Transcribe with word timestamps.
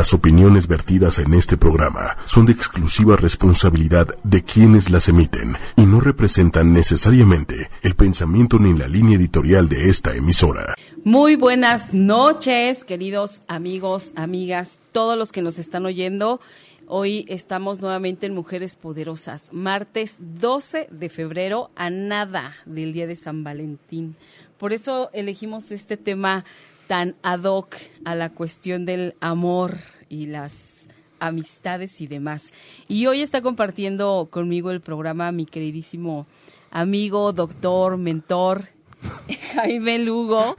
Las 0.00 0.14
opiniones 0.14 0.66
vertidas 0.66 1.18
en 1.18 1.34
este 1.34 1.58
programa 1.58 2.16
son 2.24 2.46
de 2.46 2.52
exclusiva 2.52 3.16
responsabilidad 3.16 4.08
de 4.24 4.42
quienes 4.42 4.88
las 4.88 5.10
emiten 5.10 5.58
y 5.76 5.82
no 5.82 6.00
representan 6.00 6.72
necesariamente 6.72 7.68
el 7.82 7.94
pensamiento 7.96 8.58
ni 8.58 8.72
la 8.72 8.88
línea 8.88 9.18
editorial 9.18 9.68
de 9.68 9.90
esta 9.90 10.16
emisora. 10.16 10.74
Muy 11.04 11.36
buenas 11.36 11.92
noches, 11.92 12.82
queridos 12.84 13.42
amigos, 13.46 14.14
amigas, 14.16 14.80
todos 14.92 15.18
los 15.18 15.32
que 15.32 15.42
nos 15.42 15.58
están 15.58 15.84
oyendo. 15.84 16.40
Hoy 16.86 17.26
estamos 17.28 17.82
nuevamente 17.82 18.26
en 18.26 18.34
Mujeres 18.34 18.76
Poderosas, 18.76 19.52
martes 19.52 20.16
12 20.18 20.88
de 20.90 21.08
febrero, 21.10 21.72
a 21.76 21.90
nada 21.90 22.56
del 22.64 22.94
Día 22.94 23.06
de 23.06 23.16
San 23.16 23.44
Valentín. 23.44 24.16
Por 24.56 24.72
eso 24.72 25.10
elegimos 25.12 25.70
este 25.72 25.98
tema 25.98 26.46
tan 26.90 27.14
ad 27.22 27.44
hoc 27.44 27.76
a 28.04 28.16
la 28.16 28.30
cuestión 28.30 28.84
del 28.84 29.14
amor 29.20 29.76
y 30.08 30.26
las 30.26 30.88
amistades 31.20 32.00
y 32.00 32.08
demás. 32.08 32.50
Y 32.88 33.06
hoy 33.06 33.22
está 33.22 33.42
compartiendo 33.42 34.26
conmigo 34.28 34.72
el 34.72 34.80
programa 34.80 35.30
mi 35.30 35.46
queridísimo 35.46 36.26
amigo, 36.72 37.32
doctor, 37.32 37.96
mentor, 37.96 38.70
Jaime 39.54 40.00
Lugo, 40.00 40.56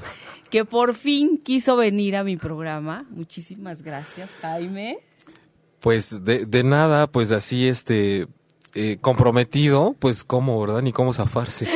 que 0.49 0.63
por 0.63 0.94
fin 0.94 1.38
quiso 1.38 1.75
venir 1.75 2.16
a 2.16 2.23
mi 2.23 2.38
programa. 2.38 3.05
Muchísimas 3.09 3.81
gracias, 3.81 4.30
Jaime. 4.41 5.00
Pues 5.81 6.23
de, 6.23 6.45
de 6.45 6.63
nada, 6.63 7.08
pues 7.08 7.34
así 7.34 7.67
este 7.67 8.27
eh, 8.73 9.00
comprometido, 9.02 9.98
pues 10.00 10.23
cómo, 10.23 10.61
¿verdad? 10.61 10.81
Ni 10.81 10.94
cómo 10.94 11.11
zafarse. 11.11 11.67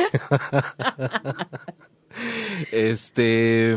este 2.72 3.76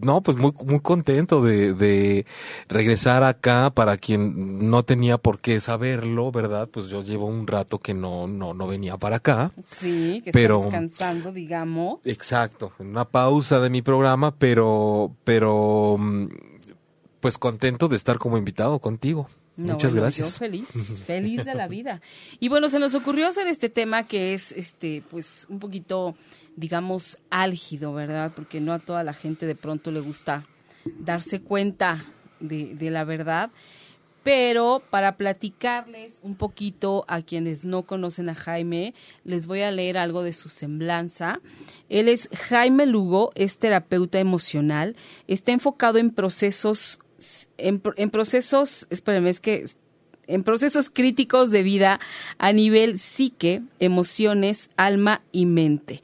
no, 0.00 0.22
pues 0.22 0.36
muy, 0.36 0.52
muy 0.64 0.80
contento 0.80 1.42
de, 1.42 1.74
de, 1.74 2.26
regresar 2.68 3.22
acá 3.22 3.70
para 3.74 3.96
quien 3.96 4.70
no 4.70 4.84
tenía 4.84 5.18
por 5.18 5.40
qué 5.40 5.60
saberlo, 5.60 6.30
¿verdad? 6.32 6.68
Pues 6.68 6.86
yo 6.86 7.02
llevo 7.02 7.26
un 7.26 7.46
rato 7.46 7.78
que 7.78 7.94
no, 7.94 8.26
no, 8.26 8.54
no 8.54 8.66
venía 8.66 8.96
para 8.96 9.16
acá. 9.16 9.52
Sí, 9.64 10.22
que 10.24 10.32
pero, 10.32 10.62
descansando, 10.62 11.32
digamos. 11.32 12.00
Exacto, 12.04 12.72
en 12.78 12.88
una 12.88 13.04
pausa 13.04 13.60
de 13.60 13.70
mi 13.70 13.82
programa, 13.82 14.34
pero, 14.36 15.14
pero, 15.24 15.96
mm, 15.98 16.28
pues 17.20 17.38
contento 17.38 17.88
de 17.88 17.96
estar 17.96 18.18
como 18.18 18.38
invitado 18.38 18.78
contigo. 18.80 19.28
Muchas 19.56 19.94
gracias. 19.94 20.32
Yo 20.32 20.38
feliz, 20.38 20.68
feliz 21.06 21.44
de 21.44 21.54
la 21.54 21.68
vida. 21.68 22.00
Y 22.40 22.48
bueno, 22.48 22.68
se 22.68 22.78
nos 22.78 22.94
ocurrió 22.94 23.26
hacer 23.26 23.46
este 23.48 23.68
tema 23.68 24.06
que 24.06 24.34
es, 24.34 24.52
este, 24.52 25.02
pues, 25.10 25.46
un 25.50 25.58
poquito 25.58 26.16
digamos, 26.56 27.18
álgido, 27.30 27.92
¿verdad? 27.94 28.32
Porque 28.34 28.60
no 28.60 28.72
a 28.72 28.78
toda 28.78 29.04
la 29.04 29.14
gente 29.14 29.46
de 29.46 29.54
pronto 29.54 29.90
le 29.90 30.00
gusta 30.00 30.46
darse 30.98 31.40
cuenta 31.40 32.04
de, 32.40 32.74
de 32.74 32.90
la 32.90 33.04
verdad. 33.04 33.50
Pero 34.22 34.82
para 34.90 35.16
platicarles 35.16 36.20
un 36.22 36.36
poquito 36.36 37.04
a 37.08 37.22
quienes 37.22 37.64
no 37.64 37.82
conocen 37.82 38.28
a 38.28 38.36
Jaime, 38.36 38.94
les 39.24 39.48
voy 39.48 39.62
a 39.62 39.72
leer 39.72 39.98
algo 39.98 40.22
de 40.22 40.32
su 40.32 40.48
semblanza. 40.48 41.40
Él 41.88 42.08
es 42.08 42.28
Jaime 42.48 42.86
Lugo, 42.86 43.32
es 43.34 43.58
terapeuta 43.58 44.20
emocional, 44.20 44.94
está 45.26 45.50
enfocado 45.50 45.98
en 45.98 46.10
procesos, 46.10 47.00
en, 47.58 47.80
procesos, 48.10 48.86
es 48.90 49.40
que 49.40 49.64
en 50.26 50.42
procesos 50.42 50.90
críticos 50.90 51.50
de 51.50 51.62
vida 51.62 52.00
a 52.38 52.52
nivel 52.52 52.98
psique, 52.98 53.62
emociones, 53.80 54.70
alma 54.76 55.22
y 55.32 55.46
mente. 55.46 56.02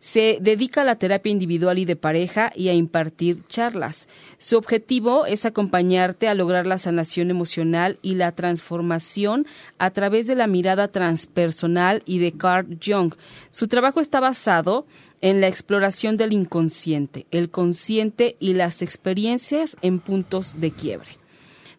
Se 0.00 0.38
dedica 0.40 0.80
a 0.80 0.84
la 0.84 0.96
terapia 0.96 1.30
individual 1.30 1.78
y 1.78 1.84
de 1.84 1.94
pareja 1.94 2.52
y 2.56 2.68
a 2.68 2.74
impartir 2.74 3.46
charlas. 3.48 4.08
Su 4.38 4.56
objetivo 4.56 5.26
es 5.26 5.44
acompañarte 5.44 6.26
a 6.26 6.34
lograr 6.34 6.66
la 6.66 6.78
sanación 6.78 7.30
emocional 7.30 7.98
y 8.00 8.14
la 8.14 8.32
transformación 8.32 9.46
a 9.78 9.90
través 9.90 10.26
de 10.26 10.34
la 10.34 10.46
mirada 10.46 10.88
transpersonal 10.88 12.02
y 12.06 12.18
de 12.18 12.32
Carl 12.32 12.78
Jung. 12.84 13.14
Su 13.50 13.68
trabajo 13.68 14.00
está 14.00 14.20
basado 14.20 14.86
en 15.20 15.42
la 15.42 15.48
exploración 15.48 16.16
del 16.16 16.32
inconsciente, 16.32 17.26
el 17.30 17.50
consciente 17.50 18.36
y 18.40 18.54
las 18.54 18.80
experiencias 18.80 19.76
en 19.82 20.00
puntos 20.00 20.60
de 20.60 20.70
quiebre. 20.70 21.10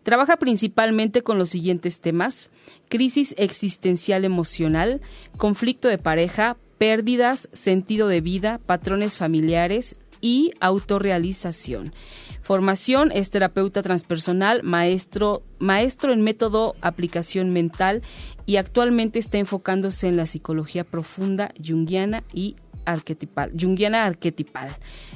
Trabaja 0.04 0.38
principalmente 0.38 1.22
con 1.22 1.38
los 1.38 1.50
siguientes 1.50 2.02
temas, 2.02 2.50
crisis 2.90 3.36
existencial 3.38 4.26
emocional, 4.26 5.00
conflicto 5.38 5.88
de 5.88 6.00
pareja, 6.00 6.58
pérdidas, 6.82 7.48
sentido 7.52 8.08
de 8.08 8.22
vida, 8.22 8.58
patrones 8.66 9.16
familiares 9.16 10.00
y 10.20 10.52
autorrealización. 10.62 11.94
Formación 12.42 13.12
es 13.12 13.30
terapeuta 13.30 13.84
transpersonal, 13.84 14.64
maestro, 14.64 15.44
maestro 15.60 16.12
en 16.12 16.24
método 16.24 16.76
aplicación 16.82 17.54
mental 17.54 18.02
y 18.48 18.56
actualmente 18.56 19.20
está 19.20 19.38
enfocándose 19.38 20.08
en 20.08 20.18
la 20.18 20.26
psicología 20.26 20.84
profunda, 20.84 21.54
junguiana 21.64 22.24
y 22.34 22.56
arquetipal, 22.86 23.52
junguiana 23.56 24.06
arquetipal. 24.08 24.72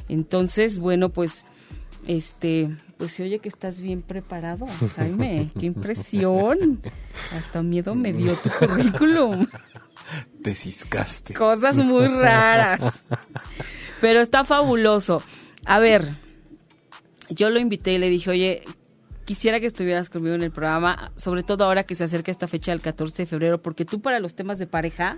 Entonces, 0.07 0.77
bueno, 0.77 1.09
pues 1.09 1.47
este, 2.05 2.69
pues 2.99 3.13
se 3.13 3.23
oye 3.23 3.39
que 3.39 3.49
estás 3.49 3.81
bien 3.81 4.03
preparado, 4.03 4.67
Jaime, 4.95 5.49
qué 5.59 5.65
impresión. 5.65 6.79
Hasta 7.35 7.63
miedo 7.63 7.95
me 7.95 8.13
dio 8.13 8.37
tu 8.37 8.51
currículum. 8.51 9.47
Te 10.43 10.53
ciscaste. 10.53 11.33
Cosas 11.33 11.77
muy 11.77 12.07
raras. 12.07 13.03
Pero 14.01 14.21
está 14.21 14.43
fabuloso. 14.43 15.23
A 15.65 15.79
ver, 15.79 16.13
yo 17.29 17.49
lo 17.49 17.59
invité 17.59 17.93
y 17.93 17.97
le 17.97 18.09
dije, 18.09 18.29
oye, 18.29 18.63
quisiera 19.25 19.59
que 19.59 19.65
estuvieras 19.65 20.09
conmigo 20.09 20.35
en 20.35 20.43
el 20.43 20.51
programa, 20.51 21.11
sobre 21.15 21.43
todo 21.43 21.65
ahora 21.65 21.83
que 21.83 21.95
se 21.95 22.03
acerca 22.03 22.31
esta 22.31 22.47
fecha 22.47 22.71
del 22.71 22.81
14 22.81 23.23
de 23.23 23.27
febrero, 23.27 23.61
porque 23.61 23.85
tú 23.85 24.01
para 24.01 24.19
los 24.19 24.35
temas 24.35 24.59
de 24.59 24.67
pareja 24.67 25.17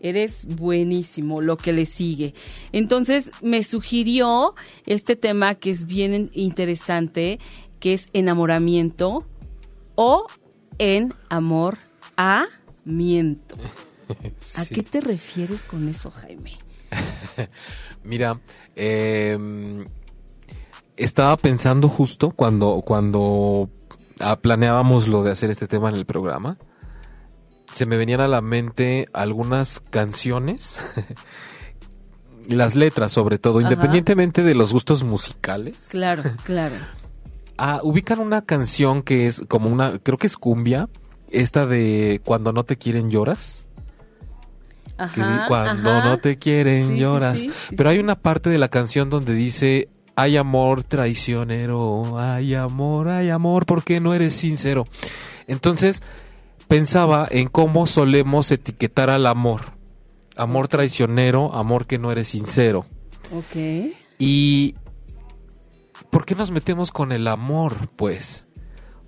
eres 0.00 0.44
buenísimo, 0.56 1.40
lo 1.40 1.56
que 1.56 1.72
le 1.72 1.86
sigue. 1.86 2.34
Entonces 2.72 3.32
me 3.42 3.62
sugirió 3.62 4.54
este 4.86 5.16
tema 5.16 5.54
que 5.54 5.70
es 5.70 5.86
bien 5.86 6.30
interesante, 6.34 7.40
que 7.80 7.94
es 7.94 8.08
enamoramiento 8.12 9.24
o 9.94 10.26
en 10.78 11.14
amor 11.28 11.78
a 12.16 12.46
miento. 12.84 13.56
¿A 14.56 14.66
qué 14.66 14.82
te 14.82 15.00
refieres 15.00 15.62
con 15.62 15.88
eso, 15.88 16.10
Jaime? 16.10 16.52
Mira, 18.04 18.40
em, 18.74 19.86
estaba 20.96 21.36
pensando 21.36 21.88
justo 21.88 22.30
cuando, 22.30 22.82
cuando 22.84 23.70
ah, 24.20 24.36
planeábamos 24.36 25.08
lo 25.08 25.22
de 25.22 25.32
hacer 25.32 25.50
este 25.50 25.66
tema 25.66 25.88
en 25.88 25.94
el 25.94 26.06
programa, 26.06 26.58
se 27.72 27.86
me 27.86 27.96
venían 27.96 28.20
a 28.20 28.28
la 28.28 28.40
mente 28.40 29.08
algunas 29.12 29.80
canciones, 29.90 30.80
las 32.48 32.74
letras 32.74 33.12
sobre 33.12 33.38
todo, 33.38 33.60
independientemente 33.60 34.42
de 34.42 34.54
los 34.54 34.72
gustos 34.72 35.04
musicales. 35.04 35.88
Claro, 35.90 36.22
claro. 36.44 36.76
Ah, 37.58 37.80
ubican 37.82 38.20
una 38.20 38.42
canción 38.42 39.02
que 39.02 39.26
es 39.26 39.42
como 39.48 39.68
una, 39.68 39.98
creo 39.98 40.16
que 40.16 40.28
es 40.28 40.36
cumbia, 40.36 40.88
esta 41.30 41.66
de 41.66 42.22
Cuando 42.24 42.52
no 42.52 42.64
te 42.64 42.78
quieren 42.78 43.10
lloras 43.10 43.67
cuando 45.48 46.02
no 46.02 46.18
te 46.18 46.38
quieren 46.38 46.96
lloras. 46.96 47.44
Pero 47.76 47.90
hay 47.90 47.98
una 47.98 48.16
parte 48.16 48.50
de 48.50 48.58
la 48.58 48.68
canción 48.68 49.08
donde 49.08 49.34
dice, 49.34 49.88
hay 50.16 50.36
amor 50.36 50.82
traicionero, 50.82 52.18
hay 52.18 52.54
amor, 52.54 53.08
hay 53.08 53.30
amor, 53.30 53.66
porque 53.66 54.00
no 54.00 54.14
eres 54.14 54.34
sincero. 54.34 54.84
Entonces 55.46 56.02
pensaba 56.66 57.26
en 57.30 57.48
cómo 57.48 57.86
solemos 57.86 58.50
etiquetar 58.50 59.10
al 59.10 59.26
amor. 59.26 59.62
Amor 60.36 60.68
traicionero, 60.68 61.54
amor 61.54 61.86
que 61.86 61.98
no 61.98 62.12
eres 62.12 62.28
sincero. 62.28 62.86
Ok. 63.32 63.92
Y 64.18 64.74
¿por 66.10 66.24
qué 66.24 66.34
nos 66.34 66.50
metemos 66.50 66.90
con 66.90 67.12
el 67.12 67.26
amor, 67.28 67.88
pues? 67.96 68.46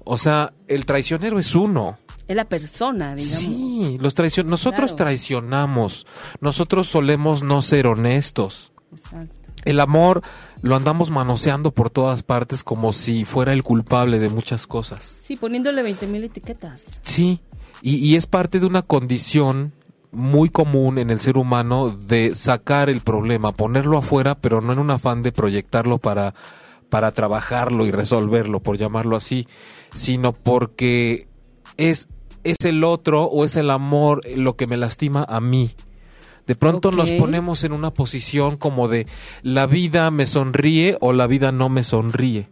O 0.04 0.16
sea, 0.16 0.52
el 0.66 0.86
traicionero 0.86 1.38
es 1.38 1.54
uno 1.54 1.98
es 2.30 2.36
la 2.36 2.44
persona, 2.44 3.16
digamos. 3.16 3.38
Sí, 3.38 3.98
los 4.00 4.14
traicion 4.14 4.46
nosotros 4.46 4.94
traicionamos, 4.94 6.06
nosotros 6.40 6.86
solemos 6.86 7.42
no 7.42 7.60
ser 7.60 7.88
honestos. 7.88 8.72
Exacto. 8.92 9.34
El 9.64 9.80
amor 9.80 10.22
lo 10.62 10.76
andamos 10.76 11.10
manoseando 11.10 11.72
por 11.72 11.90
todas 11.90 12.22
partes 12.22 12.62
como 12.62 12.92
si 12.92 13.24
fuera 13.24 13.52
el 13.52 13.64
culpable 13.64 14.20
de 14.20 14.28
muchas 14.28 14.68
cosas. 14.68 15.18
Sí, 15.20 15.34
poniéndole 15.34 15.82
20 15.82 16.06
mil 16.06 16.22
etiquetas. 16.22 17.00
Sí, 17.02 17.40
y, 17.82 17.96
y 17.96 18.14
es 18.14 18.26
parte 18.26 18.60
de 18.60 18.66
una 18.66 18.82
condición 18.82 19.72
muy 20.12 20.50
común 20.50 20.98
en 20.98 21.10
el 21.10 21.18
ser 21.18 21.36
humano 21.36 21.90
de 21.90 22.36
sacar 22.36 22.90
el 22.90 23.00
problema, 23.00 23.50
ponerlo 23.50 23.98
afuera, 23.98 24.36
pero 24.36 24.60
no 24.60 24.72
en 24.72 24.78
un 24.78 24.92
afán 24.92 25.22
de 25.22 25.32
proyectarlo 25.32 25.98
para, 25.98 26.34
para 26.88 27.10
trabajarlo 27.10 27.86
y 27.86 27.90
resolverlo, 27.90 28.60
por 28.60 28.78
llamarlo 28.78 29.16
así, 29.16 29.48
sino 29.92 30.32
porque 30.32 31.26
es 31.76 32.08
es 32.44 32.56
el 32.64 32.84
otro 32.84 33.24
o 33.24 33.44
es 33.44 33.56
el 33.56 33.70
amor 33.70 34.20
lo 34.36 34.56
que 34.56 34.66
me 34.66 34.76
lastima 34.76 35.24
a 35.28 35.40
mí. 35.40 35.70
De 36.46 36.56
pronto 36.56 36.90
nos 36.90 37.08
ponemos 37.18 37.62
en 37.64 37.72
una 37.72 37.92
posición 37.92 38.56
como 38.56 38.88
de 38.88 39.06
la 39.42 39.66
vida 39.66 40.10
me 40.10 40.26
sonríe 40.26 40.96
o 41.00 41.12
la 41.12 41.26
vida 41.28 41.52
no 41.52 41.68
me 41.68 41.84
sonríe. 41.84 42.48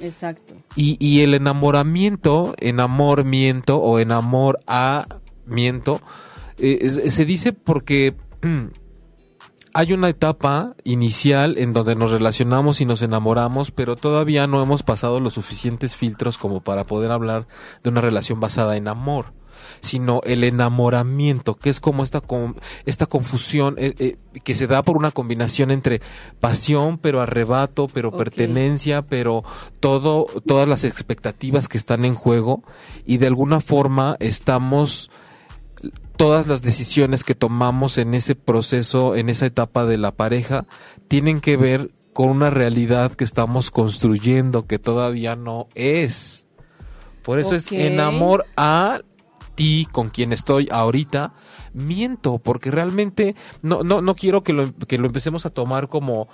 Exacto. 0.00 0.54
Y, 0.74 0.96
y 0.98 1.20
el 1.20 1.34
enamoramiento, 1.34 2.54
enamoramiento 2.58 3.78
o 3.78 3.98
enamoramiento, 4.00 6.00
eh, 6.58 6.78
es- 6.80 7.14
se 7.14 7.24
dice 7.24 7.52
porque 7.52 8.14
hay 9.78 9.92
una 9.92 10.08
etapa 10.08 10.74
inicial 10.82 11.56
en 11.56 11.72
donde 11.72 11.94
nos 11.94 12.10
relacionamos 12.10 12.80
y 12.80 12.84
nos 12.84 13.00
enamoramos, 13.00 13.70
pero 13.70 13.94
todavía 13.94 14.48
no 14.48 14.60
hemos 14.60 14.82
pasado 14.82 15.20
los 15.20 15.34
suficientes 15.34 15.94
filtros 15.94 16.36
como 16.36 16.60
para 16.60 16.82
poder 16.82 17.12
hablar 17.12 17.46
de 17.84 17.90
una 17.90 18.00
relación 18.00 18.40
basada 18.40 18.76
en 18.76 18.88
amor 18.88 19.26
sino 19.80 20.20
el 20.24 20.42
enamoramiento, 20.42 21.54
que 21.54 21.70
es 21.70 21.78
como 21.78 22.02
esta, 22.02 22.20
esta 22.86 23.06
confusión 23.06 23.76
eh, 23.78 23.94
eh, 24.00 24.16
que 24.42 24.56
se 24.56 24.66
da 24.66 24.82
por 24.82 24.96
una 24.96 25.12
combinación 25.12 25.70
entre 25.70 26.00
pasión, 26.40 26.98
pero 26.98 27.20
arrebato, 27.20 27.86
pero 27.86 28.10
pertenencia, 28.10 29.02
pero 29.02 29.44
todo, 29.78 30.26
todas 30.46 30.66
las 30.66 30.82
expectativas 30.82 31.68
que 31.68 31.78
están 31.78 32.04
en 32.04 32.16
juego 32.16 32.64
y 33.06 33.18
de 33.18 33.28
alguna 33.28 33.60
forma 33.60 34.16
estamos 34.18 35.10
todas 36.18 36.48
las 36.48 36.60
decisiones 36.60 37.22
que 37.22 37.36
tomamos 37.36 37.96
en 37.96 38.12
ese 38.12 38.34
proceso, 38.34 39.14
en 39.14 39.30
esa 39.30 39.46
etapa 39.46 39.86
de 39.86 39.96
la 39.96 40.10
pareja, 40.10 40.66
tienen 41.06 41.40
que 41.40 41.56
ver 41.56 41.90
con 42.12 42.28
una 42.28 42.50
realidad 42.50 43.12
que 43.12 43.22
estamos 43.22 43.70
construyendo 43.70 44.66
que 44.66 44.80
todavía 44.80 45.36
no 45.36 45.68
es. 45.76 46.46
Por 47.22 47.38
eso 47.38 47.54
es 47.54 47.70
en 47.70 48.00
amor 48.00 48.46
a 48.56 49.00
ti, 49.54 49.86
con 49.92 50.10
quien 50.10 50.32
estoy 50.32 50.68
ahorita, 50.72 51.34
miento, 51.72 52.38
porque 52.38 52.72
realmente 52.72 53.36
no, 53.62 53.84
no, 53.84 54.02
no 54.02 54.16
quiero 54.16 54.42
que 54.42 54.52
lo, 54.52 54.74
que 54.74 54.98
lo 54.98 55.06
empecemos 55.06 55.46
a 55.46 55.50
tomar 55.50 55.88
como 55.88 56.28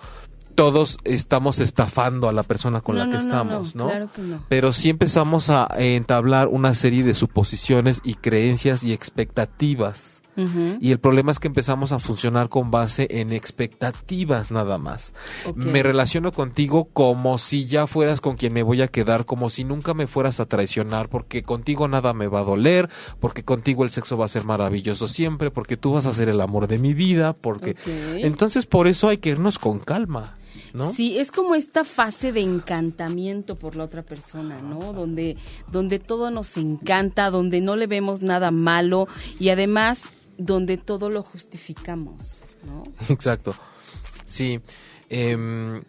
todos 0.54 0.98
estamos 1.04 1.60
estafando 1.60 2.28
a 2.28 2.32
la 2.32 2.42
persona 2.42 2.80
con 2.80 2.98
la 2.98 3.06
que 3.06 3.12
no, 3.12 3.18
estamos, 3.18 3.74
no, 3.74 3.86
claro 3.86 4.10
que 4.12 4.22
no. 4.22 4.44
Pero 4.48 4.72
sí 4.72 4.88
empezamos 4.88 5.50
a 5.50 5.68
entablar 5.76 6.48
una 6.48 6.74
serie 6.74 7.02
de 7.02 7.14
suposiciones 7.14 8.00
y 8.04 8.14
creencias 8.14 8.84
y 8.84 8.92
expectativas. 8.92 10.22
Y 10.80 10.90
el 10.90 10.98
problema 10.98 11.30
es 11.30 11.38
que 11.38 11.46
empezamos 11.46 11.92
a 11.92 12.00
funcionar 12.00 12.48
con 12.48 12.72
base 12.72 13.06
en 13.08 13.32
expectativas 13.32 14.50
nada 14.50 14.78
más. 14.78 15.14
Me 15.54 15.82
relaciono 15.82 16.32
contigo 16.32 16.86
como 16.92 17.38
si 17.38 17.66
ya 17.66 17.86
fueras 17.86 18.20
con 18.20 18.36
quien 18.36 18.52
me 18.52 18.64
voy 18.64 18.82
a 18.82 18.88
quedar, 18.88 19.26
como 19.26 19.48
si 19.48 19.62
nunca 19.62 19.94
me 19.94 20.08
fueras 20.08 20.40
a 20.40 20.46
traicionar, 20.46 21.08
porque 21.08 21.44
contigo 21.44 21.86
nada 21.86 22.14
me 22.14 22.26
va 22.26 22.40
a 22.40 22.44
doler, 22.44 22.88
porque 23.20 23.44
contigo 23.44 23.84
el 23.84 23.90
sexo 23.90 24.16
va 24.16 24.24
a 24.24 24.28
ser 24.28 24.44
maravilloso 24.44 25.06
siempre, 25.06 25.52
porque 25.52 25.76
tú 25.76 25.92
vas 25.92 26.06
a 26.06 26.14
ser 26.14 26.28
el 26.28 26.40
amor 26.40 26.66
de 26.66 26.78
mi 26.78 26.94
vida, 26.94 27.32
porque... 27.32 27.76
Entonces 28.16 28.66
por 28.66 28.88
eso 28.88 29.08
hay 29.08 29.18
que 29.18 29.30
irnos 29.30 29.60
con 29.60 29.78
calma, 29.78 30.34
¿no? 30.72 30.90
Sí, 30.90 31.18
es 31.18 31.32
como 31.32 31.54
esta 31.54 31.84
fase 31.84 32.32
de 32.32 32.40
encantamiento 32.40 33.56
por 33.56 33.76
la 33.76 33.84
otra 33.84 34.02
persona, 34.02 34.60
¿no? 34.60 34.92
Donde, 34.92 35.36
donde 35.70 35.98
todo 35.98 36.30
nos 36.30 36.56
encanta, 36.56 37.30
donde 37.30 37.60
no 37.60 37.76
le 37.76 37.86
vemos 37.86 38.22
nada 38.22 38.50
malo 38.50 39.08
y 39.38 39.50
además 39.50 40.04
donde 40.38 40.76
todo 40.78 41.10
lo 41.10 41.22
justificamos, 41.22 42.42
¿no? 42.64 42.84
Exacto. 43.08 43.54
Sí. 44.26 44.60
em, 45.08 45.82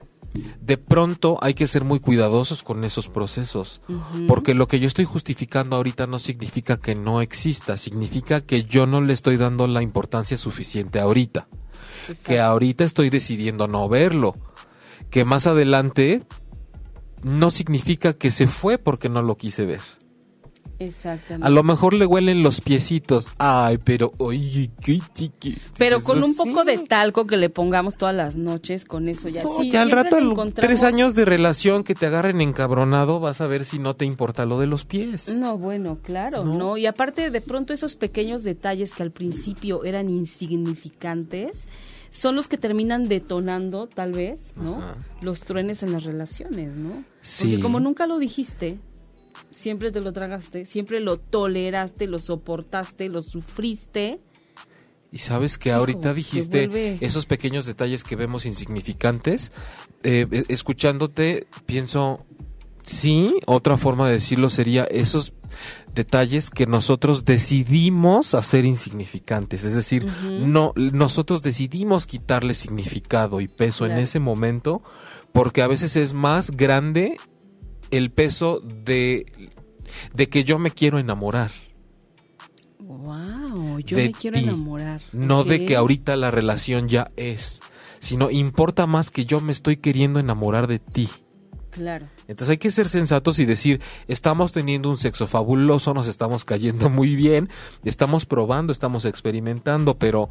de 0.62 0.78
pronto 0.78 1.38
hay 1.42 1.54
que 1.54 1.68
ser 1.68 1.84
muy 1.84 2.00
cuidadosos 2.00 2.64
con 2.64 2.84
esos 2.84 3.08
procesos. 3.08 3.82
Porque 4.28 4.54
lo 4.54 4.68
que 4.68 4.80
yo 4.80 4.88
estoy 4.88 5.06
justificando 5.06 5.76
ahorita 5.76 6.08
no 6.08 6.20
significa 6.20 6.78
que 6.78 6.96
no 6.96 7.22
exista, 7.22 7.78
significa 7.78 8.42
que 8.42 8.64
yo 8.64 8.86
no 8.86 9.02
le 9.02 9.14
estoy 9.14 9.38
dando 9.38 9.68
la 9.68 9.82
importancia 9.82 10.38
suficiente 10.38 11.00
ahorita. 11.00 11.48
Que 12.26 12.40
ahorita 12.40 12.84
estoy 12.84 13.10
decidiendo 13.10 13.68
no 13.68 13.88
verlo. 13.90 14.36
Que 15.10 15.26
más 15.26 15.48
adelante 15.48 16.24
no 17.24 17.52
significa 17.52 18.14
que 18.14 18.32
se 18.32 18.48
fue 18.48 18.78
porque 18.78 19.10
no 19.10 19.22
lo 19.22 19.36
quise 19.36 19.66
ver. 19.66 19.82
Exactamente. 20.78 21.48
A 21.48 21.50
lo 21.50 21.64
mejor 21.64 21.94
le 21.94 22.06
huelen 22.06 22.44
los 22.44 22.60
piecitos. 22.60 23.30
Ay, 23.40 23.78
pero 23.82 24.12
oye, 24.18 24.70
qué. 24.82 25.00
Pero 25.78 26.04
con 26.04 26.18
un 26.22 26.36
"Pues 26.36 26.50
poco 26.50 26.64
sí". 26.64 26.68
de 26.68 26.78
talco 26.80 27.26
que 27.26 27.38
le 27.38 27.50
pongamos 27.50 27.96
todas 27.96 28.14
las 28.14 28.36
noches, 28.36 28.84
con 28.84 29.08
eso 29.08 29.30
ya 29.30 29.44
No, 29.44 29.58
sí. 29.62 29.72
ya 29.72 29.84
al 29.84 29.92
rato, 29.92 30.18
encontramos- 30.18 30.68
tres 30.68 30.84
años 30.84 31.16
de 31.16 31.24
relación 31.24 31.86
que 31.86 31.96
te 31.96 32.08
agarren 32.08 32.42
encabronado, 32.42 33.22
vas 33.22 33.40
a 33.40 33.48
ver 33.48 33.64
si 33.64 33.80
no 33.80 33.96
te 33.96 34.04
importa 34.04 34.46
lo 34.46 34.60
de 34.60 34.68
los 34.68 34.84
pies. 34.84 35.30
No, 35.30 35.58
bueno, 35.58 36.00
claro, 36.04 36.44
¿No? 36.44 36.58
¿no? 36.58 36.78
Y 36.78 36.88
aparte, 36.88 37.32
de 37.32 37.40
pronto, 37.40 37.72
esos 37.72 37.96
pequeños 37.96 38.44
detalles 38.44 38.94
que 38.94 39.04
al 39.04 39.12
principio 39.12 39.86
eran 39.86 40.10
insignificantes 40.10 41.70
son 42.16 42.38
los 42.38 42.48
que 42.48 42.58
terminan 42.58 43.10
detonando, 43.10 43.88
tal 43.88 44.14
vez, 44.14 44.54
¿no? 44.56 44.78
Ajá. 44.78 44.96
Los 45.22 45.42
truenes 45.42 45.84
en 45.84 45.92
las 45.92 46.06
relaciones, 46.06 46.74
¿no? 46.74 47.04
Sí. 47.20 47.50
Porque 47.50 47.62
como 47.62 47.82
nunca 47.82 48.08
lo 48.08 48.20
dijiste, 48.20 48.78
siempre 49.52 49.92
te 49.92 50.00
lo 50.00 50.14
tragaste, 50.14 50.66
siempre 50.66 51.02
lo 51.02 51.18
toleraste, 51.18 52.08
lo 52.08 52.20
soportaste, 52.20 53.10
lo 53.10 53.22
sufriste. 53.22 54.20
Y 55.12 55.18
sabes 55.18 55.58
que 55.58 55.74
ahorita 55.74 56.14
dijiste 56.14 56.98
esos 57.02 57.26
pequeños 57.26 57.66
detalles 57.66 58.06
que 58.06 58.16
vemos 58.16 58.46
insignificantes. 58.46 59.52
Eh, 60.04 60.26
eh, 60.32 60.46
escuchándote, 60.48 61.48
pienso, 61.66 62.26
sí, 62.84 63.36
otra 63.46 63.76
forma 63.76 64.08
de 64.08 64.14
decirlo 64.14 64.50
sería 64.50 64.86
esos 64.86 65.34
detalles 65.96 66.50
que 66.50 66.68
nosotros 66.68 67.26
decidimos 67.26 68.36
hacer 68.36 68.66
insignificantes. 68.66 69.64
Es 69.64 69.74
decir, 69.74 70.06
no, 70.06 70.74
nosotros 70.76 71.42
decidimos 71.42 72.06
quitarle 72.06 72.54
significado 72.54 73.42
y 73.42 73.48
peso 73.48 73.86
en 73.86 73.98
ese 73.98 74.20
momento, 74.20 74.84
porque 75.34 75.62
a 75.64 75.68
veces 75.68 75.96
es 75.96 76.14
más 76.14 76.52
grande 76.52 77.18
el 77.90 78.12
peso 78.12 78.60
de, 78.60 79.26
de 80.14 80.30
que 80.30 80.44
yo 80.44 80.60
me 80.60 80.72
quiero 80.72 81.00
enamorar. 81.00 81.52
Wow, 82.80 83.80
yo 83.80 83.98
De 83.98 84.08
me 84.08 84.12
quiero 84.12 84.38
ti, 84.38 84.44
enamorar. 84.44 85.02
No 85.12 85.44
de 85.44 85.66
que 85.66 85.76
ahorita 85.76 86.16
la 86.16 86.30
relación 86.30 86.88
ya 86.88 87.12
es, 87.16 87.62
sino 88.00 88.30
importa 88.30 88.86
más 88.86 89.10
que 89.10 89.26
yo 89.26 89.42
me 89.42 89.52
estoy 89.52 89.78
queriendo 89.78 90.20
enamorar 90.20 90.68
de 90.68 90.80
ti. 90.80 91.10
Claro. 91.72 92.08
Entonces 92.28 92.50
hay 92.50 92.58
que 92.58 92.72
ser 92.72 92.88
sensatos 92.88 93.40
y 93.40 93.46
decir, 93.46 93.82
estamos 94.08 94.52
teniendo 94.52 94.90
un 94.90 94.98
sexo 94.98 95.28
fabuloso, 95.28 95.94
nos 95.94 96.08
estamos 96.08 96.46
cayendo 96.46 96.90
muy 96.90 97.16
bien, 97.16 97.50
estamos 97.84 98.26
probando, 98.26 98.72
estamos 98.72 99.06
experimentando, 99.06 99.98
pero 99.98 100.30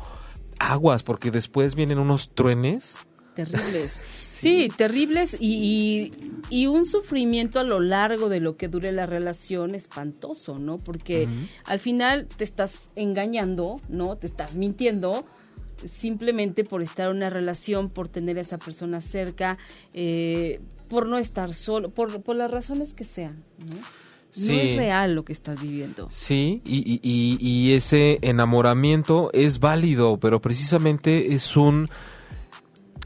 aguas, 0.59 1.03
porque 1.03 1.31
después 1.31 1.75
vienen 1.75 1.99
unos 1.99 2.31
truenes. 2.31 2.97
Terribles. 3.35 4.03
Sí, 4.35 4.69
terribles 4.77 5.39
y, 5.41 6.13
y, 6.51 6.63
y 6.63 6.67
un 6.67 6.85
sufrimiento 6.85 7.61
a 7.61 7.63
lo 7.63 7.81
largo 7.81 8.29
de 8.29 8.41
lo 8.41 8.59
que 8.59 8.69
dure 8.69 8.93
la 8.93 9.07
relación 9.07 9.75
espantoso, 9.75 10.59
¿no? 10.59 10.77
Porque 10.77 11.27
al 11.65 11.79
final 11.79 12.27
te 12.27 12.45
estás 12.45 12.91
engañando, 12.95 13.81
¿no? 13.89 14.17
Te 14.17 14.27
estás 14.27 14.57
mintiendo 14.57 15.25
simplemente 15.83 16.65
por 16.65 16.83
estar 16.83 17.11
en 17.11 17.17
una 17.17 17.31
relación, 17.31 17.89
por 17.89 18.09
tener 18.09 18.37
a 18.37 18.43
esa 18.43 18.59
persona 18.59 19.01
cerca, 19.01 19.57
eh, 19.95 20.61
por 20.95 21.07
no 21.09 21.19
estar 21.19 21.53
solo, 21.53 21.91
por, 21.91 22.23
por 22.23 22.37
las 22.37 22.51
razones 22.51 22.93
que 22.95 23.03
sean, 23.05 23.43
¿no? 23.59 23.77
Sí. 24.31 24.53
No 24.53 24.61
es 24.63 24.77
real 24.77 25.15
lo 25.15 25.25
que 25.25 25.33
estás 25.33 25.61
viviendo. 25.61 26.09
Sí, 26.11 26.61
y, 26.65 26.79
y- 26.79 27.01
y- 27.03 27.39
y 27.41 27.73
ese 27.75 28.19
enamoramiento 28.23 29.31
es 29.33 29.59
válido, 29.61 30.19
pero 30.19 30.41
precisamente 30.41 31.35
es 31.35 31.57
un 31.57 31.89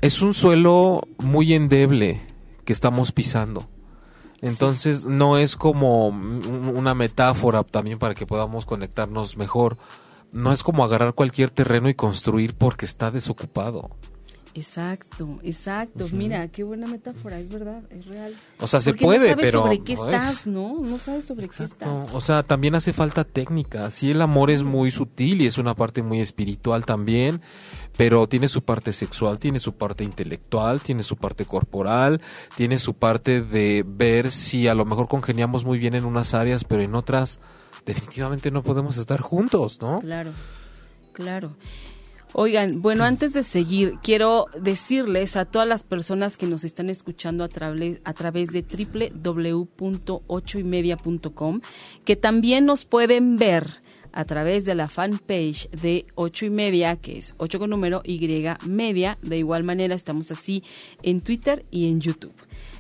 es 0.01 0.23
un 0.23 0.33
suelo 0.33 1.03
muy 1.19 1.55
endeble 1.55 2.21
que 2.65 2.73
estamos 2.73 3.11
pisando. 3.13 3.67
Entonces 4.41 5.05
no 5.05 5.37
es 5.39 5.57
como 5.57 6.09
un- 6.09 6.73
una 6.77 6.95
metáfora 6.95 7.65
también 7.65 7.99
para 7.99 8.15
que 8.15 8.25
podamos 8.27 8.65
conectarnos 8.65 9.37
mejor. 9.37 9.77
No 10.33 10.53
es 10.53 10.63
como 10.63 10.85
agarrar 10.85 11.15
cualquier 11.15 11.51
terreno 11.51 11.89
y 11.89 11.95
construir 11.95 12.55
porque 12.55 12.85
está 12.87 13.11
desocupado. 13.11 13.91
Exacto, 14.55 15.39
exacto. 15.43 16.09
Mira, 16.13 16.49
qué 16.49 16.65
buena 16.65 16.87
metáfora, 16.87 17.39
es 17.39 17.49
verdad, 17.49 17.83
es 17.91 18.07
real. 18.07 18.35
O 18.59 18.67
sea, 18.67 18.81
se 18.81 18.95
puede, 18.95 19.19
no 19.19 19.25
sabes 19.29 19.45
pero 19.45 19.63
sobre 19.63 19.81
qué 19.81 19.93
estás, 19.93 20.47
¿no? 20.47 20.81
No 20.81 20.99
sabes 20.99 21.25
sobre 21.27 21.47
Exacto. 21.47 21.77
qué 21.79 21.93
estás. 21.93 22.15
O 22.15 22.21
sea, 22.21 22.43
también 22.43 22.75
hace 22.75 22.93
falta 22.93 23.25
técnica. 23.25 23.91
Sí, 23.91 24.11
el 24.11 24.23
amor 24.23 24.51
es 24.51 24.63
muy 24.63 24.91
sutil 24.91 25.43
y 25.43 25.47
es 25.47 25.59
una 25.59 25.75
parte 25.75 26.03
muy 26.03 26.21
espiritual 26.21 26.85
también, 26.87 27.41
pero 27.97 28.29
tiene 28.29 28.49
su 28.49 28.63
parte 28.63 28.93
sexual, 28.93 29.39
tiene 29.39 29.61
su 29.61 29.75
parte 29.75 30.05
intelectual, 30.05 30.81
tiene 30.81 31.03
su 31.03 31.17
parte 31.17 31.45
corporal, 31.45 32.21
tiene 32.57 32.79
su 32.79 32.95
parte 32.95 33.43
de 33.43 33.85
ver 33.87 34.31
si 34.33 34.69
a 34.69 34.75
lo 34.75 34.85
mejor 34.85 35.09
congeniamos 35.09 35.65
muy 35.65 35.79
bien 35.79 35.95
en 35.95 36.05
unas 36.05 36.35
áreas, 36.35 36.65
pero 36.65 36.83
en 36.83 36.95
otras 36.95 37.41
definitivamente 37.87 38.51
no 38.51 38.63
podemos 38.63 38.97
estar 38.99 39.21
juntos, 39.21 39.81
¿no? 39.81 40.01
Claro, 40.01 40.33
claro. 41.13 41.53
Oigan, 42.41 42.83
bueno, 42.83 43.03
antes 43.03 43.33
de 43.33 43.43
seguir, 43.43 43.99
quiero 44.01 44.47
decirles 44.57 45.37
a 45.37 45.45
todas 45.45 45.67
las 45.67 45.83
personas 45.83 46.37
que 46.37 46.47
nos 46.47 46.63
están 46.63 46.89
escuchando 46.89 47.43
a, 47.43 47.49
través 47.49 48.01
a 48.05 48.13
través 48.13 48.53
de 48.53 48.63
www.ochoymedia.com 48.63 51.61
que 52.05 52.15
también 52.15 52.65
nos 52.65 52.85
pueden 52.85 53.39
ver 53.39 53.83
a 54.13 54.25
través 54.25 54.65
de 54.65 54.77
la 54.77 54.89
fanpage 54.89 55.69
de 55.71 56.07
ocho 56.15 56.47
y 56.47 56.51
media, 56.51 56.95
que 56.95 57.19
es 57.19 57.35
8 57.39 57.59
con 57.59 57.71
número 57.71 58.03
Y 58.05 58.45
media. 58.69 59.19
De 59.21 59.39
igual 59.39 59.65
manera 59.65 59.97
estamos 59.97 60.31
así 60.31 60.63
en 61.03 61.23
Twitter 61.23 61.65
y 61.73 61.89
en 61.89 62.01
YouTube. 62.01 62.35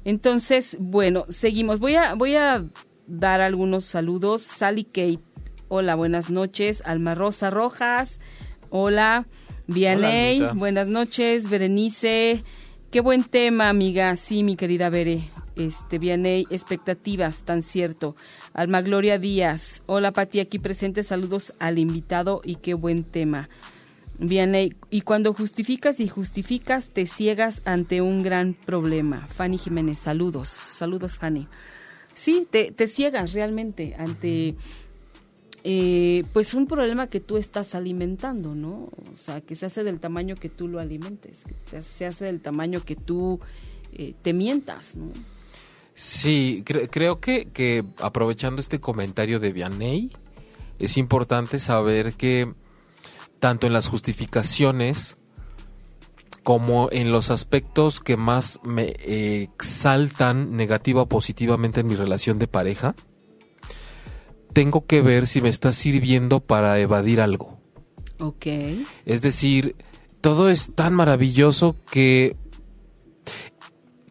Entonces, 0.05 0.77
bueno, 0.79 1.25
seguimos. 1.31 1.81
Voy 1.81 1.97
a, 1.97 2.15
voy 2.15 2.37
a 2.37 2.65
dar 3.09 3.41
algunos 3.41 3.87
saludos. 3.87 4.41
Sally 4.41 4.85
Kate, 4.85 5.19
hola, 5.67 5.97
buenas 5.97 6.31
noches. 6.31 6.81
Alma 6.87 7.17
Rosa 7.17 7.51
Rojas, 7.51 8.21
hola. 8.71 9.27
Vianey, 9.69 10.41
buenas 10.55 10.89
noches. 10.89 11.51
Berenice, 11.51 12.43
qué 12.91 13.03
buen 13.03 13.23
tema, 13.23 13.69
amiga. 13.69 14.17
Sí, 14.17 14.43
mi 14.43 14.57
querida 14.57 14.89
Bere. 14.89 15.29
Este, 15.57 15.99
Vianey, 15.99 16.47
expectativas, 16.49 17.45
tan 17.45 17.61
cierto. 17.61 18.17
Alma 18.55 18.81
Gloria 18.81 19.19
Díaz, 19.19 19.83
hola 19.85 20.13
Pati, 20.13 20.41
aquí 20.41 20.59
presente, 20.59 21.03
saludos 21.03 21.53
al 21.59 21.79
invitado 21.79 22.41
y 22.43 22.55
qué 22.57 22.73
buen 22.73 23.05
tema. 23.05 23.51
Vianey, 24.19 24.73
y 24.89 25.03
cuando 25.03 25.35
justificas 25.35 26.01
y 26.01 26.09
justificas, 26.09 26.93
te 26.93 27.05
ciegas 27.05 27.61
ante 27.67 28.01
un 28.01 28.23
gran 28.23 28.55
problema. 28.55 29.27
Fanny 29.27 29.59
Jiménez, 29.59 29.99
saludos, 29.99 30.49
saludos 30.49 31.19
Fanny. 31.19 31.47
Sí, 32.15 32.49
te, 32.51 32.73
te 32.73 32.87
ciegas 32.87 33.35
realmente 33.35 33.95
ante 33.99 34.57
eh, 35.65 36.25
pues 36.33 36.55
un 36.55 36.67
problema 36.67 37.09
que 37.09 37.21
tú 37.21 37.37
estás 37.37 37.75
alimentando, 37.75 38.55
¿no? 38.55 38.89
O 39.13 39.17
sea, 39.17 39.41
que 39.41 39.55
se 39.55 39.67
hace 39.67 39.85
del 39.85 40.01
tamaño 40.01 40.37
que 40.37 40.49
tú 40.49 40.69
lo 40.69 40.79
alimentes, 40.79 41.45
que 41.71 41.83
se 41.83 42.07
hace 42.07 42.27
del 42.27 42.41
tamaño 42.41 42.85
que 42.85 42.97
tú 42.97 43.41
eh, 43.93 44.15
te 44.23 44.33
mientas, 44.33 44.97
¿no? 44.97 45.11
Sí, 45.95 46.63
creo 46.65 47.19
que, 47.19 47.47
que 47.47 47.85
aprovechando 47.99 48.61
este 48.61 48.79
comentario 48.81 49.41
de 49.41 49.53
Vianney, 49.53 50.13
es 50.79 50.97
importante 50.97 51.59
saber 51.59 52.15
que 52.15 52.53
tanto 53.41 53.67
en 53.67 53.73
las 53.73 53.89
justificaciones 53.89 55.17
como 56.45 56.89
en 56.93 57.11
los 57.11 57.31
aspectos 57.31 57.99
que 57.99 58.17
más 58.17 58.61
me 58.63 58.95
exaltan 59.43 60.57
negativa 60.57 61.03
o 61.03 61.07
positivamente 61.07 61.81
en 61.81 61.89
mi 61.89 61.97
relación 61.97 62.39
de 62.39 62.47
pareja, 62.47 62.95
tengo 64.53 64.87
que 64.87 65.03
ver 65.03 65.27
si 65.27 65.41
me 65.41 65.49
está 65.49 65.73
sirviendo 65.73 66.41
para 66.41 66.79
evadir 66.79 67.21
algo. 67.21 67.59
Ok. 68.19 68.47
Es 69.05 69.23
decir, 69.23 69.77
todo 70.21 70.51
es 70.51 70.73
tan 70.75 70.95
maravilloso 70.95 71.77
que... 71.91 72.37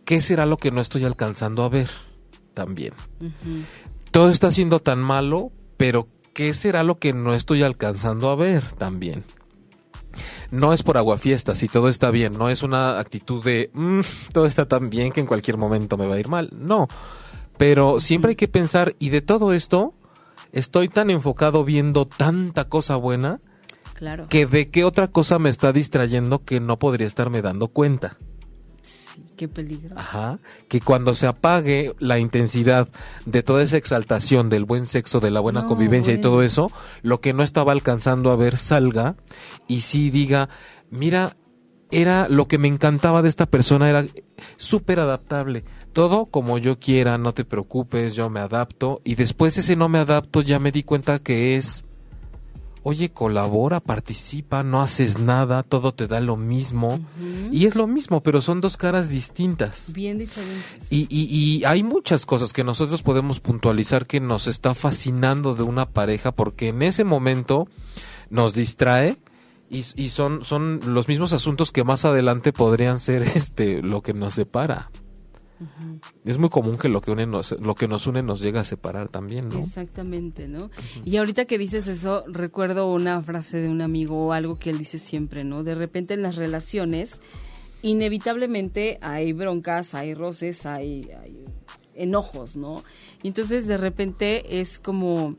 ¿Qué 0.06 0.22
será 0.22 0.46
lo 0.46 0.58
que 0.58 0.72
no 0.72 0.80
estoy 0.80 1.04
alcanzando 1.04 1.64
a 1.64 1.70
ver 1.70 1.90
también? 2.54 2.94
Todo 4.12 4.30
está 4.30 4.52
siendo 4.52 4.80
tan 4.80 5.00
malo, 5.00 5.52
pero 5.76 6.08
¿qué 6.34 6.54
será 6.54 6.84
lo 6.84 6.98
que 6.98 7.12
no 7.12 7.34
estoy 7.34 7.62
alcanzando 7.62 8.30
a 8.30 8.38
ver 8.38 8.64
también? 8.78 9.26
No 10.50 10.72
es 10.72 10.82
por 10.82 10.98
aguafiestas 10.98 11.62
y 11.64 11.68
todo 11.68 11.90
está 11.90 12.10
bien, 12.10 12.38
no 12.38 12.50
es 12.50 12.64
una 12.64 13.00
actitud 13.00 13.44
de 13.44 13.70
mm, 13.74 14.00
todo 14.32 14.46
está 14.46 14.66
tan 14.66 14.90
bien 14.90 15.12
que 15.12 15.20
en 15.20 15.28
cualquier 15.28 15.58
momento 15.58 15.98
me 15.98 16.08
va 16.08 16.16
a 16.16 16.20
ir 16.20 16.30
mal, 16.30 16.50
no. 16.54 16.88
Pero 17.58 18.00
siempre 18.00 18.30
hay 18.30 18.36
que 18.36 18.48
pensar, 18.48 18.96
y 19.00 19.10
de 19.10 19.22
todo 19.22 19.52
esto, 19.52 19.94
estoy 20.58 20.90
tan 20.90 21.10
enfocado 21.10 21.64
viendo 21.64 22.08
tanta 22.08 22.66
cosa 22.66 22.96
buena 22.96 23.40
claro. 23.94 24.28
que 24.28 24.46
de 24.48 24.70
qué 24.70 24.84
otra 24.84 25.08
cosa 25.08 25.38
me 25.38 25.50
está 25.50 25.72
distrayendo 25.72 26.44
que 26.44 26.60
no 26.60 26.80
podría 26.80 27.06
estarme 27.06 27.42
dando 27.42 27.68
cuenta. 27.68 28.18
Sí, 28.82 29.24
qué 29.36 29.48
peligro. 29.48 29.98
Ajá, 29.98 30.40
que 30.68 30.82
cuando 30.82 31.14
se 31.14 31.28
apague 31.28 31.94
la 32.00 32.18
intensidad 32.18 32.88
de 33.26 33.44
toda 33.44 33.62
esa 33.62 33.78
exaltación 33.78 34.50
del 34.50 34.66
buen 34.66 34.86
sexo, 34.86 35.20
de 35.20 35.30
la 35.30 35.42
buena 35.42 35.66
convivencia 35.66 36.14
y 36.14 36.22
todo 36.22 36.42
eso, 36.42 36.72
lo 37.04 37.20
que 37.20 37.34
no 37.34 37.44
estaba 37.44 37.74
alcanzando 37.74 38.32
a 38.32 38.38
ver 38.38 38.58
salga 38.58 39.16
y 39.68 39.82
sí 39.82 40.10
diga, 40.10 40.50
mira, 40.90 41.36
era 41.92 42.30
lo 42.30 42.48
que 42.48 42.58
me 42.58 42.68
encantaba 42.68 43.22
de 43.22 43.30
esta 43.30 43.46
persona, 43.46 43.90
era 43.90 44.06
súper 44.56 45.02
adaptable 45.02 45.66
todo 45.98 46.28
como 46.28 46.60
yo 46.60 46.78
quiera, 46.78 47.18
no 47.18 47.34
te 47.34 47.44
preocupes, 47.44 48.14
yo 48.14 48.30
me 48.30 48.40
adapto. 48.40 49.02
Y 49.04 49.16
después 49.16 49.58
ese 49.58 49.76
no 49.76 49.90
me 49.90 49.98
adapto 49.98 50.44
ya 50.44 50.60
me 50.60 50.72
di 50.72 50.84
cuenta 50.84 51.18
que 51.18 51.56
es, 51.56 51.86
oye, 52.84 53.10
colabora, 53.10 53.80
participa, 53.80 54.62
no 54.62 54.84
haces 54.84 55.18
nada, 55.18 55.64
todo 55.64 55.96
te 55.96 56.06
da 56.06 56.20
lo 56.20 56.38
mismo. 56.38 57.00
Y 57.52 57.66
es 57.66 57.74
lo 57.74 57.88
mismo, 57.88 58.22
pero 58.22 58.44
son 58.44 58.62
dos 58.62 58.78
caras 58.78 59.10
distintas. 59.10 59.92
Bien 59.92 60.20
diferentes. 60.20 60.84
Y, 60.92 61.08
y, 61.10 61.36
y 61.36 61.66
hay 61.66 61.82
muchas 61.82 62.28
cosas 62.28 62.54
que 62.54 62.64
nosotros 62.64 63.02
podemos 63.02 63.40
puntualizar 63.40 64.06
que 64.06 64.20
nos 64.20 64.46
está 64.46 64.76
fascinando 64.76 65.56
de 65.56 65.64
una 65.64 65.90
pareja 65.90 66.32
porque 66.32 66.68
en 66.68 66.84
ese 66.84 67.06
momento 67.06 67.68
nos 68.30 68.54
distrae. 68.54 69.18
Y, 69.72 69.84
y 69.96 70.10
son, 70.10 70.46
son 70.46 70.80
los 70.94 71.08
mismos 71.08 71.34
asuntos 71.34 71.72
que 71.72 71.84
más 71.84 72.06
adelante 72.06 72.54
podrían 72.54 73.00
ser 73.00 73.24
este 73.36 73.82
lo 73.82 74.04
que 74.04 74.14
nos 74.14 74.36
separa. 74.36 74.92
Es 76.24 76.38
muy 76.38 76.50
común 76.50 76.78
que 76.78 76.90
lo 76.90 77.02
que, 77.02 77.12
une 77.12 77.26
nos, 77.26 77.52
lo 77.60 77.76
que 77.76 77.88
nos 77.88 78.08
une 78.08 78.22
nos 78.24 78.42
llega 78.42 78.62
a 78.62 78.66
separar 78.66 79.10
también, 79.10 79.50
¿no? 79.50 79.60
Exactamente, 79.60 80.48
¿no? 80.48 80.70
Y 81.04 81.18
ahorita 81.18 81.46
que 81.46 81.58
dices 81.58 81.88
eso, 81.88 82.24
recuerdo 82.28 82.92
una 82.92 83.22
frase 83.24 83.58
de 83.58 83.70
un 83.70 83.82
amigo 83.82 84.28
o 84.28 84.34
algo 84.34 84.60
que 84.60 84.70
él 84.70 84.78
dice 84.78 85.00
siempre, 85.00 85.44
¿no? 85.44 85.64
De 85.64 85.76
repente 85.76 86.14
en 86.14 86.22
las 86.22 86.36
relaciones, 86.36 87.22
inevitablemente 87.82 89.00
hay 89.02 89.34
broncas, 89.34 89.96
hay 89.96 90.14
roces, 90.14 90.66
hay, 90.66 91.10
hay 91.12 91.46
enojos, 91.96 92.56
¿no? 92.56 92.84
Y 93.24 93.28
entonces 93.28 93.68
de 93.68 93.78
repente 93.78 94.60
es 94.60 94.80
como, 94.80 95.36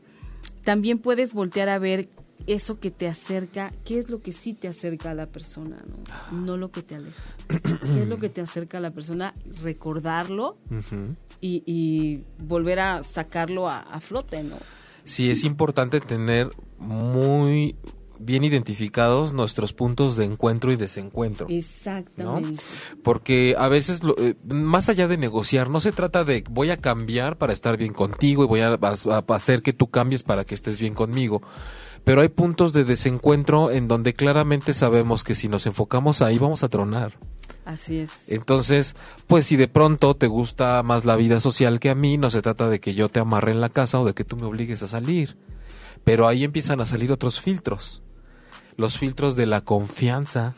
también 0.63 0.99
puedes 0.99 1.33
voltear 1.33 1.69
a 1.69 1.79
ver 1.79 2.09
eso 2.47 2.79
que 2.79 2.91
te 2.91 3.07
acerca, 3.07 3.71
qué 3.85 3.97
es 3.97 4.09
lo 4.09 4.21
que 4.21 4.31
sí 4.31 4.53
te 4.53 4.67
acerca 4.67 5.11
a 5.11 5.13
la 5.13 5.27
persona, 5.27 5.77
no, 6.31 6.37
no 6.37 6.57
lo 6.57 6.71
que 6.71 6.81
te 6.81 6.95
aleja. 6.95 7.23
¿Qué 7.47 8.01
es 8.01 8.07
lo 8.07 8.19
que 8.19 8.29
te 8.29 8.41
acerca 8.41 8.77
a 8.77 8.81
la 8.81 8.91
persona? 8.91 9.33
Recordarlo 9.61 10.57
y, 11.41 12.23
volver 12.39 12.79
a 12.79 13.03
sacarlo 13.03 13.69
a, 13.69 13.99
flote, 14.01 14.43
¿no? 14.43 14.57
Sí, 15.03 15.31
es 15.31 15.43
importante 15.43 15.99
tener 15.99 16.49
muy 16.77 17.75
bien 18.19 18.43
identificados 18.43 19.31
nuestros 19.31 19.71
puntos 19.71 20.17
de 20.17 20.25
encuentro 20.25 20.73
y 20.73 20.75
desencuentro. 20.75 21.47
Exactamente. 21.49 22.61
Porque 23.01 23.55
a 23.57 23.69
veces, 23.69 24.01
eh, 24.17 24.35
más 24.45 24.89
allá 24.89 25.07
de 25.07 25.17
negociar, 25.17 25.69
no 25.69 25.79
se 25.79 25.93
trata 25.93 26.25
de 26.25 26.43
voy 26.49 26.69
a 26.69 26.77
cambiar 26.77 27.37
para 27.37 27.53
estar 27.53 27.77
bien 27.77 27.93
contigo 27.93 28.43
y 28.43 28.47
voy 28.47 28.59
a 28.59 28.77
hacer 29.29 29.61
que 29.61 29.71
tú 29.71 29.87
cambies 29.87 30.23
para 30.23 30.43
que 30.43 30.53
estés 30.53 30.79
bien 30.79 30.93
conmigo 30.93 31.41
pero 32.03 32.21
hay 32.21 32.29
puntos 32.29 32.73
de 32.73 32.83
desencuentro 32.83 33.71
en 33.71 33.87
donde 33.87 34.13
claramente 34.13 34.73
sabemos 34.73 35.23
que 35.23 35.35
si 35.35 35.47
nos 35.47 35.65
enfocamos 35.65 36.21
ahí 36.21 36.37
vamos 36.37 36.63
a 36.63 36.69
tronar. 36.69 37.13
Así 37.65 37.99
es. 37.99 38.31
Entonces, 38.31 38.95
pues 39.27 39.45
si 39.45 39.55
de 39.55 39.67
pronto 39.67 40.15
te 40.15 40.25
gusta 40.25 40.81
más 40.81 41.05
la 41.05 41.15
vida 41.15 41.39
social 41.39 41.79
que 41.79 41.91
a 41.91 41.95
mí, 41.95 42.17
no 42.17 42.31
se 42.31 42.41
trata 42.41 42.67
de 42.67 42.79
que 42.79 42.95
yo 42.95 43.09
te 43.09 43.19
amarre 43.19 43.51
en 43.51 43.61
la 43.61 43.69
casa 43.69 43.99
o 43.99 44.05
de 44.05 44.15
que 44.15 44.23
tú 44.23 44.37
me 44.37 44.45
obligues 44.45 44.81
a 44.81 44.87
salir. 44.87 45.37
Pero 46.03 46.27
ahí 46.27 46.43
empiezan 46.43 46.81
a 46.81 46.87
salir 46.87 47.11
otros 47.11 47.39
filtros. 47.39 48.01
Los 48.75 48.97
filtros 48.97 49.35
de 49.35 49.45
la 49.45 49.61
confianza, 49.61 50.55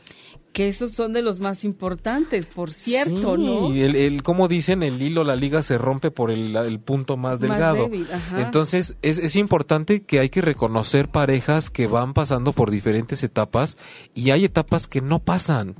que 0.54 0.68
esos 0.68 0.92
son 0.92 1.14
de 1.14 1.22
los 1.22 1.40
más 1.40 1.64
importantes, 1.64 2.46
por 2.46 2.72
cierto, 2.72 3.36
sí, 3.38 3.44
¿no? 3.44 3.74
El, 3.74 3.96
el, 3.96 4.24
como 4.24 4.48
dicen, 4.48 4.84
el 4.84 5.02
hilo, 5.02 5.24
la 5.24 5.36
liga 5.36 5.62
se 5.62 5.78
rompe 5.78 6.12
por 6.12 6.30
el, 6.32 6.80
punto 6.80 7.16
más 7.18 7.40
delgado. 7.40 7.90
Entonces, 8.38 8.98
es, 9.02 9.18
es 9.18 9.36
importante 9.36 10.04
que 10.04 10.20
hay 10.20 10.30
que 10.30 10.42
reconocer 10.42 11.08
parejas 11.08 11.70
que 11.70 11.88
van 11.88 12.14
pasando 12.14 12.52
por 12.52 12.70
diferentes 12.70 13.24
etapas 13.24 13.78
y 14.14 14.32
hay 14.32 14.46
etapas 14.46 14.88
que 14.88 15.02
no 15.02 15.20
pasan. 15.20 15.76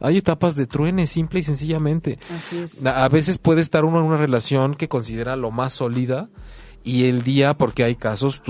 Hay 0.00 0.18
etapas 0.18 0.54
de 0.54 0.66
truene, 0.66 1.06
simple 1.06 1.40
y 1.40 1.42
sencillamente. 1.42 2.18
Así 2.36 2.58
es. 2.58 2.84
A 2.84 3.08
veces 3.08 3.38
puede 3.38 3.62
estar 3.62 3.84
uno 3.84 4.00
en 4.00 4.06
una 4.06 4.16
relación 4.16 4.74
que 4.74 4.88
considera 4.88 5.34
lo 5.34 5.50
más 5.50 5.72
sólida 5.72 6.28
y 6.84 7.06
el 7.06 7.24
día, 7.24 7.54
porque 7.54 7.82
hay 7.82 7.96
casos, 7.96 8.42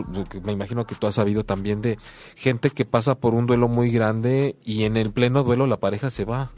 me 0.42 0.52
imagino 0.52 0.86
que 0.86 0.96
tú 0.96 1.06
has 1.06 1.14
sabido 1.14 1.44
también 1.44 1.80
de 1.80 1.98
gente 2.34 2.70
que 2.70 2.84
pasa 2.84 3.14
por 3.14 3.32
un 3.32 3.46
duelo 3.46 3.68
muy 3.68 3.90
grande 3.90 4.56
y 4.64 4.84
en 4.84 4.96
el 4.96 5.12
pleno 5.12 5.44
duelo 5.44 5.68
la 5.68 5.78
pareja 5.78 6.10
se 6.10 6.24
va. 6.24 6.50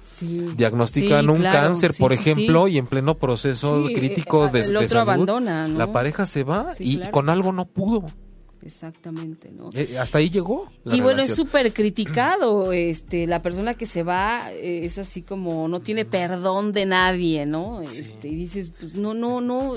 Sí. 0.00 0.46
Diagnostican 0.56 1.28
un 1.30 1.42
cáncer, 1.42 1.92
por 1.98 2.12
ejemplo, 2.12 2.68
y 2.68 2.78
en 2.78 2.86
pleno 2.86 3.16
proceso 3.16 3.86
crítico 3.92 4.46
de, 4.48 4.60
el 4.60 4.76
otro 4.76 5.00
abandona, 5.00 5.66
la 5.66 5.92
pareja 5.92 6.26
se 6.26 6.44
va 6.44 6.66
y 6.78 7.00
con 7.10 7.28
algo 7.28 7.52
no 7.52 7.66
pudo. 7.66 8.06
Exactamente, 8.64 9.50
¿no? 9.50 9.68
Eh, 9.74 9.98
hasta 9.98 10.18
ahí 10.18 10.30
llegó. 10.30 10.70
y 10.86 11.00
bueno, 11.00 11.22
es 11.22 11.34
súper 11.34 11.72
criticado, 11.74 12.72
este, 12.72 13.26
la 13.26 13.42
persona 13.42 13.74
que 13.74 13.84
se 13.84 14.02
va 14.02 14.52
eh, 14.52 14.86
es 14.86 14.98
así 14.98 15.22
como 15.22 15.68
no 15.68 15.80
tiene 15.80 16.04
perdón 16.04 16.72
de 16.72 16.86
nadie, 16.86 17.44
¿no? 17.44 17.82
Este, 17.82 18.28
y 18.28 18.34
dices, 18.36 18.72
pues 18.78 18.94
no, 18.94 19.12
no, 19.12 19.42
no, 19.42 19.74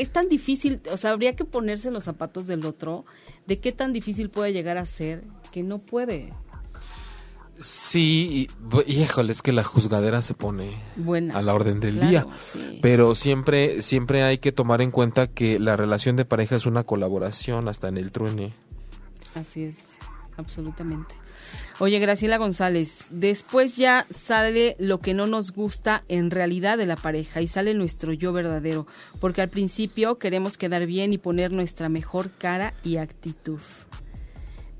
es 0.00 0.10
tan 0.10 0.28
difícil, 0.28 0.80
o 0.90 0.96
sea, 0.96 1.10
habría 1.12 1.34
que 1.36 1.44
ponerse 1.44 1.88
en 1.88 1.94
los 1.94 2.04
zapatos 2.04 2.46
del 2.46 2.64
otro, 2.66 3.04
de 3.46 3.58
qué 3.58 3.72
tan 3.72 3.92
difícil 3.92 4.30
puede 4.30 4.52
llegar 4.52 4.76
a 4.78 4.86
ser 4.86 5.24
que 5.52 5.62
no 5.62 5.78
puede. 5.78 6.32
Sí, 7.60 8.48
y, 8.86 8.92
híjole, 8.92 9.32
es 9.32 9.42
que 9.42 9.50
la 9.50 9.64
juzgadera 9.64 10.22
se 10.22 10.32
pone 10.34 10.76
Buena. 10.94 11.36
a 11.36 11.42
la 11.42 11.54
orden 11.54 11.80
del 11.80 11.96
Claro, 11.96 12.08
día. 12.08 12.26
sí. 12.40 12.78
Pero 12.80 13.16
siempre, 13.16 13.82
siempre 13.82 14.22
hay 14.22 14.38
que 14.38 14.52
tomar 14.52 14.80
en 14.80 14.92
cuenta 14.92 15.26
que 15.26 15.58
la 15.58 15.76
relación 15.76 16.14
de 16.14 16.24
pareja 16.24 16.54
es 16.54 16.66
una 16.66 16.84
colaboración 16.84 17.66
hasta 17.66 17.88
en 17.88 17.96
el 17.98 18.12
truene. 18.12 18.54
Así 19.34 19.64
es, 19.64 19.96
absolutamente. 20.36 21.16
Oye, 21.80 22.00
Graciela 22.00 22.38
González, 22.38 23.06
después 23.10 23.76
ya 23.76 24.04
sale 24.10 24.74
lo 24.80 24.98
que 24.98 25.14
no 25.14 25.28
nos 25.28 25.52
gusta 25.52 26.02
en 26.08 26.32
realidad 26.32 26.76
de 26.76 26.86
la 26.86 26.96
pareja 26.96 27.40
y 27.40 27.46
sale 27.46 27.72
nuestro 27.72 28.12
yo 28.12 28.32
verdadero, 28.32 28.88
porque 29.20 29.42
al 29.42 29.48
principio 29.48 30.18
queremos 30.18 30.56
quedar 30.58 30.86
bien 30.86 31.12
y 31.12 31.18
poner 31.18 31.52
nuestra 31.52 31.88
mejor 31.88 32.32
cara 32.36 32.74
y 32.82 32.96
actitud. 32.96 33.60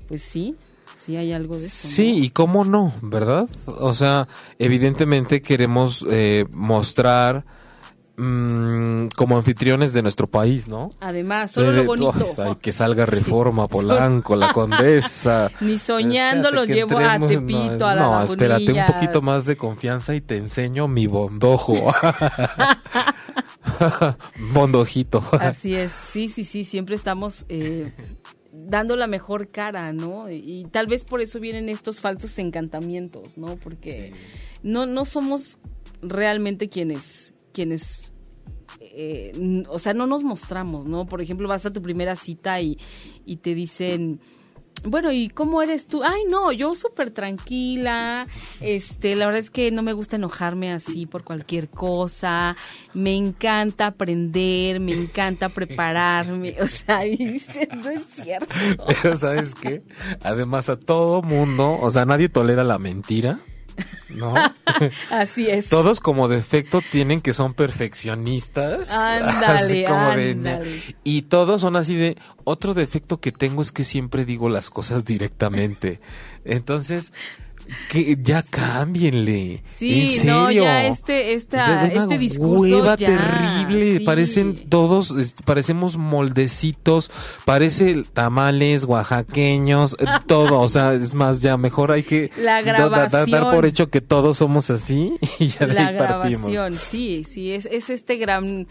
Pues 0.09 0.23
sí, 0.23 0.57
sí 0.97 1.15
hay 1.15 1.31
algo 1.31 1.57
de 1.57 1.67
eso. 1.67 1.87
¿no? 1.87 1.93
Sí, 1.93 2.21
y 2.21 2.29
cómo 2.31 2.65
no, 2.65 2.93
¿verdad? 3.01 3.47
O 3.65 3.93
sea, 3.93 4.27
evidentemente 4.57 5.41
queremos 5.41 6.05
eh, 6.09 6.47
mostrar 6.51 7.45
mm, 8.19 9.09
como 9.15 9.37
anfitriones 9.37 9.93
de 9.93 10.01
nuestro 10.01 10.27
país, 10.27 10.67
¿no? 10.67 10.91
Además, 10.99 11.51
solo 11.51 11.71
lo 11.71 11.81
Eh, 11.81 11.85
bonito. 11.85 12.13
oh, 12.37 12.41
ay, 12.41 12.55
que 12.61 12.71
salga 12.71 13.05
Reforma, 13.07 13.67
Polanco, 13.69 14.35
La 14.35 14.53
Condesa. 14.53 15.51
Ni 15.61 15.77
soñando 15.77 16.51
lo 16.51 16.63
Espérate 16.63 16.67
que 16.67 16.95
llevo 16.95 16.97
a 16.99 17.19
Tepito, 17.27 17.77
no, 17.79 17.87
a 17.87 17.95
la 17.95 18.01
No, 18.01 18.23
espérate 18.23 18.71
un 18.73 18.85
poquito 18.85 19.21
más 19.21 19.45
de 19.45 19.55
confianza 19.57 20.13
y 20.15 20.21
te 20.21 20.37
enseño 20.37 20.87
mi 20.87 21.07
bondojo. 21.07 21.93
Bondojito. 24.53 25.23
Así 25.39 25.75
es, 25.75 25.91
sí, 25.91 26.29
sí, 26.29 26.43
sí, 26.43 26.63
siempre 26.63 26.95
estamos 26.95 27.45
eh, 27.49 27.91
dando 28.51 28.95
la 28.95 29.07
mejor 29.07 29.49
cara, 29.49 29.93
¿no? 29.93 30.29
Y, 30.29 30.67
tal 30.71 30.87
vez 30.87 31.05
por 31.05 31.21
eso 31.21 31.39
vienen 31.39 31.69
estos 31.69 31.99
falsos 31.99 32.37
encantamientos, 32.39 33.37
¿no? 33.37 33.55
Porque 33.57 34.13
no, 34.63 34.85
no 34.85 35.05
somos 35.05 35.59
realmente 36.01 36.69
quienes, 36.69 37.33
quienes, 37.53 38.11
eh, 38.79 39.63
o 39.69 39.79
sea, 39.79 39.93
no 39.93 40.07
nos 40.07 40.23
mostramos, 40.23 40.85
¿no? 40.85 41.05
Por 41.05 41.21
ejemplo, 41.21 41.47
vas 41.47 41.65
a 41.65 41.73
tu 41.73 41.81
primera 41.81 42.15
cita 42.15 42.61
y, 42.61 42.77
y 43.25 43.37
te 43.37 43.53
dicen... 43.53 44.19
Bueno, 44.85 45.11
¿y 45.11 45.29
cómo 45.29 45.61
eres 45.61 45.87
tú? 45.87 46.03
Ay, 46.03 46.23
no, 46.29 46.51
yo 46.51 46.73
súper 46.73 47.11
tranquila. 47.11 48.27
Este, 48.61 49.15
la 49.15 49.25
verdad 49.25 49.39
es 49.39 49.49
que 49.49 49.71
no 49.71 49.81
me 49.83 49.93
gusta 49.93 50.15
enojarme 50.15 50.71
así 50.71 51.05
por 51.05 51.23
cualquier 51.23 51.69
cosa. 51.69 52.55
Me 52.93 53.15
encanta 53.15 53.87
aprender, 53.87 54.79
me 54.79 54.93
encanta 54.93 55.49
prepararme. 55.49 56.55
O 56.61 56.67
sea, 56.67 57.05
y 57.05 57.15
dices, 57.15 57.67
no 57.75 57.89
es 57.89 58.05
cierto. 58.05 58.47
Pero 59.01 59.15
¿sabes 59.15 59.55
qué? 59.55 59.83
Además 60.21 60.69
a 60.69 60.79
todo 60.79 61.21
mundo, 61.21 61.77
o 61.79 61.91
sea, 61.91 62.05
nadie 62.05 62.29
tolera 62.29 62.63
la 62.63 62.79
mentira, 62.79 63.39
¿no? 64.09 64.33
Así 65.11 65.47
es. 65.49 65.69
Todos 65.69 65.99
como 65.99 66.27
defecto 66.27 66.81
tienen 66.91 67.21
que 67.21 67.33
son 67.33 67.53
perfeccionistas. 67.53 68.89
Ándale, 68.91 69.45
así 69.45 69.83
como 69.83 70.15
de- 70.15 70.31
ándale. 70.31 70.81
y 71.03 71.23
todos 71.23 71.61
son 71.61 71.75
así 71.75 71.95
de, 71.95 72.17
otro 72.43 72.73
defecto 72.73 73.19
que 73.19 73.31
tengo 73.31 73.61
es 73.61 73.71
que 73.71 73.83
siempre 73.83 74.25
digo 74.25 74.49
las 74.49 74.69
cosas 74.69 75.05
directamente. 75.05 75.99
Entonces, 76.45 77.13
que 77.89 78.17
ya 78.21 78.43
cámbienle. 78.43 79.63
Sí, 79.75 80.17
en 80.19 80.27
no, 80.27 80.51
ya 80.51 80.85
este, 80.85 81.33
esta, 81.33 81.65
una 81.85 81.87
este 81.87 82.17
discurso 82.17 82.59
hueva 82.61 82.95
ya, 82.95 83.07
terrible, 83.07 83.97
sí. 83.99 84.03
parecen 84.05 84.69
todos, 84.69 85.13
parecemos 85.45 85.97
moldecitos, 85.97 87.11
parece 87.45 88.03
tamales 88.13 88.85
oaxaqueños, 88.85 89.95
eh, 89.99 90.05
todo, 90.27 90.59
o 90.61 90.69
sea, 90.69 90.93
es 90.93 91.13
más, 91.13 91.41
ya 91.41 91.57
mejor 91.57 91.91
hay 91.91 92.03
que 92.03 92.31
La 92.37 92.61
da- 92.63 92.89
da- 92.89 93.25
dar 93.25 93.53
por 93.53 93.65
hecho 93.65 93.89
que 93.89 94.01
todos 94.01 94.37
somos 94.37 94.69
así 94.69 95.13
y 95.39 95.47
ya 95.47 95.65
de 95.67 95.73
la 95.73 95.87
ahí 95.87 95.97
partimos. 95.97 96.49
grabación, 96.49 96.77
sí, 96.77 97.23
sí, 97.23 97.51
es, 97.51 97.65
es 97.71 97.89
este 97.89 98.17
gran, 98.17 98.67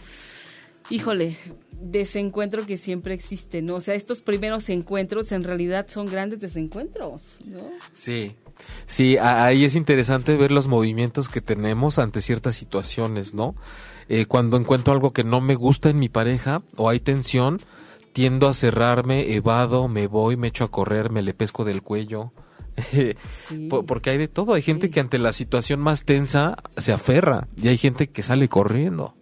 híjole, 0.91 1.37
desencuentro 1.81 2.67
que 2.67 2.77
siempre 2.77 3.15
existe, 3.15 3.63
¿no? 3.63 3.77
O 3.77 3.81
sea, 3.81 3.95
estos 3.95 4.21
primeros 4.23 4.69
encuentros 4.69 5.31
en 5.33 5.45
realidad 5.45 5.87
son 5.89 6.07
grandes 6.07 6.41
desencuentros, 6.41 7.37
¿no? 7.47 7.61
Sí. 7.93 8.35
Sí, 8.87 9.19
ahí 9.19 9.65
es 9.65 9.75
interesante 9.77 10.37
ver 10.37 10.51
los 10.51 10.67
movimientos 10.69 11.29
que 11.29 11.41
tenemos 11.41 11.99
ante 11.99 12.21
ciertas 12.23 12.57
situaciones, 12.57 13.35
¿no? 13.35 13.55
Eh, 14.09 14.25
cuando 14.27 14.57
encuentro 14.57 14.93
algo 14.95 15.13
que 15.13 15.25
no 15.25 15.41
me 15.41 15.55
gusta 15.55 15.91
en 15.91 15.99
mi 15.99 16.09
pareja 16.09 16.63
o 16.77 16.89
hay 16.89 17.01
tensión, 17.01 17.61
tiendo 18.15 18.49
a 18.49 18.55
cerrarme, 18.55 19.35
evado, 19.35 19.87
me 19.89 20.07
voy, 20.07 20.37
me 20.37 20.49
echo 20.49 20.65
a 20.65 20.71
correr, 20.71 21.11
me 21.11 21.23
le 21.23 21.35
pesco 21.35 21.65
del 21.65 21.83
cuello. 21.83 22.33
Sí. 23.49 23.69
Porque 23.87 24.11
hay 24.11 24.19
de 24.19 24.29
todo. 24.29 24.55
Hay 24.55 24.63
gente 24.63 24.87
Sí. 24.87 24.93
que 24.93 25.01
ante 25.01 25.19
la 25.19 25.33
situación 25.33 25.81
más 25.81 26.05
tensa 26.05 26.57
se 26.77 26.93
aferra 26.93 27.49
y 27.61 27.69
hay 27.69 27.77
gente 27.77 28.09
que 28.09 28.23
sale 28.23 28.49
corriendo. 28.49 29.15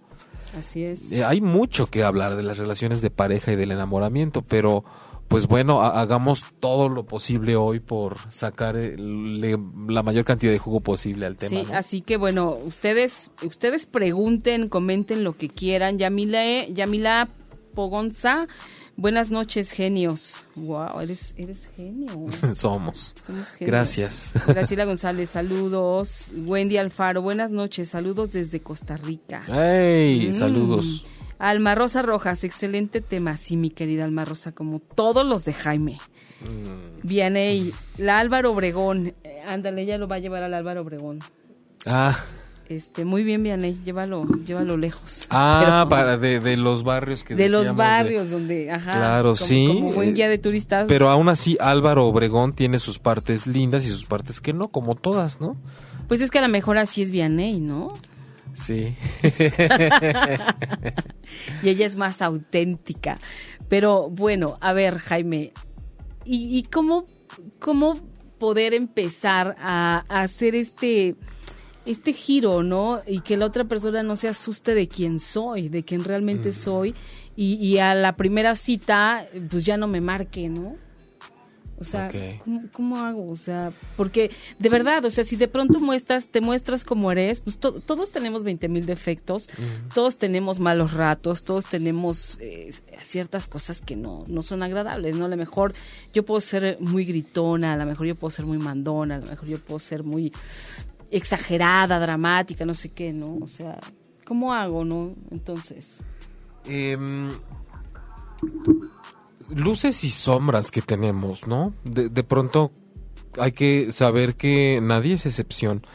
Así 0.59 0.85
es. 0.85 1.11
Eh, 1.13 1.25
hay 1.25 1.41
mucho 1.41 1.87
que 1.87 2.05
hablar 2.05 2.37
de 2.37 2.43
las 2.43 2.59
relaciones 2.59 3.01
de 3.01 3.11
pareja 3.11 3.53
y 3.53 3.57
del 3.57 3.73
enamoramiento, 3.73 4.43
pero 4.43 4.85
pues 5.29 5.47
bueno, 5.47 5.83
ha- 5.83 6.01
hagamos 6.01 6.45
todo 6.61 6.89
lo 6.89 7.05
posible 7.05 7.57
hoy 7.57 7.81
por 7.81 8.19
sacar 8.31 8.77
eh, 8.77 8.97
la 8.99 10.03
mayor 10.03 10.25
cantidad 10.25 10.53
de 10.53 10.59
jugo 10.59 10.81
posible 10.81 11.27
al 11.27 11.37
tema. 11.37 11.49
Sí, 11.51 11.63
¿no? 11.71 11.77
así 11.77 12.01
que 12.01 12.17
bueno, 12.17 12.55
ustedes, 12.65 13.31
ustedes 13.43 13.87
pregunten, 13.87 14.69
comenten 14.69 15.25
lo 15.25 15.37
que 15.37 15.49
quieran. 15.49 15.99
Yamila, 15.99 16.45
E- 16.45 16.73
Yamila 16.73 17.29
Pogonza, 17.75 18.47
buenas 18.97 19.31
noches, 19.31 19.71
genios. 19.73 20.47
Wow, 20.55 21.01
eres, 21.01 21.35
eres 21.37 21.69
genio. 21.77 22.27
Somos. 22.55 23.15
Somos 23.23 23.49
genios. 23.51 23.67
Gracias. 23.71 24.31
Graciela 24.47 24.85
González, 24.87 25.29
saludos. 25.31 26.33
Wendy 26.47 26.79
Alfaro, 26.79 27.21
buenas 27.21 27.51
noches, 27.53 27.89
saludos 27.91 28.31
desde 28.31 28.61
Costa 28.61 28.97
Rica. 28.97 29.45
¡Ey! 29.53 30.31
Mm. 30.31 30.35
Saludos. 30.35 31.07
Alma 31.39 31.75
Rosa 31.75 32.03
Rojas, 32.03 32.45
excelente 32.45 33.01
tema, 33.01 33.37
sí, 33.37 33.57
mi 33.57 33.71
querida 33.71 34.05
Alma 34.05 34.25
Rosa, 34.25 34.53
como 34.53 34.81
todos 34.81 35.27
los 35.27 35.45
de 35.45 35.53
Jaime. 35.53 35.99
Mm. 36.43 37.07
Vianey, 37.07 37.73
la 37.99 38.19
Álvaro 38.19 38.53
Obregón, 38.53 39.15
eh, 39.25 39.41
ándale, 39.47 39.83
ella 39.83 39.99
lo 39.99 40.09
va 40.09 40.17
a 40.17 40.19
llevar 40.19 40.43
al 40.43 40.55
Álvaro 40.55 40.83
Obregón. 40.83 41.21
Ah, 41.87 42.19
Este, 42.69 43.05
muy 43.05 43.23
bien, 43.23 43.43
Vianey, 43.45 43.79
llévalo, 43.85 44.27
llévalo 44.45 44.77
lejos. 44.77 45.29
ah 45.31 45.63
Pero- 45.85 45.89
para 45.89 46.19
de, 46.19 46.41
de 46.41 46.57
los 46.57 46.83
barrios 46.83 47.23
que 47.23 47.35
de 47.37 47.49
los 47.49 47.77
barrios 47.77 48.31
donde, 48.31 48.71
ajá, 48.73 48.91
Claro, 48.93 49.35
como, 49.35 49.37
sí. 49.37 49.67
como 49.69 49.93
buen 49.93 50.15
guía 50.15 50.29
de 50.29 50.39
turistas. 50.39 50.87
Pero 50.89 51.09
aún 51.09 51.29
así, 51.29 51.57
Álvaro 51.61 52.07
Obregón 52.07 52.55
tiene 52.55 52.79
sus 52.81 52.99
partes 52.99 53.47
lindas 53.47 53.87
y 53.87 53.91
sus 53.91 54.05
partes 54.05 54.41
que 54.41 54.53
no, 54.53 54.69
como 54.69 54.95
todas, 54.97 55.41
¿no? 55.41 55.57
pues 56.09 56.21
es 56.21 56.31
que 56.31 56.39
a 56.39 56.43
lo 56.43 56.49
mejor 56.49 56.79
así 56.79 57.03
es 57.03 57.11
Vianey, 57.11 57.59
¿no? 57.61 57.89
Sí. 58.57 58.95
y 61.63 61.69
ella 61.69 61.87
es 61.87 61.97
más 61.97 62.23
auténtica. 62.23 63.19
Pero 63.69 64.09
bueno, 64.09 64.57
a 64.61 64.73
ver, 64.73 64.99
Jaime, 64.99 65.53
¿y, 66.25 66.59
y 66.59 66.63
cómo, 66.65 67.07
cómo 67.59 68.01
poder 68.39 68.75
empezar 68.75 69.57
a, 69.59 70.05
a 70.09 70.23
hacer 70.23 70.55
este, 70.55 71.17
este 71.85 72.13
giro, 72.13 72.63
¿no? 72.63 73.01
Y 73.07 73.21
que 73.21 73.37
la 73.37 73.47
otra 73.47 73.65
persona 73.65 74.03
no 74.03 74.17
se 74.17 74.29
asuste 74.29 74.75
de 74.75 74.89
quién 74.89 75.19
soy, 75.19 75.69
de 75.69 75.85
quién 75.85 76.03
realmente 76.03 76.53
soy, 76.53 76.95
y, 77.37 77.55
y 77.55 77.79
a 77.79 77.95
la 77.95 78.17
primera 78.17 78.55
cita, 78.55 79.27
pues 79.51 79.67
ya 79.67 79.77
no 79.77 79.87
me 79.87 80.01
marque, 80.01 80.49
¿no? 80.49 80.77
O 81.79 81.85
sea. 81.85 82.09
¿cómo, 82.43 82.63
cómo 82.73 82.99
hago? 82.99 83.29
O 83.31 83.37
sea, 83.37 83.73
porque 83.97 84.31
de 84.59 84.69
verdad, 84.69 85.05
o 85.05 85.11
sea, 85.11 85.25
si 85.25 85.37
de 85.37 85.47
pronto 85.49 85.79
muestras, 85.81 86.29
te 86.29 86.41
muestras 86.41 86.85
como 86.85 87.13
eres, 87.13 87.41
pues 87.41 87.59
to- 87.59 87.81
todos 87.81 88.11
tenemos 88.11 88.43
20 88.45 88.69
mil 88.69 88.87
defectos, 88.87 89.51
todos 89.95 90.17
tenemos 90.19 90.59
malos 90.61 90.93
ratos, 90.95 91.45
todos 91.45 91.67
tenemos 91.67 92.39
eh, 92.41 92.71
ciertas 93.03 93.47
cosas 93.47 93.81
que 93.81 93.95
no, 93.97 94.25
no 94.27 94.43
son 94.43 94.63
agradables, 94.63 95.17
¿no? 95.17 95.27
A 95.27 95.29
lo 95.29 95.37
mejor 95.37 95.75
yo 96.15 96.25
puedo 96.25 96.41
ser 96.41 96.79
muy 96.81 97.05
gritona, 97.05 97.75
a 97.75 97.77
lo 97.77 97.85
mejor 97.87 98.07
yo 98.07 98.15
puedo 98.15 98.31
ser 98.31 98.47
muy 98.47 98.59
mandona, 98.59 99.17
a 99.17 99.19
lo 99.19 99.27
mejor 99.27 99.49
yo 99.49 99.59
puedo 99.59 99.79
ser 99.79 100.03
muy 100.03 100.33
exagerada, 101.11 102.01
dramática, 102.01 102.65
no 102.65 102.75
sé 102.75 102.89
qué, 102.89 103.13
¿no? 103.13 103.37
O 103.43 103.47
sea, 103.47 103.79
¿cómo 104.25 104.53
hago, 104.55 104.85
no? 104.85 105.15
Entonces, 105.31 106.03
Em, 106.69 107.31
luces 109.49 110.05
y 110.05 110.11
sombras 110.11 110.71
que 110.71 110.83
tenemos, 110.83 111.47
¿no? 111.47 111.73
De, 111.85 112.09
de 112.09 112.25
pronto 112.25 112.73
hay 113.39 113.53
que 113.53 113.93
saber 113.93 114.35
que 114.35 114.81
nadie 114.83 115.15
es 115.15 115.27
excepción, 115.27 115.87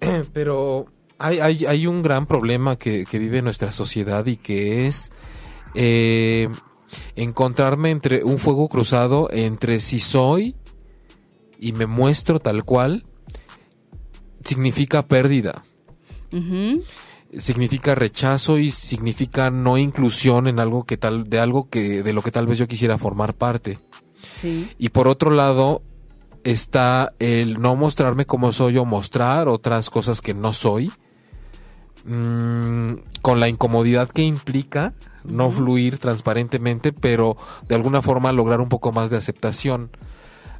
pero 0.32 0.86
hay, 1.18 1.40
hay, 1.40 1.66
hay 1.66 1.86
un 1.86 2.02
gran 2.02 2.26
problema 2.26 2.76
que, 2.76 3.04
que 3.04 3.18
vive 3.18 3.42
nuestra 3.42 3.72
sociedad 3.72 4.26
y 4.26 4.36
que 4.36 4.86
es 4.86 5.12
eh, 5.74 6.48
encontrarme 7.16 7.90
entre 7.90 8.24
un 8.24 8.38
fuego 8.38 8.68
cruzado 8.68 9.28
entre 9.32 9.80
si 9.80 10.00
soy 10.00 10.54
y 11.58 11.72
me 11.72 11.86
muestro 11.86 12.40
tal 12.40 12.64
cual 12.64 13.04
significa 14.42 15.06
pérdida 15.06 15.64
significa 17.38 17.94
rechazo 17.94 18.58
y 18.58 18.70
significa 18.70 19.50
no 19.50 19.78
inclusión 19.78 20.46
en 20.46 20.58
algo 20.58 20.84
que 20.84 20.96
tal 20.96 21.24
de 21.24 21.40
algo 21.40 21.68
que 21.68 22.02
de 22.02 22.12
lo 22.12 22.22
que 22.22 22.30
tal 22.30 22.46
vez 22.46 22.58
yo 22.58 22.68
quisiera 22.68 22.98
formar 22.98 23.34
parte. 23.34 23.78
Sí, 24.22 24.68
y 24.78 24.88
por 24.90 25.08
otro 25.08 25.30
lado 25.30 25.82
está 26.44 27.12
el 27.18 27.60
no 27.60 27.74
mostrarme 27.76 28.26
como 28.26 28.52
soy 28.52 28.76
o 28.76 28.84
mostrar 28.84 29.48
otras 29.48 29.90
cosas 29.90 30.20
que 30.20 30.34
no 30.34 30.52
soy, 30.52 30.92
mm, 32.04 32.94
con 33.22 33.40
la 33.40 33.48
incomodidad 33.48 34.08
que 34.08 34.22
implica 34.22 34.94
no 35.24 35.50
fluir 35.50 35.98
transparentemente, 35.98 36.92
pero 36.92 37.36
de 37.66 37.74
alguna 37.74 38.02
forma 38.02 38.32
lograr 38.32 38.60
un 38.60 38.68
poco 38.68 38.92
más 38.92 39.10
de 39.10 39.16
aceptación. 39.16 39.90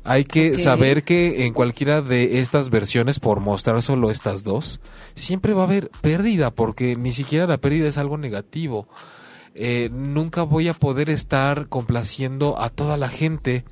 Hay 0.05 0.27
que 0.27 0.59
saber 0.59 1.03
que 1.03 1.47
en 1.47 1.55
cualquiera 1.55 2.03
de 2.03 2.41
estas 2.41 2.69
versiones, 2.69 3.21
por 3.21 3.41
mostrar 3.41 3.81
solo 3.81 4.11
estas 4.11 4.45
dos, 4.45 4.81
siempre 5.15 5.55
va 5.55 5.63
a 5.63 5.65
haber 5.65 5.91
pérdida, 6.03 6.51
porque 6.51 6.95
ni 6.95 7.15
siquiera 7.15 7.47
la 7.47 7.57
pérdida 7.57 7.89
es 7.89 7.97
algo 7.97 8.19
negativo. 8.19 8.87
Eh, 9.55 9.89
nunca 9.93 10.43
voy 10.43 10.69
a 10.69 10.75
poder 10.75 11.09
estar 11.09 11.69
complaciendo 11.69 12.61
a 12.61 12.69
toda 12.69 12.99
la 12.99 13.09
gente. 13.09 13.65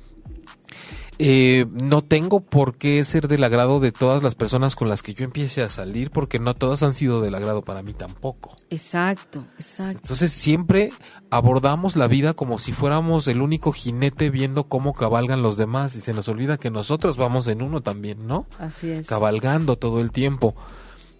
Eh, 1.25 1.67
no 1.71 2.01
tengo 2.01 2.41
por 2.41 2.75
qué 2.75 3.05
ser 3.05 3.29
del 3.29 3.45
agrado 3.45 3.79
de 3.79 3.93
todas 3.93 4.21
las 4.21 4.35
personas 4.35 4.75
con 4.75 4.89
las 4.89 5.01
que 5.01 5.13
yo 5.13 5.23
empiece 5.23 5.61
a 5.61 5.69
salir, 5.69 6.11
porque 6.11 6.37
no 6.37 6.53
todas 6.53 6.83
han 6.83 6.93
sido 6.93 7.21
del 7.21 7.33
agrado 7.33 7.61
para 7.61 7.81
mí 7.81 7.93
tampoco. 7.93 8.53
Exacto, 8.69 9.45
exacto. 9.55 10.01
Entonces 10.03 10.33
siempre 10.33 10.91
abordamos 11.29 11.95
la 11.95 12.09
vida 12.09 12.33
como 12.33 12.57
si 12.57 12.73
fuéramos 12.73 13.29
el 13.29 13.41
único 13.41 13.71
jinete 13.71 14.29
viendo 14.29 14.65
cómo 14.65 14.93
cabalgan 14.93 15.41
los 15.41 15.55
demás 15.55 15.95
y 15.95 16.01
se 16.01 16.11
nos 16.11 16.27
olvida 16.27 16.57
que 16.57 16.69
nosotros 16.69 17.15
vamos 17.15 17.47
en 17.47 17.61
uno 17.61 17.79
también, 17.79 18.27
¿no? 18.27 18.45
Así 18.59 18.89
es. 18.91 19.07
Cabalgando 19.07 19.77
todo 19.77 20.01
el 20.01 20.11
tiempo. 20.11 20.55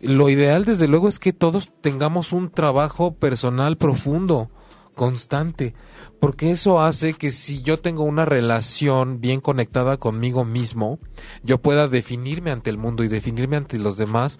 Lo 0.01 0.29
ideal 0.29 0.65
desde 0.65 0.89
luego 0.89 1.07
es 1.07 1.17
que 1.17 1.31
todos 1.31 1.71
tengamos 1.79 2.33
un 2.33 2.49
trabajo 2.49 3.13
personal 3.13 3.77
profundo, 3.77 4.49
constante, 4.93 5.73
porque 6.19 6.51
eso 6.51 6.81
hace 6.81 7.13
que 7.13 7.31
si 7.31 7.61
yo 7.61 7.79
tengo 7.79 8.03
una 8.03 8.25
relación 8.25 9.19
bien 9.19 9.41
conectada 9.41 9.97
conmigo 9.97 10.45
mismo, 10.45 10.99
yo 11.43 11.57
pueda 11.57 11.87
definirme 11.87 12.51
ante 12.51 12.69
el 12.69 12.77
mundo 12.77 13.03
y 13.03 13.07
definirme 13.07 13.57
ante 13.57 13.77
los 13.77 13.97
demás 13.97 14.39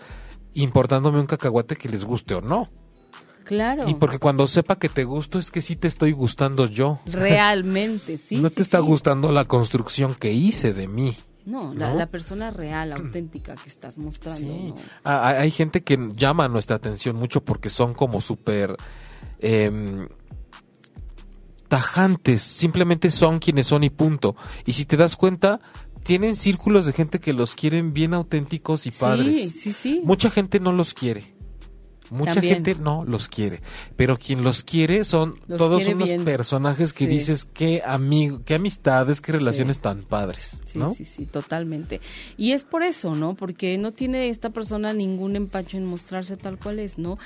importándome 0.54 1.20
un 1.20 1.26
cacahuate 1.26 1.76
que 1.76 1.90
les 1.90 2.06
guste 2.06 2.36
o 2.36 2.42
no. 2.42 2.70
Claro. 3.44 3.84
Y 3.88 3.96
porque 3.96 4.20
cuando 4.20 4.48
sepa 4.48 4.78
que 4.78 4.90
te 4.90 5.04
gusto 5.04 5.38
es 5.38 5.52
que 5.52 5.62
sí 5.62 5.76
te 5.76 5.88
estoy 5.88 6.12
gustando 6.14 6.66
yo. 6.68 7.00
Realmente, 7.06 8.18
sí. 8.18 8.38
no 8.38 8.50
sí, 8.50 8.56
te 8.56 8.62
está 8.62 8.80
sí. 8.80 8.86
gustando 8.86 9.32
la 9.32 9.46
construcción 9.46 10.16
que 10.16 10.32
hice 10.32 10.74
de 10.74 10.88
mí. 10.88 11.16
No, 11.46 11.74
la, 11.74 11.90
¿no? 11.90 11.98
la 11.98 12.08
persona 12.08 12.52
real, 12.52 12.94
auténtica 12.94 13.56
que 13.56 13.68
estás 13.68 13.98
mostrando. 13.98 14.48
¿no? 14.48 14.76
Ah, 15.04 15.28
Hay, 15.28 15.36
hay 15.44 15.52
gente 15.52 15.84
que 15.84 16.00
llama 16.16 16.48
nuestra 16.48 16.78
atención 16.78 17.18
mucho 17.18 17.44
porque 17.44 17.70
son 17.70 17.94
como 17.94 18.22
súper 18.22 18.78
em, 19.40 20.08
tajantes, 21.74 22.44
simplemente 22.44 23.10
son 23.10 23.40
quienes 23.40 23.66
son 23.66 23.84
y 23.84 23.90
punto. 23.90 24.36
Y 24.64 24.74
si 24.74 24.86
te 24.86 24.96
das 24.96 25.16
cuenta, 25.16 25.60
tienen 26.04 26.36
círculos 26.36 26.86
de 26.86 26.94
gente 26.94 27.20
que 27.20 27.34
los 27.34 27.56
quieren 27.56 27.94
bien 27.94 28.14
auténticos 28.14 28.86
y 28.86 28.92
padres. 28.92 29.36
Sí, 29.36 29.50
sí, 29.50 29.74
sí. 29.74 30.02
Mucha 30.04 30.30
gente 30.30 30.60
no 30.60 30.72
los 30.72 30.94
quiere. 30.94 31.33
Mucha 32.10 32.34
También. 32.36 32.56
gente 32.66 32.76
no 32.76 33.06
los 33.06 33.28
quiere, 33.30 33.62
pero 33.96 34.18
quien 34.18 34.44
los 34.44 34.64
quiere 34.64 35.04
son 35.06 35.34
Los 35.48 35.58
todos 35.58 35.78
quiere 35.78 35.96
unos 35.96 36.10
bien. 36.10 36.26
personajes 36.26 36.92
que 36.94 37.06
Sí. 37.06 37.10
dices 37.10 37.46
qué 37.46 37.82
amigo, 37.86 38.42
qué 38.46 38.56
amistades, 38.56 39.22
qué 39.22 39.32
relaciones 39.32 39.80
tan 39.80 40.04
padres, 40.04 40.60
Sí, 40.66 40.78
¿no? 40.80 40.94
sí, 40.94 41.06
sí, 41.06 41.26
totalmente. 41.26 42.02
Y 42.38 42.52
es 42.52 42.66
por 42.66 42.84
eso, 42.84 43.16
¿no? 43.16 43.36
Porque 43.36 43.78
no 43.78 43.94
tiene 43.94 44.28
esta 44.30 44.50
persona 44.52 44.94
ningún 44.94 45.36
empacho 45.36 45.78
en 45.78 45.86
mostrarse 45.86 46.36
tal 46.38 46.60
cual 46.60 46.80
es, 46.80 46.98
¿no? 46.98 47.18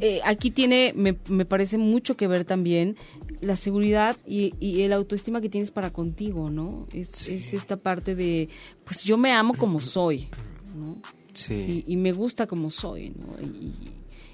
Eh, 0.00 0.20
aquí 0.24 0.50
tiene, 0.50 0.92
me, 0.94 1.16
me 1.28 1.44
parece 1.46 1.78
mucho 1.78 2.16
que 2.16 2.26
ver 2.28 2.44
también 2.44 2.96
la 3.40 3.56
seguridad 3.56 4.16
y, 4.26 4.54
y 4.60 4.82
el 4.82 4.92
autoestima 4.92 5.40
que 5.40 5.48
tienes 5.48 5.70
para 5.70 5.90
contigo, 5.90 6.50
¿no? 6.50 6.86
Es, 6.92 7.28
es 7.28 7.54
esta 7.54 7.76
parte 7.76 8.14
de, 8.14 8.50
pues 8.84 9.02
yo 9.04 9.16
me 9.16 9.32
amo 9.32 9.54
como 9.54 9.80
soy, 9.80 10.28
¿no? 10.76 10.96
Sí. 11.32 11.84
y, 11.86 11.92
y 11.92 11.96
me 11.96 12.12
gusta 12.12 12.46
como 12.46 12.70
soy, 12.70 13.10
¿no? 13.10 13.40
Y, 13.42 13.72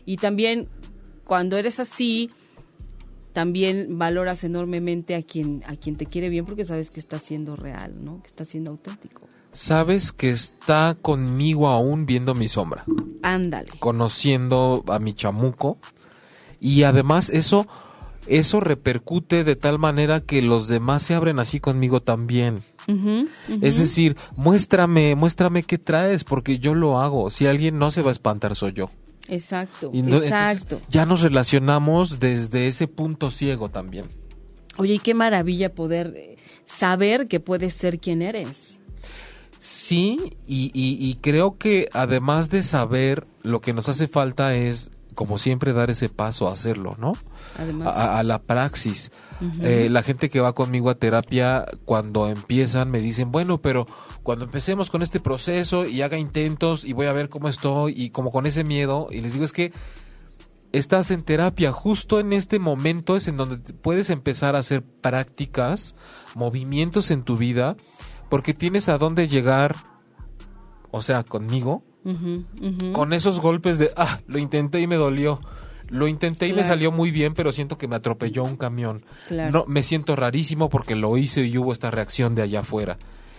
y 0.07 0.17
también 0.19 0.69
cuando 1.25 1.57
eres 1.57 1.81
así, 1.81 2.31
también 3.33 3.99
valoras 3.99 4.45
enormemente 4.45 5.15
a 5.15 5.23
quien, 5.23 5.63
a 5.67 5.77
quien 5.77 5.97
te 5.97 6.07
quiere 6.07 6.29
bien 6.29 6.45
porque 6.47 6.65
sabes 6.65 6.91
que 6.91 7.01
está 7.01 7.19
siendo 7.19 7.57
real, 7.57 8.05
¿no? 8.05 8.21
Que 8.23 8.29
está 8.29 8.45
siendo 8.45 8.71
auténtico. 8.71 9.23
Sabes 9.53 10.13
que 10.13 10.31
está 10.31 10.97
conmigo 11.01 11.69
aún 11.69 12.07
viendo 12.07 12.35
mi 12.35 12.49
sombra, 12.49 12.85
Ándale. 13.23 13.69
conociendo 13.79 14.85
a 14.89 14.99
mi 14.99 15.13
chamuco 15.13 15.79
y 16.61 16.83
además 16.83 17.31
eso 17.31 17.67
eso 18.27 18.61
repercute 18.61 19.45
de 19.45 19.55
tal 19.55 19.79
manera 19.79 20.21
que 20.21 20.41
los 20.43 20.67
demás 20.67 21.03
se 21.03 21.15
abren 21.15 21.39
así 21.39 21.61
conmigo 21.61 22.01
también. 22.01 22.63
Es 23.63 23.79
decir, 23.79 24.17
muéstrame, 24.37 25.15
muéstrame 25.15 25.63
qué 25.63 25.79
traes 25.79 26.25
porque 26.25 26.59
yo 26.59 26.75
lo 26.75 27.01
hago. 27.01 27.31
Si 27.31 27.47
alguien 27.47 27.79
no 27.79 27.91
se 27.91 28.03
va 28.03 28.11
a 28.11 28.13
espantar 28.13 28.55
soy 28.55 28.73
yo. 28.73 28.91
Exacto, 29.29 29.91
Y 29.93 30.03
no- 30.03 30.17
exacto. 30.19 30.81
ya 30.91 31.07
nos 31.07 31.23
relacionamos 31.23 32.21
desde 32.21 32.67
ese 32.69 32.87
punto 32.89 33.31
ciego 33.31 33.71
también. 33.71 34.07
Oye, 34.77 34.95
y 34.95 34.99
qué 34.99 35.15
maravilla 35.15 35.73
poder 35.75 36.13
eh, 36.17 36.37
saber 36.65 37.27
que 37.29 37.41
puedes 37.41 37.73
ser 37.75 37.99
quien 38.01 38.21
eres. 38.23 38.81
Sí, 39.59 40.19
y, 40.47 40.71
y- 40.75 40.99
y 41.09 41.15
creo 41.23 41.57
que 41.57 41.89
además 41.95 42.51
de 42.51 42.63
saber, 42.63 43.27
lo 43.43 43.61
que 43.61 43.73
nos 43.73 43.89
hace 43.89 44.09
falta 44.09 44.55
es, 44.55 44.91
como 45.15 45.39
siempre, 45.39 45.73
dar 45.73 45.91
ese 45.91 46.09
paso 46.09 46.49
a 46.49 46.53
hacerlo, 46.53 46.97
¿no? 46.99 47.15
Además, 47.59 47.95
A, 47.97 48.19
a 48.19 48.23
la 48.23 48.41
praxis. 48.41 49.11
Eh, 49.61 49.89
la 49.91 50.03
gente 50.03 50.31
que 50.31 50.41
va 50.41 50.55
conmigo 50.55 50.91
a 50.91 50.95
terapia, 50.95 51.67
cuando 51.85 52.29
empiezan, 52.29 52.91
me 52.91 53.01
dicen, 53.01 53.33
bueno, 53.33 53.59
pero 53.59 53.87
cuando 54.23 54.45
empecemos 54.45 54.91
con 54.91 55.03
este 55.03 55.21
proceso 55.21 55.87
y 55.87 56.03
haga 56.03 56.19
intentos 56.19 56.85
y 56.85 56.93
voy 56.93 57.07
a 57.07 57.13
ver 57.13 57.29
cómo 57.29 57.49
estoy 57.49 57.95
y 57.97 58.11
como 58.11 58.31
con 58.31 58.47
ese 58.47 58.65
miedo, 58.65 59.09
y 59.11 59.21
les 59.21 59.33
digo, 59.33 59.45
es 59.45 59.53
que 59.53 59.73
estás 60.73 61.11
en 61.11 61.23
terapia, 61.23 61.73
justo 61.73 62.19
en 62.21 62.33
este 62.33 62.59
momento 62.59 63.17
es 63.17 63.29
en 63.29 63.37
donde 63.37 63.59
puedes 63.75 64.11
empezar 64.11 64.57
a 64.57 64.61
hacer 64.61 64.83
prácticas, 64.83 65.95
movimientos 66.35 67.11
en 67.11 67.23
tu 67.23 67.37
vida, 67.37 67.77
porque 68.29 68.55
tienes 68.55 68.89
a 68.89 68.99
dónde 68.99 69.29
llegar, 69.29 69.77
o 70.91 71.03
sea, 71.03 71.23
conmigo, 71.23 71.85
con 72.93 73.13
esos 73.13 73.41
golpes 73.41 73.79
de, 73.79 73.91
ah, 73.97 74.21
lo 74.27 74.39
intenté 74.39 74.81
y 74.81 74.87
me 74.87 74.97
dolió. 74.97 75.41
Lo 75.91 76.09
intenté 76.09 76.49
y 76.49 76.53
me 76.53 76.65
salió 76.65 76.91
muy 76.91 77.11
bien, 77.11 77.35
pero 77.35 77.53
siento 77.53 77.77
que 77.77 77.89
me 77.89 77.97
atropelló 77.97 78.43
un 78.43 78.57
camión. 78.57 79.03
Claro. 79.29 79.53
No, 79.53 79.65
me 79.67 79.83
siento 79.83 80.17
rarísimo 80.17 80.71
porque 80.71 80.97
lo 80.97 81.17
hice 81.17 81.45
y 81.45 81.57
hubo 81.59 81.73
esta 81.73 81.91
reacción 81.91 82.35
de 82.35 82.43
allá 82.43 82.61
afuera. 82.61 82.97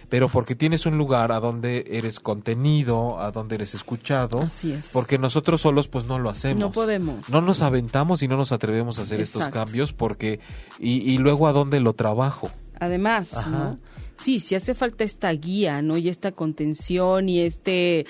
Pero 0.09 0.29
porque 0.29 0.53
tienes 0.53 0.85
un 0.85 0.97
lugar 0.97 1.31
a 1.31 1.39
donde 1.39 1.85
eres 1.89 2.19
contenido, 2.19 3.19
a 3.19 3.31
donde 3.31 3.55
eres 3.55 3.73
escuchado. 3.73 4.41
Así 4.41 4.71
es. 4.71 4.91
Porque 4.93 5.17
nosotros 5.17 5.61
solos 5.61 5.87
pues 5.87 6.05
no 6.05 6.19
lo 6.19 6.29
hacemos. 6.29 6.61
No 6.61 6.71
podemos. 6.71 7.27
No 7.29 7.41
nos 7.41 7.63
aventamos 7.63 8.21
y 8.21 8.27
no 8.27 8.37
nos 8.37 8.51
atrevemos 8.51 8.99
a 8.99 9.01
hacer 9.01 9.19
estos 9.19 9.49
cambios 9.49 9.93
porque... 9.93 10.39
Y, 10.79 11.11
y 11.11 11.17
luego 11.17 11.47
a 11.47 11.51
dónde 11.51 11.79
lo 11.79 11.93
trabajo. 11.93 12.51
Además, 12.79 13.35
Ajá. 13.35 13.49
¿no? 13.49 13.79
Sí, 14.17 14.39
si 14.39 14.55
hace 14.55 14.75
falta 14.75 15.03
esta 15.03 15.31
guía, 15.31 15.81
¿no? 15.81 15.97
Y 15.97 16.09
esta 16.09 16.31
contención 16.31 17.27
y 17.27 17.39
este... 17.39 18.05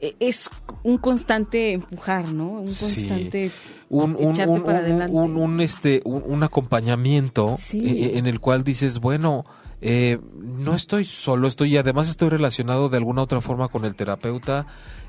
e- 0.00 0.16
Es 0.20 0.50
un 0.82 0.98
constante 0.98 1.72
empujar, 1.72 2.28
¿no? 2.32 2.50
Un 2.60 2.68
Sí. 2.68 3.06
constante 3.06 3.50
un, 3.88 4.16
un, 4.16 4.30
echarte 4.32 4.50
un- 4.52 4.62
para 4.62 4.78
adelante. 4.78 5.16
un- 5.16 5.60
este, 5.60 6.02
un, 6.04 6.42
acompañamiento 6.42 7.56
Sí. 7.58 7.80
eh, 7.84 8.18
en 8.18 8.26
el 8.26 8.40
cual 8.40 8.64
dices, 8.64 8.98
bueno, 8.98 9.44
eh, 9.80 10.18
no 10.34 10.74
estoy 10.74 11.04
solo, 11.04 11.46
estoy 11.48 11.74
y 11.74 11.76
además 11.76 12.08
estoy 12.08 12.28
relacionado 12.30 12.88
de 12.88 12.96
alguna 12.96 13.22
otra 13.22 13.40
forma 13.40 13.68
con 13.68 13.84
el 13.84 13.94
terapeuta. 13.94 14.66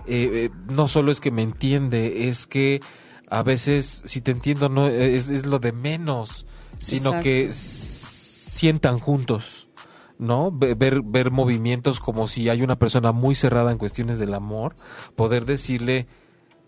Eh, 0.08 0.30
eh, 0.34 0.50
no 0.70 0.88
solo 0.88 1.12
es 1.12 1.20
que 1.20 1.32
me 1.32 1.42
entiende, 1.42 2.30
es 2.30 2.48
que 2.48 2.82
a 3.30 3.44
veces, 3.44 4.04
si 4.06 4.22
te 4.22 4.32
entiendo, 4.32 4.70
no 4.70 4.88
es, 4.88 5.30
es 5.30 5.46
lo 5.46 5.60
de 5.60 5.72
menos, 5.74 6.46
sino 6.80 7.10
Exacto. 7.10 7.24
que 7.24 7.50
sientan 7.54 9.00
juntos. 9.00 9.67
¿No? 10.20 10.52
Ve- 10.52 10.74
Ver, 10.76 11.02
ver 11.02 11.32
movimientos 11.32 12.00
como 12.00 12.28
si 12.28 12.50
hay 12.50 12.62
una 12.62 12.78
persona 12.78 13.12
muy 13.12 13.36
cerrada 13.36 13.72
en 13.72 13.78
cuestiones 13.78 14.20
del 14.20 14.34
amor, 14.34 14.76
poder 15.16 15.46
decirle, 15.46 16.08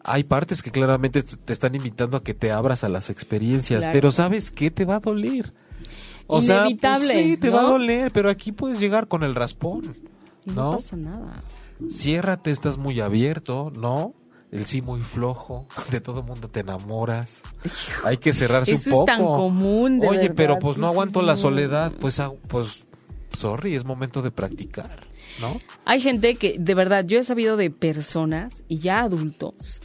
hay 0.03 0.23
partes 0.23 0.63
que 0.63 0.71
claramente 0.71 1.23
te 1.23 1.53
están 1.53 1.75
invitando 1.75 2.17
a 2.17 2.23
que 2.23 2.33
te 2.33 2.51
abras 2.51 2.83
a 2.83 2.89
las 2.89 3.09
experiencias, 3.09 3.81
Claro. 3.81 3.93
pero 3.93 4.11
¿sabes 4.11 4.51
qué? 4.51 4.71
Te 4.71 4.85
va 4.85 4.95
a 4.95 4.99
doler. 4.99 5.53
Inevitable, 6.31 7.07
sea, 7.07 7.13
pues 7.13 7.25
sí, 7.25 7.37
te 7.37 7.49
va 7.49 7.61
a 7.61 7.63
doler, 7.63 8.11
pero 8.11 8.29
aquí 8.29 8.51
puedes 8.51 8.79
llegar 8.79 9.07
con 9.07 9.23
el 9.23 9.33
raspón, 9.35 9.95
y 10.45 10.51
no 10.51 10.55
¿no? 10.65 10.71
pasa 10.73 10.95
nada. 10.95 11.43
Ciérrate, 11.89 12.51
estás 12.51 12.77
muy 12.77 12.99
abierto, 12.99 13.71
¿no? 13.75 14.13
El 14.51 14.65
sí 14.65 14.81
muy 14.81 15.01
flojo, 15.01 15.67
de 15.91 16.01
todo 16.01 16.21
mundo 16.23 16.47
te 16.49 16.59
enamoras. 16.61 17.41
Hay 18.03 18.17
que 18.17 18.33
cerrarse 18.33 18.73
Eso 18.73 18.89
un 18.89 18.95
poco. 18.99 19.11
es 19.11 19.17
tan 19.17 19.25
común, 19.25 19.99
de 19.99 20.07
Oye, 20.07 20.17
verdad, 20.19 20.33
pero 20.35 20.59
pues 20.59 20.77
no 20.77 20.87
aguanto 20.87 21.21
la 21.23 21.35
soledad, 21.35 21.91
pues 21.99 22.19
ah, 22.19 22.31
pues 22.47 22.83
sorry, 23.33 23.75
es 23.75 23.85
momento 23.85 24.21
de 24.21 24.31
practicar, 24.31 25.07
¿no? 25.39 25.59
Hay 25.85 26.01
gente 26.01 26.35
que, 26.35 26.57
de 26.59 26.73
verdad, 26.73 27.05
yo 27.05 27.19
he 27.19 27.23
sabido 27.23 27.57
de 27.57 27.69
personas, 27.71 28.63
y 28.67 28.79
ya 28.79 29.01
adultos, 29.01 29.81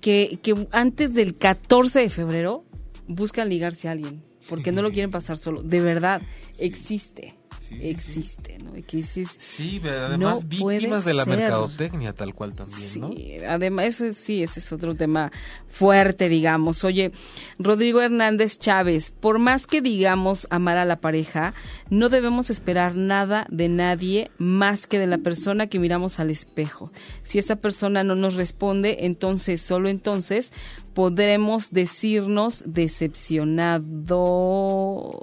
que, 0.00 0.38
que 0.42 0.66
antes 0.72 1.14
del 1.14 1.36
14 1.36 2.00
de 2.00 2.10
febrero 2.10 2.64
buscan 3.06 3.48
ligarse 3.48 3.88
a 3.88 3.92
alguien, 3.92 4.22
porque 4.48 4.72
no 4.72 4.82
lo 4.82 4.92
quieren 4.92 5.10
pasar 5.10 5.36
solo. 5.38 5.62
De 5.62 5.80
verdad, 5.80 6.22
existe. 6.58 7.34
Existe, 7.80 8.58
¿no? 8.58 8.76
Y 8.76 8.82
que 8.82 8.98
dices, 8.98 9.36
sí, 9.38 9.80
además 9.84 10.48
víctimas 10.48 11.04
de 11.04 11.14
la 11.14 11.24
mercadotecnia 11.24 12.12
tal 12.12 12.34
cual 12.34 12.54
también, 12.54 12.78
sí, 12.78 13.38
además 13.46 14.02
sí, 14.12 14.42
ese 14.42 14.60
es 14.60 14.72
otro 14.72 14.94
tema 14.94 15.32
fuerte, 15.68 16.28
digamos. 16.28 16.84
Oye, 16.84 17.12
Rodrigo 17.58 18.00
Hernández 18.00 18.58
Chávez, 18.58 19.10
por 19.10 19.38
más 19.38 19.66
que 19.66 19.80
digamos 19.80 20.46
amar 20.50 20.76
a 20.76 20.84
la 20.84 21.00
pareja, 21.00 21.54
no 21.90 22.08
debemos 22.08 22.50
esperar 22.50 22.96
nada 22.96 23.46
de 23.50 23.68
nadie 23.68 24.30
más 24.38 24.86
que 24.86 24.98
de 24.98 25.06
la 25.06 25.18
persona 25.18 25.66
que 25.66 25.78
miramos 25.78 26.20
al 26.20 26.30
espejo. 26.30 26.92
Si 27.22 27.38
esa 27.38 27.56
persona 27.56 28.04
no 28.04 28.14
nos 28.14 28.34
responde, 28.34 29.06
entonces, 29.06 29.60
solo 29.60 29.88
entonces, 29.88 30.52
podremos 30.94 31.72
decirnos 31.72 32.64
decepcionado 32.66 35.20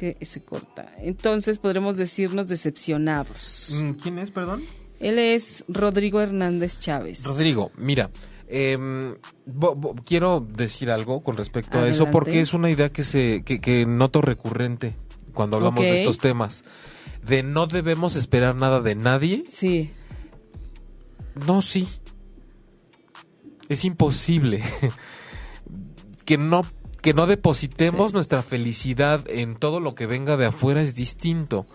que 0.00 0.24
se 0.24 0.42
corta. 0.42 0.90
Entonces 0.98 1.58
podremos 1.58 1.98
decirnos 1.98 2.48
decepcionados. 2.48 3.70
Mm, 3.74 3.90
¿Quién 3.92 4.18
es, 4.18 4.30
perdón? 4.30 4.64
Él 4.98 5.18
es 5.18 5.64
Rodrigo 5.68 6.20
Hernández 6.20 6.78
Chávez. 6.78 7.22
Rodrigo, 7.24 7.70
mira, 7.76 8.10
em, 8.48 9.16
quiero 10.04 10.40
decir 10.40 10.90
algo 10.90 11.22
con 11.22 11.36
respecto 11.36 11.78
a 11.78 11.88
eso 11.88 12.10
porque 12.10 12.40
es 12.40 12.54
una 12.54 12.70
idea 12.70 12.90
que 12.90 13.04
se 13.04 13.42
que, 13.44 13.86
noto 13.86 14.22
recurrente 14.22 14.96
cuando 15.34 15.58
hablamos 15.58 15.84
de 15.84 15.98
estos 15.98 16.18
temas. 16.18 16.64
De 17.24 17.42
no 17.42 17.66
debemos 17.66 18.16
esperar 18.16 18.56
nada 18.56 18.80
de 18.80 18.94
nadie. 18.94 19.44
Sí. 19.50 19.90
No, 21.46 21.60
sí. 21.60 21.86
Es 23.68 23.84
imposible 23.84 24.62
que 26.24 26.38
no 26.38 26.64
que 27.02 27.14
no 27.14 27.26
depositemos 27.26 28.12
nuestra 28.12 28.42
felicidad 28.42 29.22
en 29.28 29.56
todo 29.56 29.80
lo 29.80 29.94
que 29.94 30.06
venga 30.06 30.36
de 30.36 30.46
afuera 30.46 30.82
es 30.82 30.94
distinto, 30.94 31.66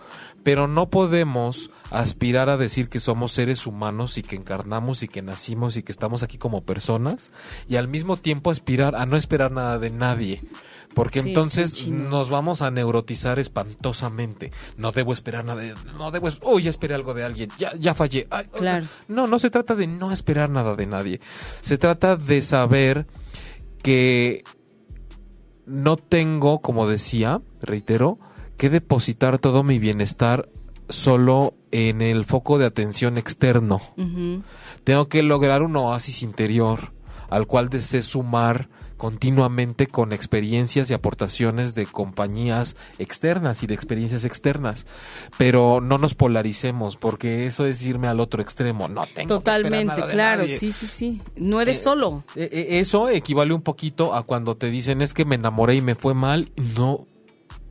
pero 0.42 0.68
no 0.68 0.88
podemos 0.90 1.70
aspirar 1.90 2.48
a 2.48 2.56
decir 2.56 2.88
que 2.88 3.00
somos 3.00 3.32
seres 3.32 3.66
humanos 3.66 4.18
y 4.18 4.22
que 4.22 4.36
encarnamos 4.36 5.02
y 5.02 5.08
que 5.08 5.22
nacimos 5.22 5.76
y 5.76 5.82
que 5.82 5.90
estamos 5.90 6.22
aquí 6.22 6.38
como 6.38 6.62
personas 6.62 7.32
y 7.68 7.76
al 7.76 7.88
mismo 7.88 8.16
tiempo 8.16 8.50
aspirar 8.50 8.94
a 8.94 9.06
no 9.06 9.16
esperar 9.16 9.50
nada 9.50 9.78
de 9.78 9.90
nadie. 9.90 10.42
Porque 10.94 11.18
entonces 11.18 11.88
nos 11.88 12.30
vamos 12.30 12.62
a 12.62 12.70
neurotizar 12.70 13.38
espantosamente. 13.38 14.52
No 14.78 14.92
debo 14.92 15.12
esperar 15.12 15.44
nada 15.44 15.60
de, 15.60 15.74
no 15.98 16.10
debo, 16.10 16.30
oh, 16.42 16.58
ya 16.58 16.70
esperé 16.70 16.94
algo 16.94 17.12
de 17.12 17.24
alguien, 17.24 17.50
ya, 17.58 17.74
ya 17.74 17.94
fallé. 17.94 18.28
Oh, 18.30 18.62
no, 19.08 19.26
no 19.26 19.38
se 19.38 19.50
trata 19.50 19.74
de 19.74 19.88
no 19.88 20.12
esperar 20.12 20.48
nada 20.48 20.76
de 20.76 20.86
nadie. 20.86 21.20
Se 21.60 21.76
trata 21.76 22.16
de 22.16 22.40
saber 22.40 23.06
que 23.82 24.44
no 25.66 25.96
tengo, 25.96 26.60
como 26.60 26.88
decía, 26.88 27.40
reitero, 27.60 28.18
que 28.56 28.70
depositar 28.70 29.38
todo 29.38 29.62
mi 29.62 29.78
bienestar 29.78 30.48
solo 30.88 31.54
en 31.72 32.00
el 32.00 32.24
foco 32.24 32.58
de 32.58 32.66
atención 32.66 33.18
externo. 33.18 33.80
Tengo 34.84 35.08
que 35.08 35.22
lograr 35.22 35.62
un 35.62 35.76
oasis 35.76 36.22
interior 36.22 36.92
al 37.28 37.46
cual 37.46 37.68
deseo 37.68 38.02
sumar 38.02 38.68
continuamente 38.96 39.86
con 39.86 40.12
experiencias 40.12 40.90
y 40.90 40.94
aportaciones 40.94 41.74
de 41.74 41.86
compañías 41.86 42.76
externas 42.98 43.62
y 43.62 43.66
de 43.66 43.74
experiencias 43.74 44.24
externas. 44.24 44.86
Pero 45.38 45.80
no 45.80 45.98
nos 45.98 46.14
polaricemos 46.14 46.96
porque 46.96 47.46
eso 47.46 47.66
es 47.66 47.82
irme 47.84 48.08
al 48.08 48.20
otro 48.20 48.42
extremo. 48.42 48.88
No 48.88 49.06
tengo 49.06 49.36
Totalmente, 49.36 49.94
que 49.94 50.12
claro, 50.12 50.44
sí, 50.44 50.72
sí, 50.72 50.86
sí. 50.86 51.22
No 51.36 51.60
eres 51.60 51.78
eh, 51.78 51.82
solo. 51.82 52.24
Eh, 52.34 52.48
eh, 52.52 52.66
eso 52.80 53.08
equivale 53.08 53.52
un 53.52 53.62
poquito 53.62 54.14
a 54.14 54.22
cuando 54.22 54.56
te 54.56 54.70
dicen 54.70 55.02
es 55.02 55.14
que 55.14 55.24
me 55.24 55.34
enamoré 55.34 55.76
y 55.76 55.82
me 55.82 55.94
fue 55.94 56.14
mal, 56.14 56.50
no 56.76 57.04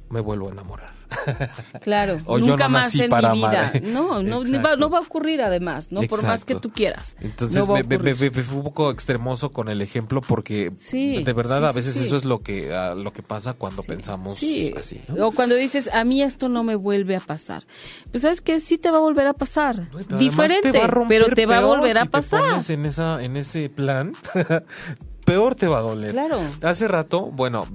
me 0.09 0.19
vuelvo 0.19 0.49
a 0.49 0.51
enamorar. 0.51 0.94
Claro, 1.81 2.19
nunca 2.39 2.67
más 2.67 2.95
en 2.95 3.11
mi 3.11 3.37
vida. 3.37 3.73
No, 3.83 4.23
no, 4.23 4.43
no, 4.43 4.89
va, 4.89 4.97
a 4.97 5.01
ocurrir 5.01 5.41
además, 5.41 5.91
¿no? 5.91 6.01
Por 6.01 6.23
más 6.23 6.45
que 6.45 6.55
tú 6.55 6.69
quieras. 6.69 7.15
Entonces 7.21 7.67
me, 7.67 8.15
fue 8.15 8.57
un 8.57 8.63
poco 8.63 8.91
extremoso 8.91 9.51
con 9.51 9.69
el 9.69 9.81
ejemplo 9.81 10.21
porque 10.21 10.71
de 10.91 11.33
verdad 11.33 11.65
a 11.65 11.71
veces 11.71 11.95
eso 11.97 12.17
es 12.17 12.25
lo 12.25 12.39
que, 12.39 12.69
lo 12.95 13.13
que 13.13 13.21
pasa 13.21 13.53
cuando 13.53 13.83
pensamos 13.83 14.37
así. 14.37 15.01
O 15.19 15.31
cuando 15.31 15.55
dices, 15.55 15.89
a 15.93 16.03
mí 16.03 16.21
esto 16.21 16.49
no 16.49 16.63
me 16.63 16.75
vuelve 16.75 17.15
a 17.15 17.19
pasar. 17.19 17.63
Pues 18.11 18.23
sabes 18.23 18.41
que 18.41 18.59
sí 18.59 18.77
te 18.77 18.91
va 18.91 18.97
a 18.97 19.01
volver 19.01 19.27
a 19.27 19.33
pasar. 19.33 19.89
Diferente, 20.17 20.71
pero 21.07 21.27
te 21.29 21.45
va 21.45 21.57
a 21.57 21.65
volver 21.65 21.97
a 21.97 22.05
pasar. 22.05 22.61
en, 22.69 22.85
esa, 22.85 23.23
en 23.23 23.37
ese 23.37 23.69
plan, 23.69 24.13
peor 25.25 25.55
te 25.55 25.67
va 25.67 25.79
a 25.79 25.81
doler. 25.81 26.11
Claro. 26.11 26.39
Hace 26.61 26.87
rato, 26.87 27.31
bueno, 27.31 27.67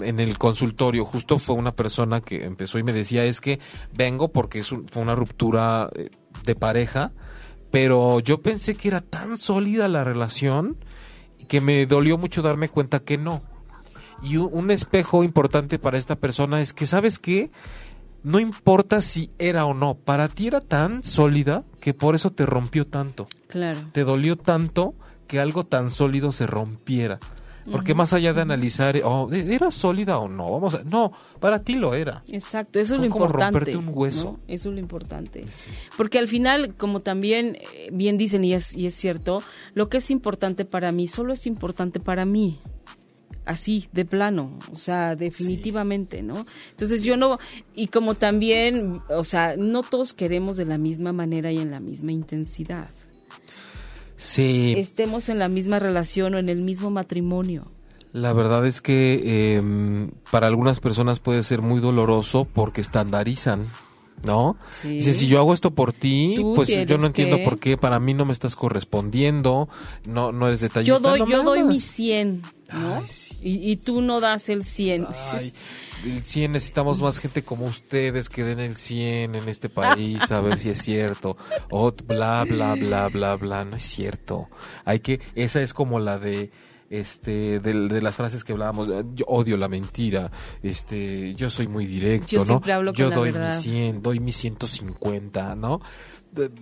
en 0.00 0.20
el 0.20 0.38
consultorio 0.38 1.04
justo 1.04 1.38
fue 1.38 1.56
una 1.56 1.72
persona 1.72 2.20
que 2.20 2.44
empezó 2.44 2.78
y 2.78 2.82
me 2.82 2.92
decía 2.92 3.24
es 3.24 3.40
que 3.40 3.58
vengo 3.92 4.28
porque 4.28 4.62
fue 4.62 5.02
una 5.02 5.14
ruptura 5.14 5.90
eh, 5.94 6.08
de 6.44 6.54
pareja, 6.54 7.10
pero 7.70 8.20
yo 8.20 8.40
pensé 8.40 8.76
que 8.76 8.88
era 8.88 9.00
tan 9.00 9.36
sólida 9.36 9.88
la 9.88 10.04
relación 10.04 10.76
que 11.48 11.60
me 11.60 11.84
dolió 11.86 12.16
mucho 12.16 12.40
darme 12.40 12.68
cuenta 12.68 13.00
que 13.00 13.18
no. 13.18 13.42
Y 14.22 14.36
un, 14.36 14.70
espejo 14.70 15.24
importante 15.24 15.80
para 15.80 15.98
esta 15.98 16.14
persona 16.16 16.60
es 16.60 16.72
que, 16.72 16.86
¿sabes 16.86 17.18
qué? 17.18 17.50
No 18.22 18.38
importa 18.38 19.02
si 19.02 19.32
era 19.38 19.66
o 19.66 19.74
no, 19.74 19.96
para 19.96 20.28
ti 20.28 20.46
era 20.46 20.60
tan 20.60 21.02
sólida 21.02 21.64
que 21.80 21.92
por 21.92 22.14
eso 22.14 22.30
te 22.30 22.46
rompió 22.46 22.86
tanto. 22.86 23.26
Claro. 23.48 23.80
Te 23.90 24.04
dolió 24.04 24.36
tanto 24.36 24.94
que 25.32 25.40
algo 25.40 25.64
tan 25.64 25.90
sólido 25.90 26.30
se 26.30 26.46
rompiera. 26.46 27.18
Porque 27.70 27.94
más 27.94 28.12
allá 28.12 28.34
de 28.34 28.42
analizar, 28.42 29.00
oh, 29.02 29.30
¿era 29.32 29.70
sólida 29.70 30.18
o 30.18 30.28
no? 30.28 30.50
Vamos 30.50 30.74
a, 30.74 30.84
no, 30.84 31.10
para 31.40 31.62
ti 31.62 31.76
lo 31.76 31.94
era. 31.94 32.22
Exacto, 32.30 32.78
eso 32.78 32.96
es 32.96 33.00
lo 33.00 33.06
importante. 33.06 33.44
romperte 33.44 33.76
un 33.78 33.88
hueso. 33.94 34.38
Eso 34.46 34.68
es 34.68 34.74
lo 34.74 34.78
importante. 34.78 35.46
Porque 35.96 36.18
al 36.18 36.28
final, 36.28 36.74
como 36.74 37.00
también 37.00 37.56
eh, 37.56 37.88
bien 37.90 38.18
dicen, 38.18 38.44
y 38.44 38.52
es, 38.52 38.74
y 38.76 38.84
es 38.84 38.92
cierto, 38.92 39.42
lo 39.72 39.88
que 39.88 39.96
es 39.98 40.10
importante 40.10 40.66
para 40.66 40.92
mí 40.92 41.06
solo 41.06 41.32
es 41.32 41.46
importante 41.46 41.98
para 41.98 42.26
mí 42.26 42.60
así, 43.46 43.88
de 43.90 44.04
plano, 44.04 44.58
o 44.70 44.76
sea, 44.76 45.16
definitivamente, 45.16 46.22
¿no? 46.22 46.44
Entonces 46.72 47.04
yo 47.04 47.16
no, 47.16 47.38
y 47.74 47.86
como 47.86 48.16
también, 48.16 49.00
o 49.08 49.24
sea, 49.24 49.56
no 49.56 49.82
todos 49.82 50.12
queremos 50.12 50.58
de 50.58 50.66
la 50.66 50.76
misma 50.76 51.14
manera 51.14 51.50
y 51.50 51.58
en 51.58 51.70
la 51.70 51.80
misma 51.80 52.12
intensidad 52.12 52.90
estemos 54.78 55.28
en 55.28 55.38
la 55.38 55.48
misma 55.48 55.78
relación 55.78 56.34
o 56.34 56.38
en 56.38 56.48
el 56.48 56.62
mismo 56.62 56.90
matrimonio. 56.90 57.70
La 58.12 58.32
verdad 58.32 58.66
es 58.66 58.82
que 58.82 59.56
em, 59.56 60.10
para 60.30 60.46
algunas 60.46 60.80
personas 60.80 61.18
puede 61.18 61.42
ser 61.42 61.62
muy 61.62 61.80
doloroso 61.80 62.46
porque 62.52 62.80
estandarizan. 62.80 63.68
¿no? 64.24 64.56
Dice, 64.84 65.14
si 65.14 65.26
yo 65.26 65.38
hago 65.40 65.52
esto 65.52 65.72
por 65.72 65.92
ti, 65.92 66.36
pues 66.54 66.68
yo 66.68 66.98
no 66.98 67.06
entiendo 67.06 67.42
por 67.42 67.58
qué 67.58 67.76
para 67.76 67.98
mí 67.98 68.14
no 68.14 68.24
me 68.24 68.32
estás 68.32 68.54
correspondiendo, 68.54 69.68
no 70.06 70.30
no 70.30 70.46
eres 70.46 70.60
detallista. 70.60 70.94
Yo 70.94 71.00
doy, 71.00 71.28
yo 71.28 71.42
doy 71.42 71.64
mi 71.64 71.80
100, 71.80 72.42
¿no? 72.72 73.02
y, 73.42 73.72
y, 73.72 73.76
tú 73.78 74.00
no 74.00 74.20
das 74.20 74.48
el 74.48 74.62
100 74.62 75.08
el 76.04 76.22
100 76.22 76.52
necesitamos 76.52 77.00
más 77.00 77.18
gente 77.18 77.42
como 77.42 77.66
ustedes 77.66 78.28
que 78.28 78.44
den 78.44 78.60
el 78.60 78.76
100 78.76 79.34
en 79.34 79.48
este 79.48 79.68
país, 79.68 80.30
a 80.30 80.40
ver 80.40 80.58
si 80.58 80.70
es 80.70 80.82
cierto. 80.82 81.36
O 81.70 81.92
bla, 81.92 82.44
bla, 82.44 82.74
bla, 82.74 83.08
bla, 83.08 83.36
bla, 83.36 83.64
no 83.64 83.76
es 83.76 83.82
cierto. 83.82 84.48
Hay 84.84 85.00
que, 85.00 85.20
esa 85.34 85.62
es 85.62 85.74
como 85.74 86.00
la 86.00 86.18
de, 86.18 86.50
este 86.90 87.60
de, 87.60 88.02
las 88.02 88.16
frases 88.16 88.44
que 88.44 88.52
hablábamos 88.52 88.86
yo 89.14 89.24
odio 89.26 89.56
la 89.56 89.66
mentira 89.66 90.30
este 90.62 91.34
yo 91.36 91.48
soy 91.48 91.66
muy 91.66 91.86
directo 91.86 92.44
yo 92.44 92.60
hablo 92.70 92.92
yo 92.92 93.08
doy 93.08 93.32
mi 93.32 93.54
100 93.54 94.02
doy 94.02 94.20
mi 94.20 94.30
150 94.30 95.56
no 95.56 95.80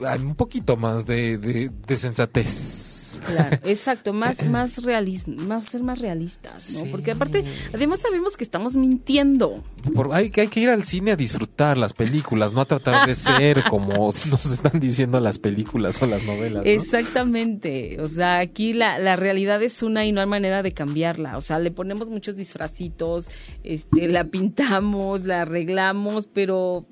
hay 0.07 0.21
un 0.21 0.35
poquito 0.35 0.77
más 0.77 1.07
de, 1.07 1.39
de, 1.39 1.97
sensatez. 1.97 3.00
Claro, 3.19 3.59
exacto, 3.65 4.13
más, 4.13 4.45
más 4.45 4.83
realismo, 4.83 5.43
más 5.43 5.67
ser 5.67 5.83
más 5.83 5.99
realistas, 5.99 6.73
¿no? 6.73 6.91
Porque 6.91 7.13
aparte, 7.13 7.45
además 7.73 8.01
sabemos 8.01 8.37
que 8.37 8.45
estamos 8.45 8.77
mintiendo. 8.77 9.63
Por, 9.95 10.13
hay, 10.13 10.31
hay 10.37 10.49
que 10.49 10.61
ir 10.61 10.71
al 10.71 10.85
cine 10.85 11.13
a 11.13 11.17
disfrutar 11.17 11.79
las 11.79 11.93
películas, 11.93 12.53
no 12.53 12.61
a 12.61 12.65
tratar 12.65 13.07
de 13.07 13.15
ser 13.15 13.65
como 13.69 14.13
nos 14.31 14.47
están 14.47 14.81
diciendo 14.81 15.21
las 15.21 15.39
películas 15.39 16.01
o 16.03 16.07
las 16.07 16.25
novelas. 16.25 16.63
Exactamente, 16.67 18.01
o 18.01 18.09
sea, 18.09 18.39
aquí 18.39 18.73
la, 18.73 18.99
la 18.99 19.17
realidad 19.17 19.63
es 19.63 19.83
una 19.83 20.05
y 20.05 20.13
no 20.13 20.21
hay 20.21 20.27
manera 20.27 20.63
de 20.63 20.73
cambiarla, 20.73 21.37
o 21.37 21.41
sea, 21.41 21.59
le 21.59 21.71
ponemos 21.71 22.11
muchos 22.11 22.37
disfracitos, 22.37 23.31
este, 23.65 24.09
la 24.09 24.25
pintamos, 24.25 25.25
la 25.25 25.43
arreglamos, 25.43 26.27
pero 26.27 26.87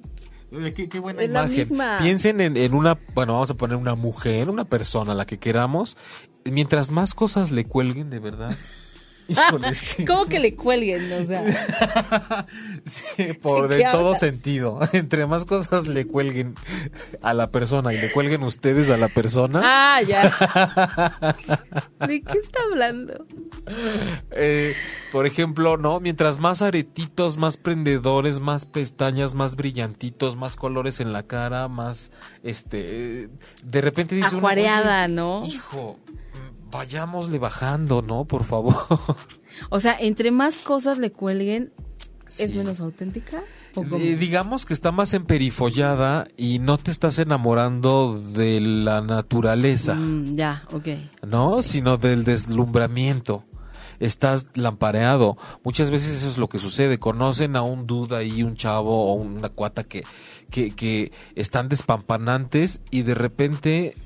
Qué, 0.51 1.01
buena 1.01 1.23
imagen. 1.23 1.69
Piensen 2.01 2.41
en, 2.41 2.75
una, 2.75 2.99
bueno, 3.15 3.35
vamos 3.35 3.51
a 3.51 3.55
poner 3.55 3.77
una 3.77 3.95
mujer, 3.95 4.49
una 4.49 4.65
persona, 4.65 5.15
la 5.15 5.27
que 5.27 5.39
queramos. 5.39 5.97
Mientras 6.45 6.91
más 6.91 7.15
cosas 7.15 7.51
le 7.51 7.67
cuelguen, 7.67 8.09
de 8.09 8.19
verdad, 8.19 8.57
Híjole, 9.29 9.69
es 9.69 9.83
que- 9.97 10.05
¿Cómo 10.05 10.27
que 10.27 10.39
le 10.39 10.55
cuelguen? 10.55 11.13
O 11.13 11.25
sea, 11.25 11.45
Sí, 12.87 13.35
por 13.35 13.69
¿De 13.69 13.83
todo 13.93 14.07
hablas? 14.07 14.21
sentido. 14.21 14.81
Entre 14.93 15.27
más 15.27 15.45
cosas 15.45 15.87
le 15.87 16.07
cuelguen 16.07 16.55
a 17.23 17.35
la 17.35 17.51
persona 17.51 17.93
y 17.93 17.99
le 17.99 18.11
cuelguen 18.11 18.43
ustedes 18.43 18.91
a 18.91 18.97
la 18.97 19.09
persona, 19.09 19.61
ah, 19.65 20.01
ya. 20.03 21.37
¿De 22.07 22.21
qué 22.23 22.39
está 22.39 22.61
hablando? 22.71 23.27
eh, 24.31 24.75
por 25.13 25.27
ejemplo, 25.27 25.77
¿no? 25.77 26.01
Mientras 26.01 26.39
más 26.39 26.63
aretitos, 26.63 27.37
más 27.37 27.57
prendedores, 27.59 28.41
más 28.41 28.65
pestañas, 28.67 29.35
más 29.35 29.57
brillantitos, 29.57 30.37
más 30.37 30.57
colores 30.57 31.01
en 31.01 31.13
la 31.13 31.25
cara, 31.25 31.69
más, 31.69 32.11
este, 32.43 33.29
de 33.63 33.81
repente 33.81 34.15
dice 34.15 34.29
uno, 34.31 34.39
Ajuareada, 34.39 35.05
"Oye, 35.05 35.15
¿no? 35.15 35.45
Hijo, 35.47 35.99
vayámosle 36.71 37.39
bajando, 37.39 38.03
¿no? 38.03 38.25
Por 38.25 38.45
favor. 38.45 38.77
O 39.71 39.81
sea, 39.81 39.97
entre 39.99 40.31
más 40.31 40.59
cosas 40.59 40.99
le 40.99 41.11
cuelguen, 41.11 41.73
¿es 42.39 42.55
menos 42.55 42.79
auténtica? 42.79 43.43
Eh, 43.77 44.17
digamos 44.19 44.67
que 44.67 44.75
está 44.75 44.93
más 44.93 45.15
emperifollada 45.15 46.27
y 46.37 46.59
no 46.59 46.79
te 46.79 46.91
estás 46.91 47.19
enamorando 47.19 48.21
de 48.21 48.61
la 48.61 49.01
naturaleza. 49.01 49.95
Mm, 49.95 50.35
ya, 50.35 50.65
ok. 50.73 50.89
¿no? 51.27 51.63
Sino 51.63 51.97
del 51.97 52.25
deslumbramiento. 52.25 53.45
Estás 54.01 54.47
lampareado. 54.55 55.37
Muchas 55.65 55.91
veces 55.91 56.19
eso 56.19 56.29
es 56.29 56.39
lo 56.39 56.49
que 56.49 56.59
sucede. 56.59 56.99
Conocen 56.99 57.57
a 57.57 57.63
un 57.63 57.87
duda 57.87 58.23
y 58.23 58.43
un 58.43 58.55
chavo 58.55 59.13
o 59.13 59.15
una 59.15 59.49
cuata 59.49 59.85
que, 59.85 60.05
que, 60.51 60.71
que 60.75 61.13
están 61.35 61.69
despampanantes 61.69 62.81
y 62.91 63.03
de 63.03 63.15
repente 63.15 63.97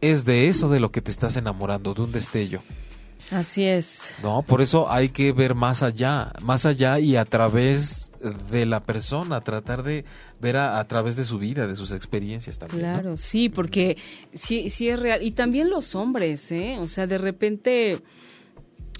es 0.00 0.24
de 0.24 0.48
eso 0.48 0.68
de 0.68 0.80
lo 0.80 0.90
que 0.90 1.00
te 1.00 1.10
estás 1.10 1.36
enamorando, 1.36 1.94
de 1.94 2.02
un 2.02 2.12
destello. 2.12 2.62
Así 3.30 3.64
es. 3.64 4.14
¿No? 4.22 4.42
Por 4.42 4.60
eso 4.60 4.90
hay 4.90 5.08
que 5.08 5.32
ver 5.32 5.54
más 5.54 5.82
allá, 5.82 6.32
más 6.42 6.66
allá 6.66 6.98
y 6.98 7.16
a 7.16 7.24
través 7.24 8.10
de 8.50 8.66
la 8.66 8.80
persona, 8.80 9.40
tratar 9.40 9.82
de 9.82 10.04
ver 10.40 10.56
a, 10.56 10.78
a 10.78 10.86
través 10.86 11.16
de 11.16 11.24
su 11.24 11.38
vida, 11.38 11.66
de 11.66 11.76
sus 11.76 11.92
experiencias 11.92 12.58
también. 12.58 12.82
¿no? 12.82 12.92
Claro, 12.92 13.16
sí, 13.16 13.48
porque 13.48 13.96
sí, 14.34 14.68
sí 14.70 14.88
es 14.88 15.00
real. 15.00 15.22
Y 15.22 15.30
también 15.32 15.70
los 15.70 15.94
hombres, 15.94 16.52
¿eh? 16.52 16.76
O 16.80 16.88
sea, 16.88 17.06
de 17.06 17.18
repente 17.18 17.98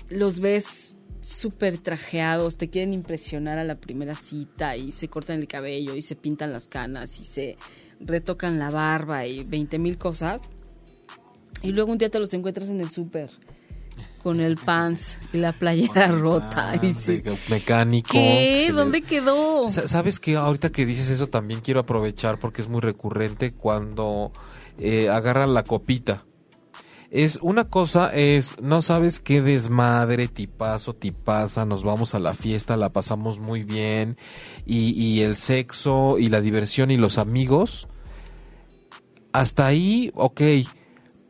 los 0.08 0.40
ves 0.40 0.94
súper 1.24 1.78
trajeados, 1.78 2.56
te 2.56 2.68
quieren 2.68 2.92
impresionar 2.92 3.58
a 3.58 3.64
la 3.64 3.76
primera 3.76 4.14
cita 4.14 4.76
y 4.76 4.92
se 4.92 5.08
cortan 5.08 5.40
el 5.40 5.48
cabello 5.48 5.94
y 5.96 6.02
se 6.02 6.16
pintan 6.16 6.52
las 6.52 6.68
canas 6.68 7.18
y 7.18 7.24
se 7.24 7.56
retocan 8.00 8.58
la 8.58 8.70
barba 8.70 9.26
y 9.26 9.42
20 9.44 9.78
mil 9.78 9.96
cosas. 9.96 10.50
Y 11.64 11.72
luego 11.72 11.90
un 11.92 11.98
día 11.98 12.10
te 12.10 12.18
los 12.20 12.32
encuentras 12.34 12.68
en 12.68 12.80
el 12.80 12.90
súper 12.90 13.30
con 14.22 14.40
el 14.40 14.56
pants 14.56 15.18
y 15.34 15.36
la 15.38 15.52
playera 15.52 16.08
rota. 16.08 16.70
Ah, 16.72 16.76
y 16.80 16.92
de 16.92 17.36
mecánico. 17.50 18.08
¿Qué? 18.12 18.64
le- 18.68 18.72
¿Dónde 18.72 19.02
quedó? 19.02 19.68
Sa- 19.68 19.86
¿Sabes 19.88 20.18
que 20.20 20.36
Ahorita 20.36 20.70
que 20.70 20.86
dices 20.86 21.10
eso 21.10 21.26
también 21.28 21.60
quiero 21.60 21.80
aprovechar 21.80 22.38
porque 22.38 22.62
es 22.62 22.68
muy 22.68 22.80
recurrente 22.80 23.52
cuando 23.52 24.32
eh, 24.78 25.08
agarran 25.10 25.52
la 25.52 25.62
copita. 25.64 26.24
Es 27.10 27.38
una 27.42 27.64
cosa 27.64 28.12
es, 28.14 28.56
no 28.60 28.80
sabes 28.82 29.20
qué 29.20 29.40
desmadre, 29.42 30.26
tipazo, 30.26 30.94
tipaza, 30.94 31.64
nos 31.64 31.84
vamos 31.84 32.14
a 32.14 32.18
la 32.18 32.34
fiesta, 32.34 32.76
la 32.76 32.88
pasamos 32.92 33.38
muy 33.38 33.62
bien 33.62 34.16
y, 34.66 34.90
y 35.00 35.20
el 35.20 35.36
sexo 35.36 36.18
y 36.18 36.28
la 36.28 36.40
diversión 36.40 36.90
y 36.90 36.96
los 36.96 37.18
amigos. 37.18 37.86
Hasta 39.32 39.66
ahí, 39.66 40.10
ok, 40.14 40.40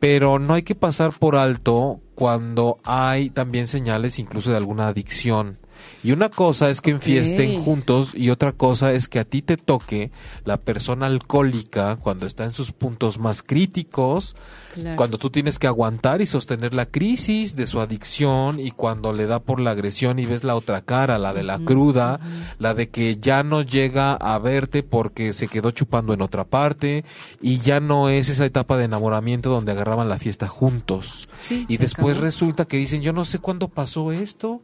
pero 0.07 0.37
no 0.37 0.53
hay 0.53 0.61
que 0.61 0.75
pasar 0.75 1.13
por 1.17 1.35
alto 1.35 1.99
cuando 2.13 2.77
hay 2.83 3.31
también 3.31 3.67
señales 3.67 4.19
incluso 4.19 4.51
de 4.51 4.57
alguna 4.57 4.87
adicción. 4.87 5.57
Y 6.05 6.11
una 6.11 6.29
cosa 6.29 6.69
es 6.69 6.81
que 6.81 6.91
Ok. 6.93 6.97
enfiesten 6.97 7.63
juntos 7.63 8.11
y 8.13 8.29
otra 8.29 8.51
cosa 8.51 8.93
es 8.93 9.07
que 9.07 9.17
a 9.19 9.25
ti 9.25 9.41
te 9.41 9.57
toque 9.57 10.11
la 10.43 10.57
persona 10.57 11.07
alcohólica 11.07 11.95
cuando 11.95 12.27
está 12.27 12.43
en 12.43 12.51
sus 12.51 12.71
puntos 12.71 13.17
más 13.17 13.41
críticos, 13.41 14.35
Claro. 14.75 14.97
cuando 14.97 15.17
tú 15.17 15.29
tienes 15.29 15.57
que 15.57 15.67
aguantar 15.67 16.21
y 16.21 16.27
sostener 16.27 16.73
la 16.73 16.85
crisis 16.85 17.55
de 17.55 17.65
su 17.65 17.79
adicción 17.79 18.59
y 18.59 18.71
cuando 18.71 19.13
le 19.13 19.25
da 19.25 19.39
por 19.39 19.59
la 19.59 19.71
agresión 19.71 20.19
y 20.19 20.25
ves 20.25 20.43
la 20.43 20.55
otra 20.55 20.81
cara, 20.81 21.17
la 21.17 21.33
de 21.33 21.43
la 21.43 21.59
cruda, 21.59 22.19
la 22.59 22.73
de 22.73 22.89
que 22.89 23.17
ya 23.17 23.43
no 23.43 23.61
llega 23.61 24.13
a 24.13 24.37
verte 24.37 24.83
porque 24.83 25.33
se 25.33 25.47
quedó 25.47 25.71
chupando 25.71 26.13
en 26.13 26.21
otra 26.21 26.43
parte 26.43 27.03
y 27.41 27.57
ya 27.59 27.79
no 27.79 28.09
es 28.09 28.29
esa 28.29 28.45
etapa 28.45 28.77
de 28.77 28.83
enamoramiento 28.83 29.49
donde 29.49 29.71
agarraban 29.71 30.09
la 30.09 30.19
fiesta 30.19 30.47
juntos. 30.47 31.29
Sí, 31.41 31.65
y 31.69 31.77
después 31.77 32.11
acabó. 32.13 32.25
resulta 32.25 32.65
que 32.65 32.77
dicen, 32.77 33.01
yo 33.01 33.13
no 33.13 33.23
sé 33.25 33.39
cuándo 33.39 33.69
pasó 33.69 34.11
esto. 34.11 34.61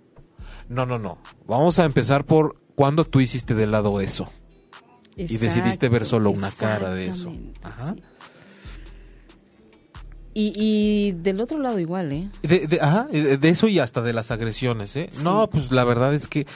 No, 0.71 0.85
no, 0.85 0.97
no. 0.97 1.17
Vamos 1.47 1.79
a 1.79 1.85
empezar 1.85 2.25
por 2.25 2.55
cuándo 2.75 3.03
tú 3.05 3.19
hiciste 3.19 3.53
de 3.53 3.67
lado 3.67 3.99
eso. 4.01 4.31
y 5.15 5.37
decidiste 5.37 5.89
ver 5.89 6.05
solo 6.05 6.31
una 6.31 6.49
cara 6.51 6.91
de 6.93 7.07
eso. 7.07 7.31
Ajá. 7.63 7.93
sí. 7.97 8.03
Y, 10.33 10.53
y 10.55 11.11
del 11.11 11.41
otro 11.41 11.59
lado 11.59 11.77
igual, 11.79 12.11
¿eh? 12.13 12.29
De, 12.41 12.65
de- 12.65 12.79
ajá, 12.79 13.03
de 13.11 13.49
eso 13.49 13.67
y 13.67 13.79
hasta 13.79 14.01
de 14.01 14.13
las 14.13 14.31
agresiones, 14.31 14.95
¿eh? 14.95 15.09
No, 15.23 15.49
pues 15.49 15.71
la 15.71 15.83
verdad 15.83 16.13
es 16.15 16.29
que, 16.29 16.47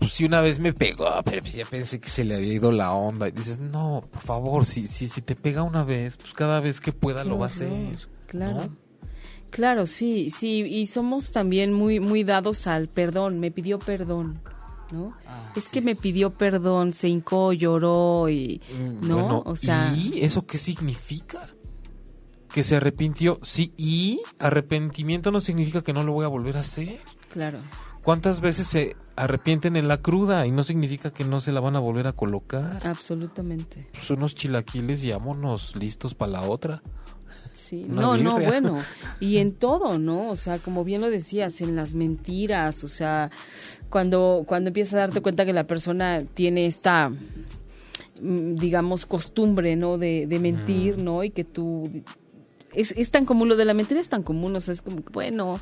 pues 0.00 0.12
si 0.14 0.24
una 0.24 0.40
vez 0.40 0.58
me 0.58 0.72
pegó, 0.72 1.06
pero 1.24 1.40
pues 1.40 1.54
ya 1.54 1.64
pensé 1.64 2.00
que 2.00 2.08
se 2.08 2.24
le 2.24 2.34
había 2.34 2.52
ido 2.54 2.72
la 2.72 2.92
onda. 2.92 3.28
Y 3.28 3.30
dices, 3.30 3.60
no, 3.60 4.02
por 4.10 4.20
favor, 4.22 4.66
si, 4.66 4.88
si, 4.88 5.06
si 5.06 5.22
te 5.22 5.36
pega 5.36 5.62
una 5.62 5.84
vez, 5.84 6.16
pues 6.16 6.32
cada 6.34 6.58
vez 6.60 6.80
que 6.80 6.90
pueda 6.92 7.22
Qué 7.22 7.28
lo 7.28 7.38
va 7.38 7.46
a 7.46 7.48
hacer. 7.50 7.70
Claro. 8.26 8.54
¿no? 8.64 8.76
Claro, 9.50 9.86
sí, 9.86 10.30
sí, 10.30 10.60
y 10.62 10.86
somos 10.86 11.32
también 11.32 11.72
muy 11.72 12.00
muy 12.00 12.24
dados 12.24 12.66
al 12.66 12.88
perdón, 12.88 13.40
me 13.40 13.50
pidió 13.50 13.78
perdón, 13.78 14.40
¿no? 14.92 15.12
Ah, 15.26 15.52
es 15.56 15.68
que 15.68 15.80
me 15.80 15.96
pidió 15.96 16.30
perdón, 16.30 16.92
se 16.92 17.08
hincó, 17.08 17.52
lloró 17.52 18.28
y 18.28 18.60
Mm, 18.72 19.08
no, 19.08 19.14
bueno, 19.14 19.42
o 19.44 19.56
sea, 19.56 19.92
¿y 19.96 20.20
eso 20.22 20.46
qué 20.46 20.56
significa? 20.58 21.40
Que 22.52 22.64
se 22.64 22.76
arrepintió, 22.76 23.38
sí, 23.42 23.72
y 23.76 24.20
arrepentimiento 24.38 25.30
no 25.30 25.40
significa 25.40 25.82
que 25.82 25.92
no 25.92 26.02
lo 26.02 26.12
voy 26.12 26.24
a 26.24 26.28
volver 26.28 26.56
a 26.56 26.60
hacer. 26.60 27.00
claro. 27.32 27.58
¿Cuántas 28.02 28.40
veces 28.40 28.66
se 28.66 28.96
arrepienten 29.14 29.76
en 29.76 29.86
la 29.86 29.98
cruda 30.00 30.46
y 30.46 30.50
no 30.50 30.64
significa 30.64 31.12
que 31.12 31.22
no 31.22 31.38
se 31.40 31.52
la 31.52 31.60
van 31.60 31.76
a 31.76 31.80
volver 31.80 32.06
a 32.06 32.14
colocar? 32.14 32.86
Absolutamente. 32.86 33.88
Pues 33.92 34.08
unos 34.10 34.34
chilaquiles 34.34 35.04
y 35.04 35.10
vámonos 35.12 35.76
listos 35.76 36.14
para 36.14 36.32
la 36.32 36.42
otra. 36.42 36.82
Sí, 37.52 37.86
Una 37.88 38.02
no, 38.02 38.16
no, 38.16 38.40
bueno, 38.40 38.78
y 39.20 39.38
en 39.38 39.52
todo, 39.52 39.98
¿no? 39.98 40.30
O 40.30 40.36
sea, 40.36 40.58
como 40.58 40.84
bien 40.84 41.00
lo 41.00 41.10
decías, 41.10 41.60
en 41.60 41.76
las 41.76 41.94
mentiras, 41.94 42.84
o 42.84 42.88
sea, 42.88 43.30
cuando, 43.88 44.44
cuando 44.46 44.68
empiezas 44.68 44.94
a 44.94 44.98
darte 44.98 45.20
cuenta 45.20 45.44
que 45.44 45.52
la 45.52 45.64
persona 45.64 46.22
tiene 46.34 46.66
esta, 46.66 47.10
mm, 48.20 48.54
digamos, 48.56 49.06
costumbre, 49.06 49.76
¿no? 49.76 49.98
De, 49.98 50.26
de 50.26 50.38
mentir, 50.38 50.98
¿no? 50.98 51.24
Y 51.24 51.30
que 51.30 51.44
tú... 51.44 51.90
Es, 52.72 52.92
es 52.96 53.10
tan 53.10 53.24
común, 53.24 53.48
lo 53.48 53.56
de 53.56 53.64
la 53.64 53.74
mentira 53.74 54.00
es 54.00 54.08
tan 54.08 54.22
común, 54.22 54.54
o 54.54 54.60
sea, 54.60 54.72
es 54.72 54.80
como, 54.80 55.02
que, 55.04 55.10
bueno, 55.12 55.58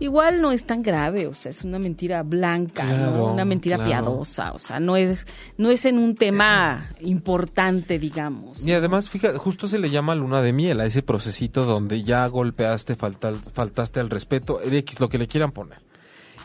igual 0.00 0.40
no 0.42 0.50
es 0.50 0.64
tan 0.64 0.82
grave, 0.82 1.28
o 1.28 1.34
sea, 1.34 1.50
es 1.50 1.62
una 1.62 1.78
mentira 1.78 2.24
blanca, 2.24 2.84
Claro, 2.84 3.10
¿no? 3.16 3.32
Una 3.32 3.44
mentira 3.44 3.76
claro. 3.76 3.88
piadosa, 3.88 4.52
o 4.52 4.58
sea, 4.58 4.80
no 4.80 4.96
es, 4.96 5.24
no 5.56 5.70
es 5.70 5.84
en 5.84 5.98
un 5.98 6.16
tema 6.16 6.90
importante, 7.00 8.00
digamos. 8.00 8.66
Y 8.66 8.72
además, 8.72 9.08
fíjate, 9.08 9.38
justo 9.38 9.68
se 9.68 9.78
le 9.78 9.90
llama 9.90 10.16
luna 10.16 10.42
de 10.42 10.52
miel 10.52 10.80
a 10.80 10.86
ese 10.86 11.02
procesito 11.02 11.64
donde 11.64 12.02
ya 12.02 12.26
golpeaste, 12.26 12.96
falta- 12.96 13.34
faltaste 13.52 14.00
al 14.00 14.10
respeto, 14.10 14.60
el 14.60 14.74
X, 14.74 14.98
lo 14.98 15.08
que 15.08 15.18
le 15.18 15.28
quieran 15.28 15.52
poner. 15.52 15.78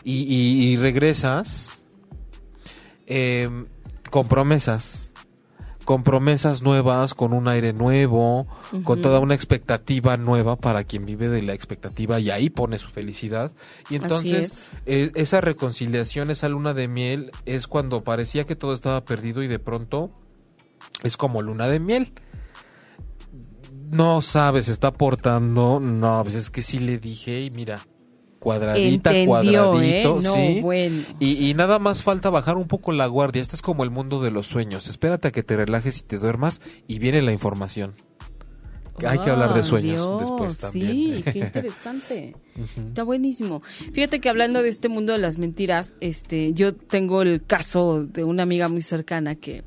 Y, 0.04 0.22
y- 0.32 0.68
y 0.72 0.76
regresas 0.76 1.82
eh, 3.06 3.50
con 4.10 4.28
promesas, 4.28 5.03
con 5.84 6.02
promesas 6.02 6.62
nuevas, 6.62 7.14
con 7.14 7.32
un 7.32 7.48
aire 7.48 7.72
nuevo, 7.72 8.46
con 8.82 9.02
toda 9.02 9.20
una 9.20 9.34
expectativa 9.34 10.16
nueva 10.16 10.56
para 10.56 10.84
quien 10.84 11.06
vive 11.06 11.28
de 11.28 11.42
la 11.42 11.52
expectativa 11.52 12.18
y 12.20 12.30
ahí 12.30 12.50
pone 12.50 12.78
su 12.78 12.88
felicidad. 12.88 13.52
Y 13.90 13.96
entonces 13.96 14.70
eh, 14.86 15.12
esa 15.14 15.40
reconciliación, 15.40 16.30
esa 16.30 16.48
luna 16.48 16.74
de 16.74 16.88
miel, 16.88 17.32
es 17.46 17.66
cuando 17.66 18.02
parecía 18.02 18.44
que 18.44 18.56
todo 18.56 18.74
estaba 18.74 19.04
perdido 19.04 19.42
y 19.42 19.46
de 19.46 19.58
pronto 19.58 20.10
es 21.02 21.16
como 21.16 21.42
luna 21.42 21.68
de 21.68 21.80
miel. 21.80 22.12
No 23.90 24.22
sabes, 24.22 24.68
está 24.68 24.92
portando. 24.92 25.78
No, 25.80 26.20
pues 26.22 26.34
es 26.34 26.50
que 26.50 26.62
sí 26.62 26.80
le 26.80 26.98
dije 26.98 27.42
y 27.42 27.50
mira, 27.50 27.86
cuadradita, 28.44 29.10
Entendió, 29.10 29.70
cuadradito, 29.70 30.20
¿eh? 30.20 30.22
No, 30.22 30.34
sí. 30.34 30.60
bueno. 30.60 31.02
Y, 31.18 31.50
y 31.50 31.54
nada 31.54 31.78
más 31.78 32.02
falta 32.02 32.30
bajar 32.30 32.56
un 32.56 32.68
poco 32.68 32.92
la 32.92 33.06
guardia. 33.06 33.42
Este 33.42 33.56
es 33.56 33.62
como 33.62 33.82
el 33.82 33.90
mundo 33.90 34.22
de 34.22 34.30
los 34.30 34.46
sueños. 34.46 34.86
Espérate 34.86 35.28
a 35.28 35.32
que 35.32 35.42
te 35.42 35.56
relajes 35.56 35.98
y 35.98 36.02
te 36.02 36.18
duermas 36.18 36.60
y 36.86 36.98
viene 36.98 37.22
la 37.22 37.32
información. 37.32 37.94
Hay 39.04 39.18
que 39.18 39.30
hablar 39.30 39.54
de 39.54 39.60
Oh, 39.60 39.64
sueños 39.64 39.96
Dios, 39.98 40.20
después 40.20 40.58
también. 40.58 40.92
Sí, 40.92 41.24
qué 41.32 41.38
interesante. 41.40 42.36
Está 42.88 43.02
buenísimo. 43.02 43.62
Fíjate 43.92 44.20
que 44.20 44.28
hablando 44.28 44.62
de 44.62 44.68
este 44.68 44.88
mundo 44.88 45.12
de 45.12 45.18
las 45.18 45.38
mentiras, 45.38 45.96
este, 46.00 46.52
yo 46.52 46.74
tengo 46.74 47.22
el 47.22 47.44
caso 47.44 48.04
de 48.04 48.22
una 48.22 48.44
amiga 48.44 48.68
muy 48.68 48.82
cercana 48.82 49.34
que, 49.34 49.64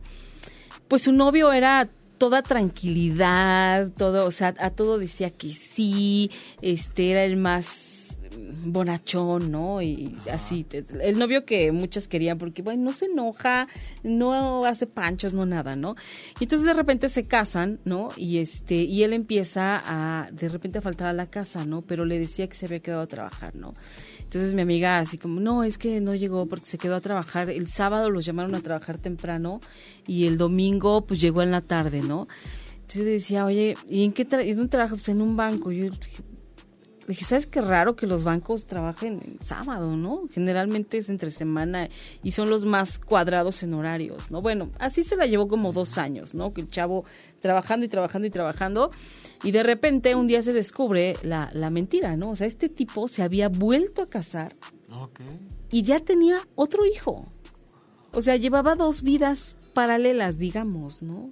pues 0.88 1.02
su 1.02 1.12
novio 1.12 1.52
era 1.52 1.90
toda 2.18 2.42
tranquilidad, 2.42 3.90
todo, 3.98 4.26
o 4.26 4.32
sea, 4.32 4.54
a 4.60 4.70
todo 4.70 4.98
decía 4.98 5.30
que 5.30 5.54
sí, 5.54 6.32
este, 6.62 7.12
era 7.12 7.26
el 7.26 7.36
más 7.36 8.07
bonachón, 8.66 9.52
¿no? 9.52 9.82
Y 9.82 10.16
así, 10.32 10.66
el 11.02 11.18
novio 11.20 11.46
que 11.46 11.72
muchas 11.72 12.08
querían 12.08 12.38
porque, 12.38 12.62
bueno, 12.62 12.84
no 12.84 12.92
se 12.92 13.06
enoja, 13.06 13.68
no 14.04 14.66
hace 14.66 14.88
panchos, 14.88 15.34
no 15.34 15.46
nada, 15.46 15.76
¿no? 15.76 15.96
Y 16.40 16.46
entonces 16.46 16.66
de 16.66 16.74
repente 16.74 17.10
se 17.10 17.26
casan, 17.26 17.80
¿no? 17.86 18.10
Y 18.16 18.38
este, 18.38 18.76
y 18.76 19.04
él 19.04 19.14
empieza 19.14 19.82
a, 19.86 20.32
de 20.32 20.50
repente 20.50 20.80
a 20.80 20.82
faltar 20.82 21.08
a 21.08 21.14
la 21.14 21.28
casa, 21.28 21.66
¿no? 21.66 21.82
Pero 21.82 22.06
le 22.06 22.20
decía 22.20 22.48
que 22.48 22.56
se 22.56 22.66
había 22.66 22.80
quedado 22.80 23.02
a 23.02 23.08
trabajar, 23.08 23.56
¿no? 23.56 23.74
Entonces 24.20 24.54
mi 24.54 24.62
amiga 24.62 25.00
así 25.00 25.18
como, 25.18 25.40
no, 25.40 25.64
es 25.64 25.78
que 25.78 26.02
no 26.02 26.14
llegó 26.14 26.48
porque 26.48 26.66
se 26.66 26.78
quedó 26.78 26.96
a 26.96 27.02
trabajar. 27.02 27.50
El 27.50 27.68
sábado 27.68 28.10
los 28.10 28.26
llamaron 28.26 28.56
a 28.56 28.62
trabajar 28.62 28.98
temprano 28.98 29.62
y 30.06 30.26
el 30.26 30.38
domingo 30.38 31.02
pues 31.02 31.22
llegó 31.22 31.42
en 31.42 31.52
la 31.52 31.62
tarde, 31.62 32.02
¿no? 32.02 32.28
Entonces 32.88 33.02
yo 33.02 33.04
le 33.04 33.12
decía, 33.12 33.46
oye, 33.46 33.76
¿y 33.90 34.06
en 34.06 34.14
qué 34.14 34.24
dónde 34.24 34.68
trabaja? 34.70 34.96
Pues 34.96 35.10
en 35.10 35.22
un 35.22 35.36
banco. 35.36 35.74
Yo 35.74 35.90
le 35.90 36.00
dije, 37.08 37.24
¿sabes 37.24 37.48
qué 37.48 37.62
raro 37.62 37.96
que 37.96 38.06
los 38.06 38.24
bancos 38.24 38.66
trabajen 38.66 39.22
en 39.26 39.42
sábado, 39.42 39.96
no? 39.96 40.24
Generalmente 40.32 40.98
es 40.98 41.10
entre 41.10 41.32
semana 41.32 41.90
y 42.22 42.32
son 42.32 42.50
los 42.50 42.66
más 42.66 43.00
cuadrados 43.00 43.64
en 43.64 43.74
horarios, 43.74 44.30
¿no? 44.32 44.42
Bueno, 44.42 44.70
así 44.80 45.04
se 45.04 45.16
la 45.16 45.26
llevó 45.26 45.48
como 45.48 45.72
dos 45.72 45.98
años, 45.98 46.34
¿no? 46.34 46.54
Que 46.54 46.62
el 46.62 46.68
chavo 46.68 47.06
trabajando 47.40 47.86
y 47.86 47.90
trabajando 47.90 48.28
y 48.28 48.32
trabajando 48.32 48.92
y 49.44 49.52
de 49.52 49.64
repente 49.64 50.16
un 50.16 50.28
día 50.28 50.42
se 50.42 50.54
descubre 50.54 51.16
la, 51.24 51.50
la 51.54 51.70
mentira, 51.70 52.18
¿no? 52.18 52.32
O 52.32 52.36
sea, 52.36 52.48
este 52.48 52.70
tipo 52.70 53.08
se 53.08 53.24
había 53.24 53.50
vuelto 53.50 54.02
a 54.02 54.10
casar 54.10 54.56
y 55.72 55.84
ya 55.84 56.00
tenía 56.00 56.40
otro 56.56 56.86
hijo. 56.86 57.26
O 58.12 58.22
sea, 58.22 58.36
llevaba 58.36 58.76
dos 58.76 59.02
vidas 59.02 59.58
paralelas, 59.74 60.40
digamos, 60.40 61.02
¿no? 61.02 61.32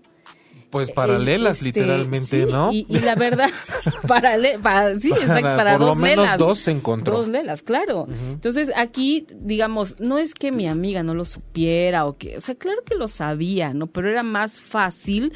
Pues 0.76 0.92
paralelas, 0.92 1.60
este, 1.60 1.68
literalmente, 1.68 2.46
¿no? 2.48 2.70
Y, 2.70 2.86
la 3.00 3.16
verdad, 3.16 3.50
parale, 4.10 4.60
para, 4.60 4.94
sí, 4.94 5.10
exacto, 5.10 5.56
para 5.56 5.78
por 5.78 5.88
dos 5.88 5.96
lo 5.96 5.96
menos 5.96 6.38
dos 6.38 6.60
se 6.60 6.72
encontró. 6.72 7.20
Dos 7.20 7.30
lelas, 7.30 7.62
claro. 7.62 8.10
Entonces, 8.30 8.74
aquí, 8.76 9.26
digamos, 9.40 10.02
no 10.02 10.18
es 10.18 10.34
que 10.34 10.52
mi 10.52 10.68
amiga 10.68 11.02
no 11.02 11.14
lo 11.14 11.24
supiera 11.24 12.06
o 12.06 12.18
que, 12.18 12.36
o 12.36 12.42
sea, 12.42 12.56
claro 12.56 12.82
que 12.86 12.96
lo 12.96 13.08
sabía, 13.08 13.74
¿no? 13.74 13.88
Pero 13.88 14.10
era 14.10 14.22
más 14.22 14.60
fácil 14.60 15.32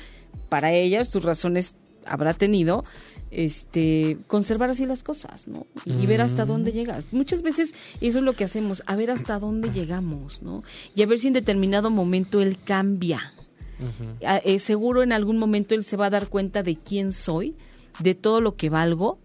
para 0.49 0.73
ella, 0.73 1.05
sus 1.05 1.23
razones 1.23 1.77
habrá 2.05 2.33
tenido, 2.33 2.83
este 3.31 4.17
conservar 4.27 4.71
así 4.71 4.85
las 4.85 5.03
cosas, 5.03 5.47
¿no? 5.47 5.67
Y, 5.85 6.05
ver 6.05 6.19
hasta 6.19 6.43
dónde 6.43 6.73
llegas. 6.73 7.05
Muchas 7.13 7.43
veces 7.43 7.75
eso 8.01 8.17
es 8.17 8.25
lo 8.25 8.33
que 8.33 8.43
hacemos, 8.43 8.83
a 8.87 8.97
ver 8.97 9.09
hasta 9.09 9.39
dónde 9.39 9.71
llegamos, 9.71 10.41
¿no? 10.41 10.63
Y 10.95 11.01
a 11.01 11.05
ver 11.05 11.17
si 11.17 11.27
en 11.27 11.33
determinado 11.33 11.91
momento 11.91 12.41
él 12.41 12.57
cambia. 12.61 13.31
Eh, 14.21 14.59
seguro 14.59 15.03
en 15.03 15.11
algún 15.11 15.37
momento 15.37 15.75
él 15.75 15.83
se 15.83 15.97
va 15.97 16.07
a 16.07 16.09
dar 16.09 16.27
cuenta 16.27 16.63
de 16.63 16.75
quién 16.75 17.11
soy, 17.11 17.55
de 17.99 18.15
todo 18.15 18.41
lo 18.41 18.55
que 18.55 18.69
valgo 18.69 19.19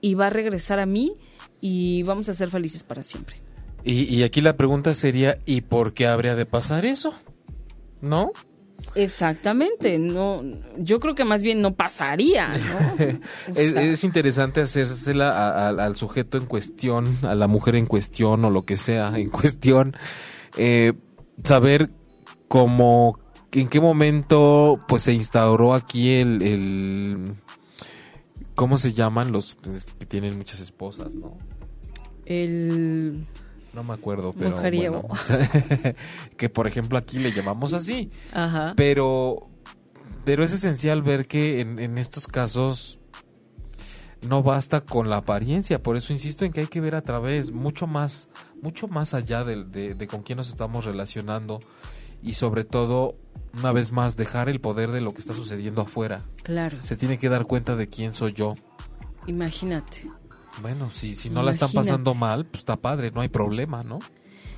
y 0.00 0.14
va 0.14 0.28
a 0.28 0.30
regresar 0.30 0.78
a 0.78 0.86
mí 0.86 1.14
y 1.60 2.02
vamos 2.04 2.28
a 2.28 2.34
ser 2.34 2.50
felices 2.50 2.84
para 2.84 3.02
siempre. 3.02 3.36
Y, 3.84 4.24
aquí 4.24 4.40
la 4.40 4.56
pregunta 4.56 4.94
sería, 4.94 5.38
¿y 5.46 5.60
por 5.60 5.94
qué 5.94 6.08
habría 6.08 6.34
de 6.34 6.44
pasar 6.44 6.84
eso? 6.84 7.14
¿No? 8.00 8.32
Exactamente, 8.96 9.98
no, 10.00 10.42
yo 10.76 10.98
creo 10.98 11.14
que 11.14 11.24
más 11.24 11.42
bien 11.42 11.62
no 11.62 11.74
pasaría, 11.74 12.48
¿no? 12.48 13.20
es, 13.54 14.02
interesante 14.02 14.60
hacérsela 14.62 15.68
al 15.68 15.96
sujeto 15.96 16.36
en 16.36 16.46
cuestión, 16.46 17.16
a 17.22 17.36
la 17.36 17.46
mujer 17.46 17.76
en 17.76 17.86
cuestión 17.86 18.44
o 18.44 18.50
lo 18.50 18.64
que 18.64 18.76
sea 18.76 19.12
en 19.16 19.28
cuestión, 19.30 19.96
eh, 20.56 20.92
saber 21.44 21.90
cómo 22.48 23.20
en 23.52 23.68
qué 23.68 23.80
momento 23.80 24.80
pues 24.88 25.02
se 25.02 25.12
instauró 25.12 25.74
aquí 25.74 26.14
el, 26.14 27.34
¿cómo 28.54 28.78
se 28.78 28.92
llaman 28.92 29.32
los 29.32 29.54
pues, 29.54 29.86
que 29.86 30.06
tienen 30.06 30.36
muchas 30.36 30.60
esposas, 30.60 31.14
no? 31.14 31.36
El 32.24 33.26
no 33.72 33.84
me 33.84 33.92
acuerdo, 33.92 34.32
pero 34.32 34.56
bueno, 34.56 35.04
que 36.36 36.48
por 36.48 36.66
ejemplo 36.66 36.96
aquí 36.96 37.18
le 37.18 37.32
llamamos 37.32 37.74
así. 37.74 38.10
Ajá. 38.32 38.72
Pero 38.76 39.48
pero 40.24 40.42
es 40.42 40.52
esencial 40.52 41.02
ver 41.02 41.26
que 41.26 41.60
en, 41.60 41.78
en 41.78 41.98
estos 41.98 42.26
casos 42.26 42.98
no 44.22 44.42
basta 44.42 44.80
con 44.80 45.08
la 45.08 45.18
apariencia, 45.18 45.82
por 45.82 45.96
eso 45.96 46.12
insisto 46.12 46.44
en 46.44 46.52
que 46.52 46.60
hay 46.60 46.66
que 46.66 46.80
ver 46.80 46.94
a 46.94 47.02
través, 47.02 47.52
mucho 47.52 47.86
más, 47.86 48.28
mucho 48.60 48.88
más 48.88 49.14
allá 49.14 49.44
de, 49.44 49.94
de 49.94 50.06
con 50.08 50.22
quién 50.22 50.38
nos 50.38 50.48
estamos 50.48 50.84
relacionando 50.84 51.60
y 52.22 52.34
sobre 52.34 52.64
todo 52.64 53.14
una 53.58 53.72
vez 53.72 53.92
más, 53.92 54.16
dejar 54.16 54.48
el 54.48 54.60
poder 54.60 54.90
de 54.90 55.00
lo 55.00 55.14
que 55.14 55.20
está 55.20 55.34
sucediendo 55.34 55.82
afuera. 55.82 56.22
Claro. 56.42 56.78
Se 56.82 56.96
tiene 56.96 57.18
que 57.18 57.28
dar 57.28 57.46
cuenta 57.46 57.76
de 57.76 57.88
quién 57.88 58.14
soy 58.14 58.32
yo. 58.32 58.54
Imagínate. 59.26 60.10
Bueno, 60.62 60.90
si, 60.90 61.16
si 61.16 61.30
no 61.30 61.42
la 61.42 61.50
están 61.50 61.72
pasando 61.72 62.14
mal, 62.14 62.46
pues 62.46 62.60
está 62.60 62.76
padre, 62.76 63.10
no 63.10 63.20
hay 63.20 63.28
problema, 63.28 63.82
¿no? 63.82 63.98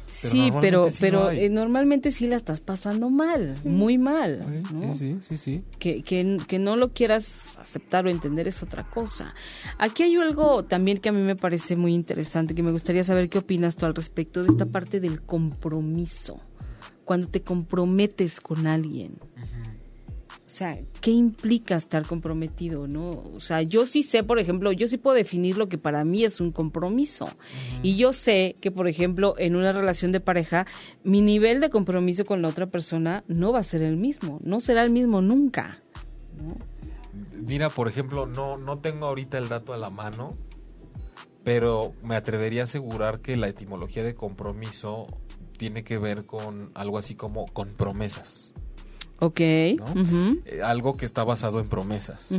sí, 0.09 0.51
pero, 0.61 0.89
pero 1.01 1.31
eh, 1.31 1.49
normalmente 1.49 2.11
sí 2.11 2.27
la 2.27 2.37
estás 2.37 2.61
pasando 2.61 3.11
mal, 3.11 3.57
muy 3.65 3.99
mal. 3.99 4.63
Sí, 4.95 5.19
sí, 5.21 5.37
sí. 5.37 5.63
Que, 5.79 6.03
que, 6.03 6.39
que, 6.47 6.59
no 6.59 6.77
lo 6.77 6.93
quieras 6.93 7.59
aceptar 7.59 8.07
o 8.07 8.11
entender 8.11 8.49
es 8.49 8.63
otra 8.63 8.85
cosa. 8.85 9.35
Aquí 9.79 10.03
hay 10.03 10.17
algo 10.17 10.65
también 10.65 10.99
que 10.99 11.11
a 11.11 11.13
mí 11.13 11.21
me 11.21 11.37
parece 11.37 11.77
muy 11.77 11.95
interesante, 11.95 12.55
que 12.55 12.63
me 12.63 12.73
gustaría 12.73 13.05
saber 13.05 13.29
qué 13.29 13.39
opinas 13.39 13.77
tú 13.77 13.87
al 13.87 13.95
respecto 13.95 14.43
de 14.43 14.49
esta 14.49 14.67
parte 14.67 15.01
del 15.01 15.23
compromiso 15.23 16.41
cuando 17.09 17.27
te 17.27 17.41
comprometes 17.41 18.39
con 18.39 18.67
alguien. 18.67 19.15
O 20.47 20.51
sea, 20.51 20.79
¿qué 21.01 21.11
implica 21.11 21.75
estar 21.75 22.05
comprometido, 22.05 22.87
no? 22.87 23.09
O 23.35 23.41
sea, 23.41 23.63
yo 23.63 23.87
sí 23.87 24.03
sé, 24.03 24.23
por 24.25 24.39
ejemplo, 24.39 24.73
yo 24.73 24.87
sí 24.87 24.99
puedo 24.99 25.17
definir 25.17 25.57
lo 25.57 25.71
que 25.71 25.79
para 25.79 26.05
mí 26.05 26.23
es 26.23 26.39
un 26.39 26.53
compromiso. 26.53 27.31
Y 27.83 27.97
yo 27.97 28.13
sé 28.13 28.57
que, 28.61 28.71
por 28.71 28.89
ejemplo, 28.89 29.37
en 29.39 29.57
una 29.57 29.73
relación 29.73 30.13
de 30.13 30.21
pareja, 30.21 30.67
mi 31.03 31.23
nivel 31.23 31.61
de 31.61 31.71
compromiso 31.71 32.27
con 32.27 32.43
la 32.43 32.49
otra 32.49 32.67
persona 32.67 33.25
no 33.27 33.53
va 33.53 33.61
a 33.61 33.63
ser 33.63 33.81
el 33.81 33.97
mismo, 33.97 34.39
no 34.43 34.61
será 34.61 34.83
el 34.83 34.91
mismo 34.91 35.23
nunca. 35.23 35.79
Mira, 37.33 37.71
por 37.71 37.89
ejemplo, 37.89 38.27
no, 38.27 38.59
no 38.59 38.77
tengo 38.77 39.07
ahorita 39.07 39.39
el 39.39 39.49
dato 39.49 39.73
a 39.73 39.79
la 39.79 39.89
mano, 39.89 40.35
pero 41.43 41.95
me 42.03 42.17
atrevería 42.17 42.61
a 42.61 42.65
asegurar 42.65 43.21
que 43.21 43.39
la 43.39 43.49
etimología 43.49 44.05
de 44.05 44.15
compromiso 44.15 45.07
tiene 45.59 45.85
que 45.85 45.99
ver 45.99 46.25
con 46.25 46.71
algo 46.75 46.97
así 46.97 47.15
como 47.15 47.47
con 47.47 47.69
promesas. 47.69 48.55
Ok. 49.19 49.41
Eh, 49.41 49.79
algo 50.65 50.97
que 50.97 51.05
está 51.05 51.25
basado 51.25 51.61
en 51.61 51.69
promesas. 51.69 52.35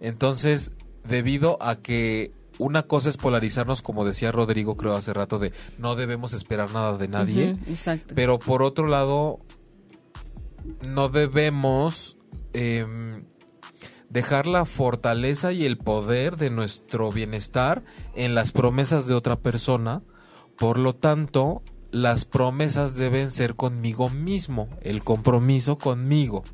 Entonces, 0.00 0.72
debido 1.06 1.58
a 1.62 1.76
que 1.76 2.32
una 2.58 2.82
cosa 2.82 3.10
es 3.10 3.16
polarizarnos, 3.16 3.82
como 3.82 4.04
decía 4.04 4.32
Rodrigo, 4.32 4.76
creo 4.76 4.94
hace 4.94 5.12
rato, 5.12 5.38
de 5.38 5.52
no 5.78 5.94
debemos 5.94 6.32
esperar 6.32 6.72
nada 6.72 6.96
de 6.96 7.08
nadie. 7.08 7.56
exacto. 7.68 8.14
Pero 8.14 8.38
por 8.38 8.62
otro 8.62 8.86
lado, 8.86 9.40
no 10.82 11.08
debemos 11.08 12.16
em, 12.52 13.24
dejar 14.08 14.46
la 14.46 14.64
fortaleza 14.64 15.52
y 15.52 15.66
el 15.66 15.78
poder 15.78 16.36
de 16.36 16.50
nuestro 16.50 17.12
bienestar 17.12 17.82
en 18.14 18.34
las 18.34 18.52
promesas 18.52 19.06
de 19.06 19.14
otra 19.14 19.36
persona. 19.36 20.02
Por 20.58 20.78
lo 20.78 20.94
tanto, 20.94 21.62
las 21.90 22.24
promesas 22.24 22.94
deben 22.94 23.30
ser 23.30 23.56
conmigo 23.56 24.10
mismo, 24.10 24.68
el 24.82 25.02
compromiso 25.02 25.78
conmigo. 25.78 26.44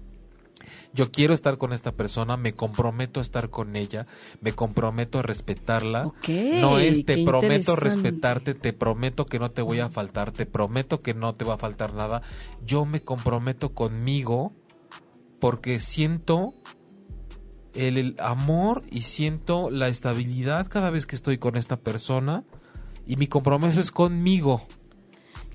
Yo 0.95 1.13
quiero 1.13 1.35
estar 1.35 1.59
con 1.59 1.75
esta 1.75 1.93
persona, 1.93 2.39
me 2.39 2.55
comprometo 2.55 3.21
a 3.21 3.23
estar 3.23 3.51
con 3.51 3.77
ella, 3.77 4.07
me 4.41 4.53
comprometo 4.53 5.19
a 5.19 5.23
respetarla. 5.23 6.11
no 6.27 6.79
es 6.79 7.05
te 7.05 7.23
prometo 7.23 7.77
respetarte, 7.77 8.55
te 8.55 8.73
prometo 8.73 9.27
que 9.27 9.39
no 9.39 9.51
te 9.51 9.61
voy 9.61 9.81
a 9.81 9.91
faltar, 9.91 10.33
te 10.33 10.47
prometo 10.47 11.03
que 11.03 11.13
no 11.13 11.35
te 11.35 11.45
va 11.45 11.55
a 11.55 11.59
faltar 11.59 11.93
nada. 11.93 12.23
Yo 12.65 12.87
me 12.87 13.03
comprometo 13.03 13.75
conmigo 13.75 14.55
porque 15.39 15.81
siento 15.81 16.55
el 17.75 18.17
amor 18.19 18.83
y 18.91 19.03
siento 19.03 19.69
la 19.69 19.89
estabilidad 19.89 20.67
cada 20.67 20.89
vez 20.89 21.05
que 21.05 21.15
estoy 21.15 21.37
con 21.37 21.57
esta 21.57 21.77
persona 21.77 22.43
y 23.07 23.17
mi 23.17 23.27
compromiso 23.27 23.81
es 23.81 23.91
conmigo. 23.91 24.67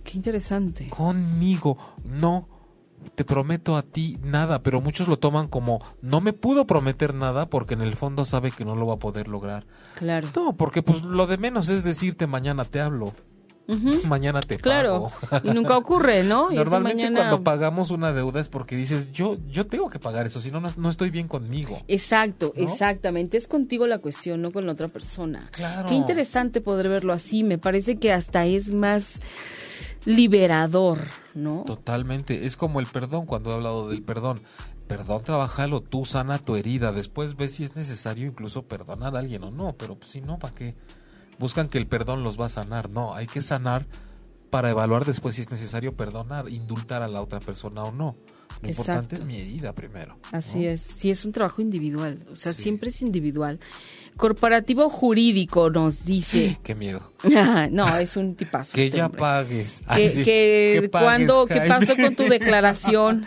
Qué 0.04 0.18
interesante. 0.18 0.88
Conmigo, 0.90 1.78
no 2.04 2.48
te 3.16 3.26
prometo 3.26 3.76
a 3.76 3.82
ti 3.82 4.18
nada, 4.24 4.62
pero 4.64 4.82
muchos 4.82 5.08
lo 5.08 5.18
toman 5.18 5.48
como 5.48 5.80
no 6.02 6.22
me 6.22 6.34
pudo 6.34 6.66
prometer 6.66 7.14
nada 7.14 7.50
porque 7.50 7.74
en 7.74 7.82
el 7.82 7.96
fondo 7.96 8.26
sabe 8.26 8.52
que 8.52 8.66
no 8.66 8.76
lo 8.76 8.86
va 8.88 8.96
a 8.96 9.00
poder 9.00 9.28
lograr. 9.28 9.66
Claro. 9.96 10.30
No, 10.36 10.54
porque 10.54 10.84
pues 10.84 11.04
lo 11.04 11.28
de 11.28 11.38
menos 11.38 11.70
es 11.70 11.84
decirte 11.84 12.28
mañana 12.28 12.66
te 12.66 12.82
hablo. 12.82 13.14
Mañana 14.08 14.42
te 14.42 14.58
claro. 14.58 15.12
y 15.44 15.52
nunca 15.52 15.78
ocurre, 15.78 16.24
¿no? 16.24 16.50
Normalmente 16.50 17.10
cuando 17.12 17.44
pagamos 17.44 17.92
una 17.92 18.12
deuda 18.12 18.42
es 18.42 18.50
porque 18.50 18.76
dices, 18.76 19.12
yo, 19.12 19.38
yo 19.48 19.68
tengo 19.68 19.90
que 19.90 20.00
pagar 20.00 20.26
eso, 20.26 20.42
si 20.42 20.52
no, 20.52 20.60
no 20.60 20.90
estoy 20.90 21.10
bien 21.10 21.28
conmigo. 21.28 21.82
Exacto, 21.88 22.54
exactamente. 22.56 23.38
Es 23.38 23.48
contigo 23.48 23.88
la 23.88 24.00
cuestión, 24.00 24.42
no 24.42 24.52
con 24.52 24.66
la 24.66 24.74
otra 24.74 24.88
persona. 24.88 25.48
Claro. 25.52 25.88
Qué 25.88 25.96
interesante 25.96 26.60
poder 26.60 26.90
verlo 26.90 27.14
así. 27.14 27.44
Me 27.44 27.58
parece 27.58 27.98
que 27.98 28.12
hasta 28.12 28.46
es 28.46 28.74
más 28.74 29.22
liberador, 30.06 31.00
¿no? 31.36 31.64
Totalmente. 31.66 32.46
Es 32.46 32.58
como 32.58 32.80
el 32.80 32.88
perdón, 32.88 33.26
cuando 33.26 33.52
he 33.52 33.54
hablado 33.54 33.90
del 33.90 34.02
perdón. 34.02 34.42
Perdón, 34.88 35.24
trabajalo, 35.24 35.82
tú 35.82 36.04
sana 36.04 36.38
tu 36.40 36.58
herida. 36.58 36.92
Después 36.92 37.38
ves 37.38 37.54
si 37.54 37.64
es 37.64 37.78
necesario 37.78 38.28
incluso 38.28 38.64
perdonar 38.64 39.16
a 39.16 39.20
alguien 39.20 39.44
o 39.44 39.52
no, 39.52 39.74
pero 39.78 39.96
pues, 39.96 40.12
si 40.12 40.20
no, 40.20 40.38
¿para 40.38 40.54
qué? 40.54 40.76
buscan 41.42 41.70
que 41.70 41.80
el 41.80 41.88
perdón 41.88 42.24
los 42.24 42.40
va 42.40 42.46
a 42.46 42.50
sanar. 42.50 42.90
No, 42.90 43.14
hay 43.16 43.28
que 43.28 43.42
sanar 43.42 43.86
para 44.50 44.70
evaluar 44.70 45.06
después 45.06 45.36
si 45.36 45.42
es 45.42 45.50
necesario 45.50 45.94
perdonar, 45.96 46.48
indultar 46.50 47.02
a 47.02 47.08
la 47.08 47.22
otra 47.22 47.40
persona 47.40 47.84
o 47.84 47.92
no. 47.92 48.16
Lo 48.62 48.70
importante 48.70 49.16
es 49.16 49.24
mi 49.24 49.38
herida 49.40 49.74
primero. 49.74 50.20
Así 50.32 50.66
es, 50.68 50.82
sí, 50.82 51.10
es 51.10 51.26
un 51.26 51.32
trabajo 51.32 51.62
individual, 51.62 52.20
o 52.32 52.36
sea, 52.36 52.54
siempre 52.54 52.90
es 52.90 53.02
individual. 53.02 53.60
Corporativo 54.22 54.92
jurídico 54.92 55.72
nos 55.72 56.06
dice. 56.06 56.60
Qué 56.62 56.76
miedo. 56.76 57.02
no, 57.72 57.98
es 57.98 58.16
un 58.16 58.36
tipazo. 58.36 58.76
Que 58.76 58.86
este 58.86 58.98
ya 58.98 59.10
pagues. 59.10 59.82
Que, 59.96 60.24
que, 60.24 60.90
cuando, 60.92 61.48
¿qué 61.48 61.62
pasó 61.62 61.96
con 61.96 62.16
tu 62.16 62.26
declaración? 62.26 63.26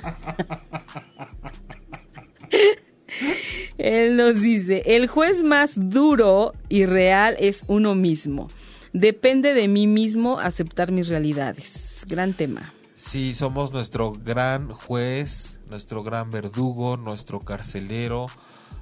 Él 3.77 4.17
nos 4.17 4.41
dice, 4.41 4.85
el 4.87 5.09
juez 5.09 5.43
más 5.43 5.91
duro 5.91 6.53
y 6.69 6.87
real 6.87 7.35
es 7.41 7.65
uno 7.67 7.97
mismo. 7.97 8.49
Depende 8.93 9.53
de 9.53 9.67
mí 9.67 9.89
mismo 9.89 10.39
aceptar 10.39 10.93
mis 10.93 11.09
realidades. 11.09 12.05
Gran 12.09 12.35
tema. 12.35 12.73
Sí, 12.95 13.35
somos 13.35 13.73
nuestro 13.73 14.13
gran 14.13 14.69
juez, 14.73 15.59
nuestro 15.69 16.05
gran 16.05 16.31
verdugo, 16.31 16.97
nuestro 16.97 17.41
carcelero, 17.41 18.29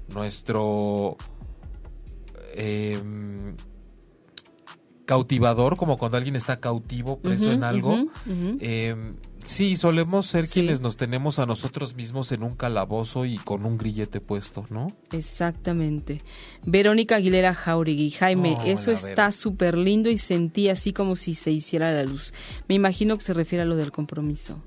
nuestro 0.09 1.17
em, 2.55 3.55
cautivador, 5.05 5.77
como 5.77 5.99
cuando 5.99 6.17
alguien 6.17 6.37
está 6.37 6.61
cautivo, 6.61 7.19
preso 7.19 7.51
en 7.51 7.65
algo. 7.65 8.07
Em, 8.61 9.15
sí, 9.45 9.77
solemos 9.77 10.27
ser 10.27 10.49
quienes 10.49 10.81
nos 10.81 10.97
tenemos 10.97 11.39
a 11.39 11.47
nosotros 11.47 11.95
mismos 11.95 12.33
en 12.33 12.43
un 12.43 12.55
calabozo 12.55 13.27
y 13.27 13.37
con 13.39 13.67
un 13.67 13.77
grillete 13.77 14.21
puesto, 14.21 14.67
¿no? 14.71 14.93
Exactamente. 15.13 16.23
Verónica 16.65 17.17
Aguilera 17.17 17.55
Jauregui. 17.55 18.11
Jaime, 18.11 18.57
eso 18.65 18.93
está 18.93 19.31
súper 19.31 19.77
lindo 19.77 20.09
y 20.09 20.19
sentí 20.19 20.69
así 20.69 20.93
como 20.93 21.17
si 21.17 21.35
se 21.35 21.51
hiciera 21.51 21.93
la 21.93 22.05
luz. 22.05 22.33
Me 22.69 22.75
imagino 22.75 23.17
que 23.17 23.23
se 23.23 23.35
refiere 23.35 23.63
a 23.63 23.67
lo 23.67 23.77
del 23.77 23.93
compromiso. 23.93 24.63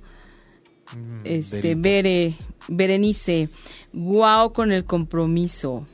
Mm, 0.95 1.21
este, 1.23 1.73
Bere, 1.75 2.35
Berenice, 2.67 3.49
guau 3.93 4.53
con 4.53 4.71
el 4.71 4.85
compromiso. 4.85 5.87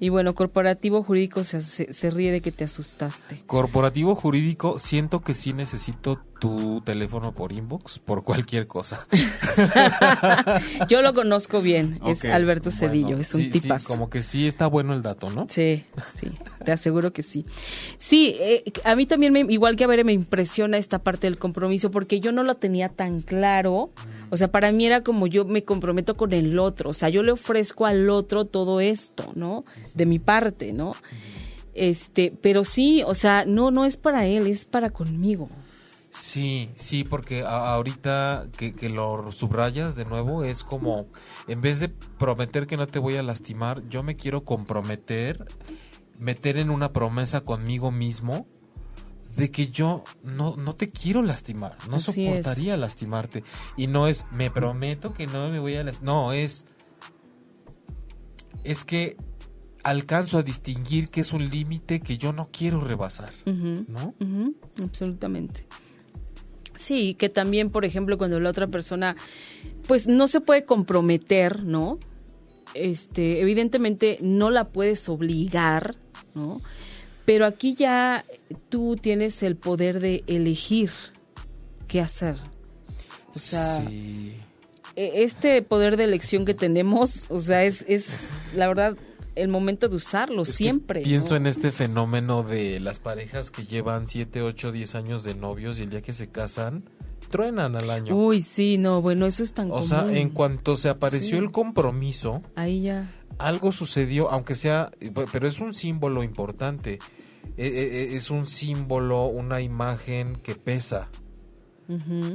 Y 0.00 0.10
bueno, 0.10 0.34
corporativo 0.34 1.02
jurídico 1.02 1.42
se, 1.42 1.60
se, 1.60 2.10
ríe 2.10 2.30
de 2.30 2.40
que 2.40 2.52
te 2.52 2.64
asustaste. 2.64 3.40
Corporativo 3.46 4.14
jurídico, 4.14 4.78
siento 4.78 5.20
que 5.20 5.34
sí 5.34 5.52
necesito 5.52 6.20
tu 6.38 6.80
teléfono 6.82 7.32
por 7.32 7.52
inbox, 7.52 7.98
por 7.98 8.22
cualquier 8.22 8.66
cosa. 8.66 9.06
Yo 10.88 11.02
lo 11.02 11.12
conozco 11.14 11.60
bien, 11.60 12.00
es 12.06 12.24
Alberto 12.24 12.70
Cedillo, 12.70 13.18
es 13.18 13.34
un 13.34 13.50
tipazo. 13.50 13.88
como 13.88 14.08
que 14.08 14.22
sí 14.22 14.46
está 14.46 14.66
bueno 14.66 14.94
el 14.94 15.02
dato, 15.02 15.30
¿no? 15.30 15.46
Sí, 15.48 15.84
sí, 16.14 16.30
te 16.64 16.72
aseguro 16.72 17.12
que 17.12 17.22
sí. 17.22 17.44
Sí, 17.96 18.36
eh, 18.38 18.64
a 18.84 18.94
mí 18.94 19.06
también, 19.06 19.32
me, 19.32 19.40
igual 19.40 19.76
que 19.76 19.84
a 19.84 19.88
ver, 19.88 20.04
me 20.04 20.12
impresiona 20.12 20.78
esta 20.78 21.00
parte 21.00 21.26
del 21.26 21.38
compromiso, 21.38 21.90
porque 21.90 22.20
yo 22.20 22.32
no 22.32 22.42
lo 22.42 22.54
tenía 22.56 22.88
tan 22.88 23.20
claro. 23.20 23.90
O 24.30 24.36
sea, 24.36 24.48
para 24.48 24.72
mí 24.72 24.86
era 24.86 25.02
como 25.02 25.26
yo 25.26 25.44
me 25.44 25.64
comprometo 25.64 26.16
con 26.16 26.32
el 26.32 26.58
otro, 26.58 26.90
o 26.90 26.94
sea, 26.94 27.08
yo 27.08 27.22
le 27.22 27.32
ofrezco 27.32 27.86
al 27.86 28.10
otro 28.10 28.44
todo 28.44 28.80
esto, 28.80 29.32
¿no? 29.34 29.64
De 29.94 30.06
mi 30.06 30.18
parte, 30.18 30.72
¿no? 30.72 30.94
Este, 31.74 32.32
pero 32.42 32.64
sí, 32.64 33.02
o 33.06 33.14
sea, 33.14 33.44
no, 33.46 33.70
no 33.70 33.84
es 33.84 33.96
para 33.96 34.26
él, 34.26 34.46
es 34.46 34.64
para 34.64 34.90
conmigo. 34.90 35.48
Sí, 36.18 36.70
sí, 36.74 37.04
porque 37.04 37.42
ahorita 37.42 38.48
que, 38.56 38.74
que, 38.74 38.88
lo 38.88 39.30
subrayas 39.30 39.94
de 39.94 40.04
nuevo 40.04 40.42
es 40.42 40.64
como, 40.64 41.06
en 41.46 41.60
vez 41.60 41.78
de 41.78 41.88
prometer 41.88 42.66
que 42.66 42.76
no 42.76 42.88
te 42.88 42.98
voy 42.98 43.16
a 43.16 43.22
lastimar, 43.22 43.82
yo 43.88 44.02
me 44.02 44.16
quiero 44.16 44.44
comprometer, 44.44 45.46
meter 46.18 46.56
en 46.56 46.70
una 46.70 46.92
promesa 46.92 47.42
conmigo 47.42 47.92
mismo 47.92 48.48
de 49.36 49.52
que 49.52 49.68
yo 49.68 50.02
no, 50.24 50.56
no 50.56 50.74
te 50.74 50.90
quiero 50.90 51.22
lastimar, 51.22 51.76
no 51.88 52.00
soportaría 52.00 52.76
lastimarte. 52.76 53.44
Y 53.76 53.86
no 53.86 54.08
es, 54.08 54.26
me 54.32 54.50
prometo 54.50 55.14
que 55.14 55.28
no 55.28 55.48
me 55.50 55.60
voy 55.60 55.76
a 55.76 55.84
lastimar, 55.84 56.04
no, 56.04 56.32
es, 56.32 56.66
es 58.64 58.84
que 58.84 59.16
alcanzo 59.84 60.38
a 60.38 60.42
distinguir 60.42 61.10
que 61.10 61.20
es 61.20 61.32
un 61.32 61.48
límite 61.48 62.00
que 62.00 62.18
yo 62.18 62.32
no 62.32 62.48
quiero 62.50 62.80
rebasar, 62.80 63.32
¿no? 63.46 64.14
Absolutamente. 64.82 65.66
Sí, 66.78 67.14
que 67.14 67.28
también, 67.28 67.70
por 67.70 67.84
ejemplo, 67.84 68.16
cuando 68.18 68.38
la 68.38 68.50
otra 68.50 68.68
persona, 68.68 69.16
pues 69.88 70.06
no 70.06 70.28
se 70.28 70.40
puede 70.40 70.64
comprometer, 70.64 71.64
¿no? 71.64 71.98
Este, 72.74 73.40
evidentemente 73.40 74.18
no 74.20 74.50
la 74.50 74.68
puedes 74.68 75.08
obligar, 75.08 75.96
¿no? 76.34 76.60
Pero 77.24 77.46
aquí 77.46 77.74
ya 77.74 78.24
tú 78.68 78.94
tienes 78.94 79.42
el 79.42 79.56
poder 79.56 79.98
de 79.98 80.22
elegir 80.28 80.90
qué 81.88 82.00
hacer. 82.00 82.36
O 83.34 83.38
sea, 83.40 83.82
e, 83.90 85.22
este 85.24 85.60
poder 85.62 85.96
de 85.96 86.04
elección 86.04 86.44
que 86.44 86.54
tenemos, 86.54 87.26
o 87.28 87.38
sea, 87.38 87.64
es, 87.64 87.84
es 87.88 88.28
la 88.54 88.68
verdad 88.68 88.96
el 89.42 89.48
momento 89.48 89.88
de 89.88 89.96
usarlo 89.96 90.44
siempre. 90.44 91.02
Pienso 91.02 91.36
en 91.36 91.46
este 91.46 91.72
fenómeno 91.72 92.42
de 92.42 92.80
las 92.80 93.00
parejas 93.00 93.50
que 93.50 93.64
llevan 93.64 94.06
7, 94.06 94.42
8, 94.42 94.72
10 94.72 94.94
años 94.94 95.24
de 95.24 95.34
novios 95.34 95.78
y 95.78 95.82
el 95.82 95.90
día 95.90 96.02
que 96.02 96.12
se 96.12 96.28
casan, 96.28 96.84
truenan 97.30 97.76
al 97.76 97.90
año. 97.90 98.14
Uy, 98.14 98.42
sí, 98.42 98.78
no, 98.78 99.02
bueno, 99.02 99.26
eso 99.26 99.42
es 99.42 99.54
tan 99.54 99.70
O 99.70 99.82
sea, 99.82 100.06
en 100.12 100.30
cuanto 100.30 100.76
se 100.76 100.88
apareció 100.88 101.38
el 101.38 101.50
compromiso, 101.50 102.42
ahí 102.54 102.82
ya 102.82 103.08
algo 103.38 103.72
sucedió, 103.72 104.30
aunque 104.30 104.54
sea, 104.54 104.90
pero 105.32 105.48
es 105.48 105.60
un 105.60 105.74
símbolo 105.74 106.22
importante. 106.22 106.98
E, 107.56 107.66
e, 107.66 108.12
e, 108.12 108.16
es 108.16 108.30
un 108.30 108.46
símbolo, 108.46 109.26
una 109.26 109.60
imagen 109.60 110.36
que 110.36 110.54
pesa. 110.54 111.08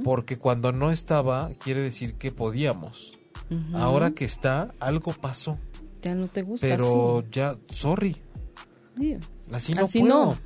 Porque 0.03 0.39
cuando 0.39 0.71
no 0.71 0.89
estaba, 0.89 1.49
quiere 1.59 1.81
decir 1.81 2.15
que 2.15 2.31
podíamos. 2.31 3.19
Ahora 3.73 4.11
que 4.11 4.25
está, 4.25 4.73
algo 4.79 5.13
pasó. 5.13 5.59
Ya 6.03 6.15
no 6.15 6.27
te 6.27 6.43
gusta. 6.43 6.67
Pero 6.67 7.23
ya, 7.31 7.55
sorry. 7.69 8.17
Así 9.51 9.73
no 9.73 9.87
puedo. 9.87 10.37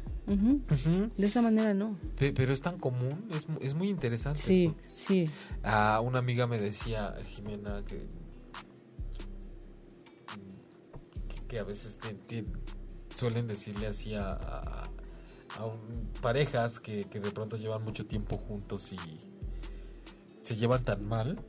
De 1.18 1.26
esa 1.26 1.42
manera 1.42 1.74
no. 1.74 1.98
Pero 2.18 2.54
es 2.54 2.62
tan 2.62 2.78
común, 2.80 3.30
es, 3.32 3.48
es 3.62 3.74
muy 3.74 3.90
interesante. 3.90 4.42
Sí, 4.42 4.74
sí. 4.94 5.30
A 5.64 6.02
una 6.02 6.20
amiga 6.20 6.48
me 6.48 6.60
decía, 6.60 7.16
Jimena, 7.30 7.84
que, 7.86 8.06
que 11.48 11.60
a 11.60 11.64
veces 11.64 11.98
te, 11.98 12.44
suelen 13.16 13.48
decirle 13.48 13.88
así 13.88 14.16
a, 14.16 14.34
a, 14.34 14.84
parejas 16.22 16.80
que, 16.80 17.06
de 17.06 17.32
pronto 17.32 17.56
llevan 17.58 17.84
mucho 17.84 18.06
tiempo 18.06 18.38
juntos 18.38 18.92
y 18.92 19.00
se 20.44 20.56
llevan 20.56 20.84
tan 20.84 21.08
mal, 21.08 21.40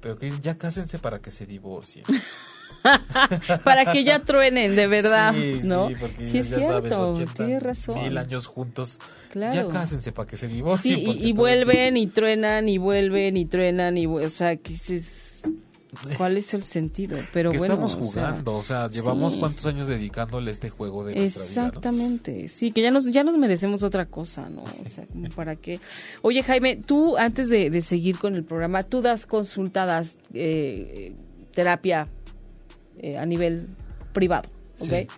pero 0.00 0.18
que 0.18 0.26
dicen 0.26 0.42
ya 0.42 0.58
cásense 0.58 0.98
para 0.98 1.20
que 1.20 1.30
se 1.30 1.46
divorcien. 1.46 2.04
para 3.64 3.92
que 3.92 4.04
ya 4.04 4.20
truenen, 4.20 4.76
de 4.76 4.86
verdad, 4.86 5.32
¿no? 5.62 5.88
Sí, 5.88 5.94
porque 6.00 6.38
es 6.38 6.48
cierto, 6.48 7.14
tienes 7.36 7.62
razón. 7.62 8.02
Mil 8.02 8.18
años 8.18 8.46
juntos, 8.46 8.98
ya 9.34 9.68
cásense 9.68 10.12
para 10.12 10.28
que 10.28 10.36
se 10.36 10.48
divorcien. 10.48 10.98
Sí, 10.98 11.04
y, 11.04 11.32
vuelven 11.32 11.96
y 11.96 12.06
truenan 12.06 12.68
y 12.68 12.78
vuelven 12.78 13.36
y 13.36 13.46
truenan 13.46 13.96
y, 13.96 14.06
o 14.06 14.28
sea, 14.28 14.56
que 14.56 14.74
es 14.74 15.44
¿Cuál 16.16 16.38
es 16.38 16.54
el 16.54 16.62
sentido? 16.62 17.18
Pero 17.34 17.50
que 17.50 17.58
bueno, 17.58 17.74
estamos 17.74 17.96
jugando, 17.96 18.54
o 18.54 18.62
sea, 18.62 18.88
llevamos 18.88 19.36
cuántos 19.36 19.66
años 19.66 19.86
dedicándole 19.86 20.50
este 20.50 20.70
juego 20.70 21.04
de 21.04 21.22
Exactamente, 21.22 22.48
sí, 22.48 22.72
que 22.72 22.80
ya 22.80 22.90
nos 22.90 23.04
ya 23.04 23.22
nos 23.24 23.36
merecemos 23.36 23.82
otra 23.82 24.06
cosa, 24.06 24.48
¿no? 24.48 24.62
O 24.62 24.88
sea, 24.88 25.04
como 25.06 25.28
para 25.36 25.54
qué. 25.56 25.80
Oye, 26.22 26.42
Jaime, 26.42 26.76
tú 26.76 27.18
antes 27.18 27.50
de, 27.50 27.78
seguir 27.82 28.18
con 28.18 28.36
el 28.36 28.44
programa, 28.44 28.84
tú 28.84 29.02
das 29.02 29.26
consultadas 29.26 30.16
eh, 30.32 31.14
terapia 31.52 32.08
eh, 33.02 33.18
a 33.18 33.26
nivel 33.26 33.68
privado, 34.12 34.48
¿ok? 34.80 35.10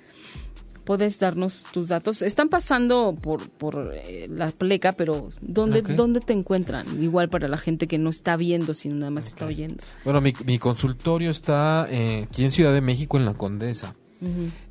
puedes 0.84 1.18
darnos 1.18 1.66
tus 1.72 1.88
datos. 1.88 2.22
Están 2.22 2.48
pasando 2.48 3.16
por, 3.20 3.48
por 3.48 3.92
eh, 3.94 4.28
la 4.30 4.50
pleca, 4.50 4.92
pero 4.92 5.32
¿dónde, 5.40 5.82
¿dónde 5.82 6.20
te 6.20 6.32
encuentran? 6.32 7.02
Igual 7.02 7.28
para 7.30 7.48
la 7.48 7.56
gente 7.56 7.86
que 7.86 7.98
no 7.98 8.10
está 8.10 8.36
viendo, 8.36 8.74
sino 8.74 8.94
nada 8.96 9.10
más 9.10 9.26
está 9.26 9.46
oyendo. 9.46 9.82
Bueno, 10.04 10.20
mi, 10.20 10.34
mi 10.44 10.58
consultorio 10.58 11.30
está 11.30 11.88
eh, 11.90 12.26
aquí 12.28 12.44
en 12.44 12.50
Ciudad 12.50 12.72
de 12.72 12.80
México, 12.80 13.16
en 13.16 13.24
La 13.24 13.34
Condesa. 13.34 13.94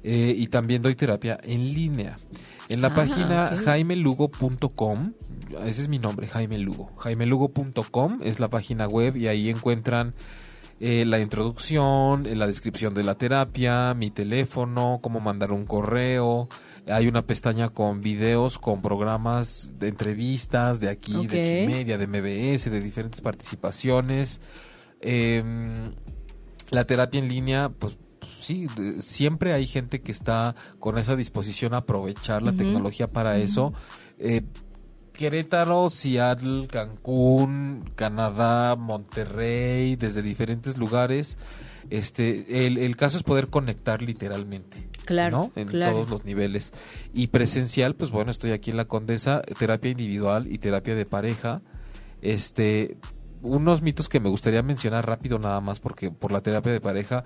Y 0.03 0.47
también 0.47 0.81
doy 0.81 0.95
terapia 0.95 1.37
en 1.43 1.75
línea. 1.75 2.17
En 2.69 2.81
la 2.81 2.87
ah, 2.87 2.95
página 2.95 3.55
jaimelugo.com, 3.63 5.13
ese 5.65 5.81
es 5.83 5.89
mi 5.89 5.99
nombre, 5.99 6.27
Jaime 6.27 6.57
Lugo. 6.57 6.89
jaimelugo.com 6.97 8.19
es 8.23 8.39
la 8.39 8.49
página 8.49 8.87
web 8.87 9.15
y 9.15 9.27
ahí 9.27 9.49
encuentran 9.49 10.15
eh, 10.85 11.05
la 11.05 11.21
introducción, 11.21 12.25
eh, 12.25 12.35
la 12.35 12.45
descripción 12.45 12.93
de 12.93 13.03
la 13.03 13.15
terapia, 13.15 13.93
mi 13.93 14.11
teléfono, 14.11 14.99
cómo 15.01 15.21
mandar 15.21 15.53
un 15.53 15.65
correo. 15.65 16.49
Hay 16.89 17.07
una 17.07 17.25
pestaña 17.25 17.69
con 17.69 18.01
videos, 18.01 18.59
con 18.59 18.81
programas 18.81 19.79
de 19.79 19.87
entrevistas 19.87 20.81
de 20.81 20.89
aquí, 20.89 21.25
de 21.25 21.65
Media, 21.65 21.97
de 21.97 22.05
MBS, 22.05 22.69
de 22.69 22.81
diferentes 22.81 23.21
participaciones. 23.21 24.41
Em, 24.99 25.93
la 26.69 26.83
terapia 26.83 27.21
en 27.21 27.29
línea, 27.29 27.69
pues 27.69 27.97
sí, 28.41 28.67
siempre 28.99 29.53
hay 29.53 29.65
gente 29.65 30.01
que 30.01 30.11
está 30.11 30.53
con 30.79 30.97
esa 30.97 31.15
disposición 31.15 31.75
a 31.75 31.77
aprovechar 31.77 32.43
la 32.43 32.51
tecnología 32.51 33.09
para 33.09 33.37
eso. 33.37 33.73
Eh, 34.19 34.41
Querétaro, 35.13 35.89
Seattle, 35.89 36.67
Cancún, 36.67 37.91
Canadá, 37.95 38.75
Monterrey, 38.75 39.95
desde 39.95 40.21
diferentes 40.21 40.77
lugares. 40.77 41.37
Este, 41.89 42.65
el, 42.65 42.77
el 42.77 42.95
caso 42.95 43.17
es 43.17 43.23
poder 43.23 43.47
conectar 43.47 44.01
literalmente. 44.01 44.89
Claro, 45.05 45.51
¿no? 45.55 45.61
En 45.61 45.67
claro. 45.67 45.93
todos 45.93 46.09
los 46.09 46.25
niveles. 46.25 46.73
Y 47.13 47.27
presencial, 47.27 47.95
pues 47.95 48.11
bueno, 48.11 48.31
estoy 48.31 48.51
aquí 48.51 48.71
en 48.71 48.77
la 48.77 48.85
Condesa, 48.85 49.41
terapia 49.59 49.91
individual 49.91 50.47
y 50.51 50.57
terapia 50.57 50.95
de 50.95 51.05
pareja. 51.05 51.61
Este, 52.21 52.97
unos 53.41 53.81
mitos 53.81 54.09
que 54.09 54.19
me 54.19 54.29
gustaría 54.29 54.63
mencionar 54.63 55.05
rápido 55.05 55.37
nada 55.39 55.61
más, 55.61 55.79
porque 55.79 56.09
por 56.09 56.31
la 56.31 56.41
terapia 56.41 56.71
de 56.71 56.81
pareja, 56.81 57.25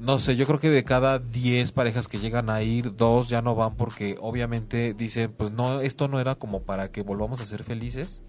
no 0.00 0.18
sé, 0.18 0.34
yo 0.34 0.46
creo 0.46 0.58
que 0.58 0.70
de 0.70 0.82
cada 0.82 1.18
10 1.18 1.72
parejas 1.72 2.08
que 2.08 2.18
llegan 2.18 2.48
a 2.48 2.62
ir, 2.62 2.96
dos 2.96 3.28
ya 3.28 3.42
no 3.42 3.54
van 3.54 3.76
porque 3.76 4.16
obviamente 4.20 4.94
dicen, 4.94 5.30
pues 5.30 5.52
no, 5.52 5.80
esto 5.80 6.08
no 6.08 6.18
era 6.18 6.34
como 6.36 6.60
para 6.62 6.90
que 6.90 7.02
volvamos 7.02 7.40
a 7.42 7.44
ser 7.44 7.64
felices. 7.64 8.22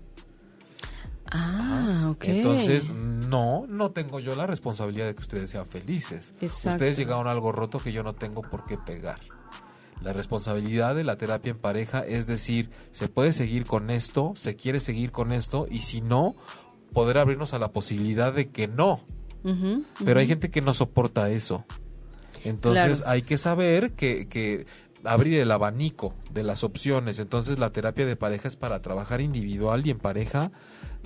Ah, 1.32 2.10
ok. 2.12 2.26
Entonces, 2.26 2.90
no, 2.90 3.66
no 3.70 3.92
tengo 3.92 4.20
yo 4.20 4.36
la 4.36 4.48
responsabilidad 4.48 5.06
de 5.06 5.16
que 5.16 5.22
ustedes 5.22 5.50
sean 5.50 5.66
felices. 5.66 6.36
Exacto. 6.42 6.72
Ustedes 6.72 6.98
llegaron 6.98 7.28
a 7.28 7.32
algo 7.32 7.54
roto 7.54 7.80
que 7.80 7.94
yo 7.94 8.04
no 8.04 8.14
tengo 8.14 8.42
por 8.42 8.66
qué 8.66 8.78
pegar. 8.78 9.20
La 10.02 10.12
responsabilidad 10.12 10.94
de 10.94 11.06
la 11.06 11.16
terapia 11.16 11.52
en 11.52 11.60
pareja 11.60 12.02
es 12.02 12.28
decir, 12.28 12.70
se 12.92 13.08
puede 13.08 13.32
seguir 13.32 13.66
con 13.66 13.92
esto, 13.92 14.34
se 14.36 14.58
quiere 14.58 14.82
seguir 14.82 15.12
con 15.12 15.32
esto, 15.32 15.68
y 15.72 15.80
si 15.80 16.02
no, 16.02 16.36
poder 16.92 17.18
abrirnos 17.18 17.54
a 17.54 17.60
la 17.60 17.70
posibilidad 17.70 18.34
de 18.34 18.50
que 18.50 18.68
no. 18.68 19.00
Pero 20.04 20.20
hay 20.20 20.28
gente 20.28 20.50
que 20.50 20.62
no 20.62 20.74
soporta 20.74 21.30
eso. 21.30 21.66
Entonces 22.44 22.98
Claro. 23.00 23.12
hay 23.12 23.22
que 23.24 23.38
saber 23.38 23.92
que, 23.94 24.28
que 24.28 24.66
abrir 25.04 25.40
el 25.40 25.52
abanico 25.52 26.14
de 26.34 26.44
las 26.44 26.64
opciones. 26.64 27.20
Entonces 27.20 27.60
la 27.60 27.72
terapia 27.72 28.06
de 28.06 28.16
pareja 28.16 28.48
es 28.48 28.56
para 28.56 28.82
trabajar 28.82 29.22
individual 29.22 29.86
y 29.86 29.92
en 29.92 30.00
pareja, 30.00 30.52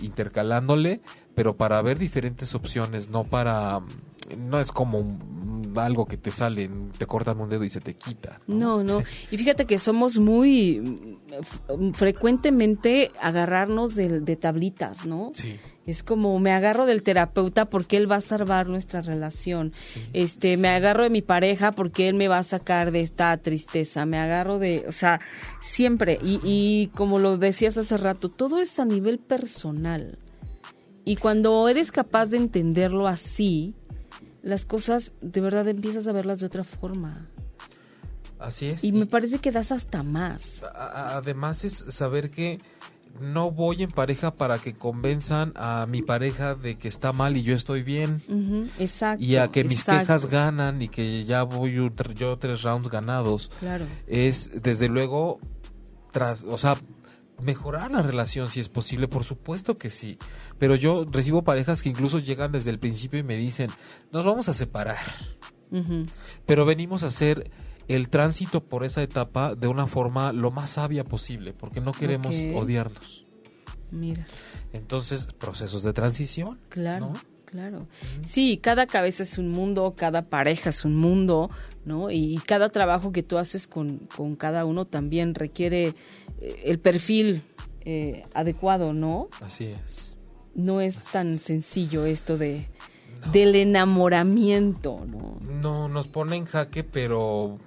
intercalándole, 0.01 1.01
pero 1.35 1.55
para 1.55 1.81
ver 1.81 1.97
diferentes 1.99 2.55
opciones, 2.55 3.09
no 3.09 3.23
para... 3.25 3.81
No 4.39 4.59
es 4.59 4.71
como 4.71 5.19
algo 5.75 6.07
que 6.07 6.17
te 6.17 6.31
sale, 6.31 6.67
te 6.97 7.05
cortan 7.05 7.39
un 7.39 7.47
dedo 7.47 7.63
y 7.63 7.69
se 7.69 7.79
te 7.79 7.93
quita. 7.93 8.39
No, 8.47 8.83
no. 8.83 9.03
Y 9.31 9.37
fíjate 9.37 9.65
que 9.65 9.77
somos 9.77 10.17
muy 10.17 10.79
mm, 10.81 11.33
f- 11.33 11.93
frecuentemente 11.93 13.11
agarrarnos 13.21 13.93
de, 13.95 14.21
de 14.21 14.35
tablitas, 14.35 15.05
¿no? 15.05 15.29
Sí. 15.35 15.59
Es 15.85 16.01
como 16.01 16.39
me 16.39 16.51
agarro 16.51 16.85
del 16.87 17.03
terapeuta 17.03 17.65
porque 17.69 17.97
él 17.97 18.09
va 18.11 18.15
a 18.15 18.21
salvar 18.21 18.67
nuestra 18.67 19.01
relación. 19.01 19.71
Este, 20.13 20.57
me 20.57 20.69
agarro 20.69 21.03
de 21.03 21.11
mi 21.11 21.21
pareja 21.21 21.73
porque 21.73 22.07
él 22.09 22.15
me 22.15 22.27
va 22.27 22.39
a 22.39 22.43
sacar 22.43 22.91
de 22.91 23.01
esta 23.01 23.37
tristeza. 23.37 24.05
Me 24.07 24.17
agarro 24.17 24.57
de, 24.57 24.85
o 24.87 24.91
sea, 24.91 25.19
siempre 25.61 26.17
y, 26.23 26.39
y 26.43 26.87
como 26.95 27.19
lo 27.19 27.37
decías 27.37 27.77
hace 27.77 27.97
rato, 27.97 28.29
todo 28.29 28.59
es 28.59 28.79
a 28.79 28.85
nivel 28.85 29.19
personal. 29.19 30.17
Y 31.03 31.17
cuando 31.17 31.69
eres 31.69 31.91
capaz 31.91 32.29
de 32.29 32.37
entenderlo 32.37 33.07
así, 33.07 33.75
las 34.41 34.65
cosas 34.65 35.13
de 35.21 35.39
verdad 35.39 35.67
empiezas 35.67 36.07
a 36.07 36.13
verlas 36.13 36.39
de 36.39 36.47
otra 36.47 36.63
forma. 36.63 37.29
Así 38.39 38.65
es. 38.67 38.83
Y 38.83 38.87
Y- 38.87 38.91
me 38.91 39.05
parece 39.05 39.37
que 39.37 39.51
das 39.51 39.71
hasta 39.71 40.01
más. 40.01 40.63
además 40.73 41.63
es 41.63 41.73
saber 41.89 42.31
que 42.31 42.59
no 43.19 43.51
voy 43.51 43.83
en 43.83 43.91
pareja 43.91 44.31
para 44.31 44.59
que 44.59 44.73
convenzan 44.73 45.53
a 45.55 45.85
mi 45.89 46.01
pareja 46.01 46.55
de 46.55 46.77
que 46.77 46.87
está 46.87 47.13
mal 47.13 47.37
y 47.37 47.43
yo 47.43 47.55
estoy 47.55 47.81
bien. 47.83 48.21
Exacto. 48.79 49.23
y 49.23 49.35
a 49.37 49.47
que 49.49 49.63
mis 49.63 49.79
exacto. 49.79 50.01
quejas 50.01 50.25
ganan 50.27 50.81
y 50.81 50.89
que 50.89 51.23
ya 51.25 51.43
voy 51.43 51.73
yo, 51.73 51.85
tr- 51.91 52.13
yo 52.13 52.37
tres 52.37 52.61
rounds 52.63 52.89
ganados 52.89 53.51
Claro. 53.59 53.85
es 54.07 54.61
desde 54.61 54.87
luego 54.89 55.39
tras 56.11 56.43
o 56.43 56.57
sea 56.57 56.77
mejorar 57.41 57.91
la 57.91 58.01
relación 58.01 58.47
si 58.49 58.59
es 58.61 58.69
posible 58.69 59.07
por 59.09 59.23
supuesto 59.25 59.77
que 59.77 59.89
sí 59.89 60.17
pero 60.57 60.75
yo 60.75 61.05
recibo 61.11 61.43
parejas 61.43 61.81
que 61.83 61.89
incluso 61.89 62.19
llegan 62.19 62.53
desde 62.53 62.69
el 62.71 62.79
principio 62.79 63.19
y 63.19 63.23
me 63.23 63.35
dicen 63.35 63.69
nos 64.13 64.23
vamos 64.23 64.47
a 64.47 64.53
separar 64.53 64.97
pero 66.45 66.63
venimos 66.65 67.03
a 67.03 67.07
hacer 67.07 67.51
el 67.87 68.09
tránsito 68.09 68.63
por 68.63 68.83
esa 68.83 69.03
etapa 69.03 69.55
de 69.55 69.67
una 69.67 69.87
forma 69.87 70.33
lo 70.33 70.51
más 70.51 70.71
sabia 70.71 71.03
posible 71.03 71.53
porque 71.53 71.81
no 71.81 71.91
queremos 71.91 72.35
odiarnos 72.55 73.25
Mira. 73.91 74.25
entonces 74.73 75.27
procesos 75.37 75.83
de 75.83 75.93
transición 75.93 76.59
Claro, 76.69 77.11
¿no? 77.13 77.35
claro. 77.45 77.87
Sí, 78.23 78.57
cada 78.61 78.85
cabeza 78.87 79.23
es 79.23 79.37
un 79.37 79.49
mundo, 79.49 79.93
cada 79.95 80.23
pareja 80.23 80.69
es 80.71 80.83
un 80.83 80.95
mundo, 80.95 81.49
¿no? 81.85 82.11
Y, 82.11 82.37
cada 82.45 82.69
trabajo 82.69 83.11
que 83.11 83.23
tú 83.23 83.37
haces 83.37 83.67
con, 83.67 83.99
con 84.15 84.35
cada 84.35 84.65
uno 84.65 84.85
también 84.85 85.35
requiere 85.35 85.93
eh, 86.41 86.61
el 86.65 86.79
perfil 86.79 87.43
eh, 87.85 88.23
adecuado, 88.33 88.93
¿no? 88.93 89.29
así 89.41 89.65
es 89.65 90.15
No 90.55 90.81
es 90.81 91.05
tan 91.05 91.37
sencillo 91.37 92.05
esto 92.05 92.37
de 92.37 92.67
del 93.31 93.55
enamoramiento, 93.55 95.03
¿no? 95.07 95.39
No, 95.41 95.87
nos 95.87 96.07
pone 96.07 96.35
en 96.35 96.45
jaque, 96.45 96.83
pero 96.83 97.57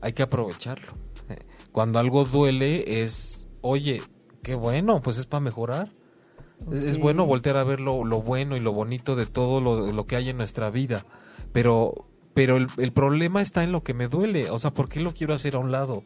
hay 0.00 0.12
que 0.12 0.22
aprovecharlo. 0.22 0.92
Cuando 1.72 1.98
algo 1.98 2.24
duele 2.24 3.02
es, 3.04 3.46
oye, 3.60 4.02
qué 4.42 4.54
bueno, 4.54 5.00
pues 5.02 5.18
es 5.18 5.26
para 5.26 5.40
mejorar. 5.40 5.88
Es- 6.72 6.98
bueno 6.98 7.24
voltear 7.26 7.56
a 7.56 7.64
ver 7.64 7.80
lo, 7.80 8.04
lo 8.04 8.20
bueno 8.22 8.56
y 8.56 8.60
lo 8.60 8.72
bonito 8.72 9.16
de 9.16 9.26
todo 9.26 9.60
lo, 9.60 9.92
lo 9.92 10.06
que 10.06 10.16
hay 10.16 10.28
en 10.30 10.36
nuestra 10.36 10.70
vida. 10.70 11.06
Pero, 11.52 11.94
pero 12.34 12.56
el, 12.56 12.66
el 12.78 12.92
problema 12.92 13.40
está 13.40 13.62
en 13.62 13.72
lo 13.72 13.82
que 13.82 13.94
me 13.94 14.08
duele. 14.08 14.50
O 14.50 14.58
sea, 14.58 14.72
¿por 14.72 14.88
qué 14.88 15.00
lo 15.00 15.14
quiero 15.14 15.32
hacer 15.34 15.54
a 15.54 15.58
un 15.58 15.70
lado? 15.72 16.02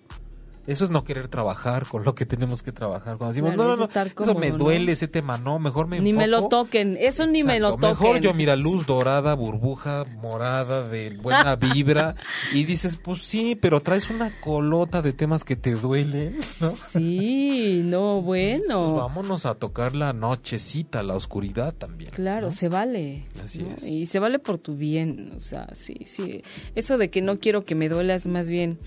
Eso 0.66 0.84
es 0.84 0.90
no 0.90 1.04
querer 1.04 1.28
trabajar 1.28 1.86
con 1.86 2.04
lo 2.04 2.14
que 2.14 2.24
tenemos 2.26 2.62
que 2.62 2.72
trabajar. 2.72 3.16
Cuando 3.18 3.32
decimos, 3.34 3.54
Claro, 3.54 3.70
no, 3.70 3.76
no, 3.76 3.86
no, 3.86 4.24
eso 4.24 4.34
me 4.38 4.50
¿no? 4.50 4.58
duele, 4.58 4.92
ese 4.92 5.08
tema 5.08 5.36
no, 5.38 5.58
mejor 5.58 5.86
me 5.86 6.00
Ni 6.00 6.12
me 6.12 6.26
lo 6.26 6.38
enfoco 6.38 6.64
toquen, 6.64 6.96
eso 6.98 7.26
ni 7.26 7.42
me 7.42 7.60
lo 7.60 7.72
toquen. 7.76 7.88
Mejor 7.90 8.20
yo 8.20 8.34
mira 8.34 8.56
luz 8.56 8.86
dorada, 8.86 9.34
burbuja 9.34 10.04
morada 10.20 10.88
de 10.88 11.10
buena 11.10 11.56
vibra 11.74 12.14
y 12.52 12.64
dices, 12.64 12.96
pues 12.96 13.22
sí, 13.22 13.56
pero 13.60 13.80
traes 13.80 14.08
una 14.10 14.40
colota 14.40 15.02
de 15.02 15.12
temas 15.12 15.44
que 15.44 15.56
te 15.56 15.72
duelen, 15.72 16.38
¿no? 16.60 16.70
Sí, 16.70 17.82
no, 17.84 18.22
Pues 18.24 18.60
bueno. 18.66 18.94
vámonos 18.94 19.46
a 19.46 19.54
tocar 19.54 19.94
la 19.94 20.12
nochecita, 20.12 21.02
la 21.02 21.14
oscuridad 21.14 21.74
también. 21.74 22.10
Claro, 22.12 22.46
¿no? 22.46 22.52
se 22.52 22.68
vale. 22.68 23.24
Así 23.44 23.66
es. 23.74 23.84
Y 23.84 24.06
se 24.06 24.18
vale 24.18 24.38
por 24.38 24.58
tu 24.58 24.76
bien, 24.76 25.32
o 25.36 25.40
sea, 25.40 25.68
sí, 25.74 25.96
sí. 26.06 26.42
Eso 26.74 26.98
de 26.98 27.10
que 27.10 27.22
no 27.22 27.38
quiero 27.38 27.64
que 27.64 27.74
me 27.74 27.88
duela 27.88 28.14
es 28.14 28.26
más 28.26 28.50
bien, 28.50 28.78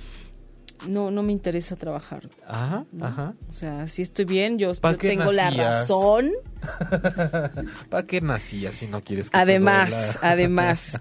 no, 0.87 1.11
no 1.11 1.23
me 1.23 1.31
interesa 1.31 1.75
trabajar. 1.75 2.29
Ajá, 2.47 2.85
ajá. 3.01 3.33
O 3.49 3.53
sea, 3.53 3.87
si 3.87 4.01
estoy 4.01 4.25
bien, 4.25 4.57
yo, 4.59 4.71
¿Pa' 4.75 4.91
yo 4.91 4.97
tengo 4.97 5.31
la 5.31 5.45
nacías? 5.45 5.73
razón. 5.89 6.31
¿Para 7.89 8.05
qué 8.05 8.21
nacías 8.21 8.75
si 8.75 8.87
no 8.87 9.01
quieres 9.01 9.29
que 9.29 9.37
te 9.37 9.41
Además, 9.41 9.89
duela? 9.89 10.19
además, 10.21 10.99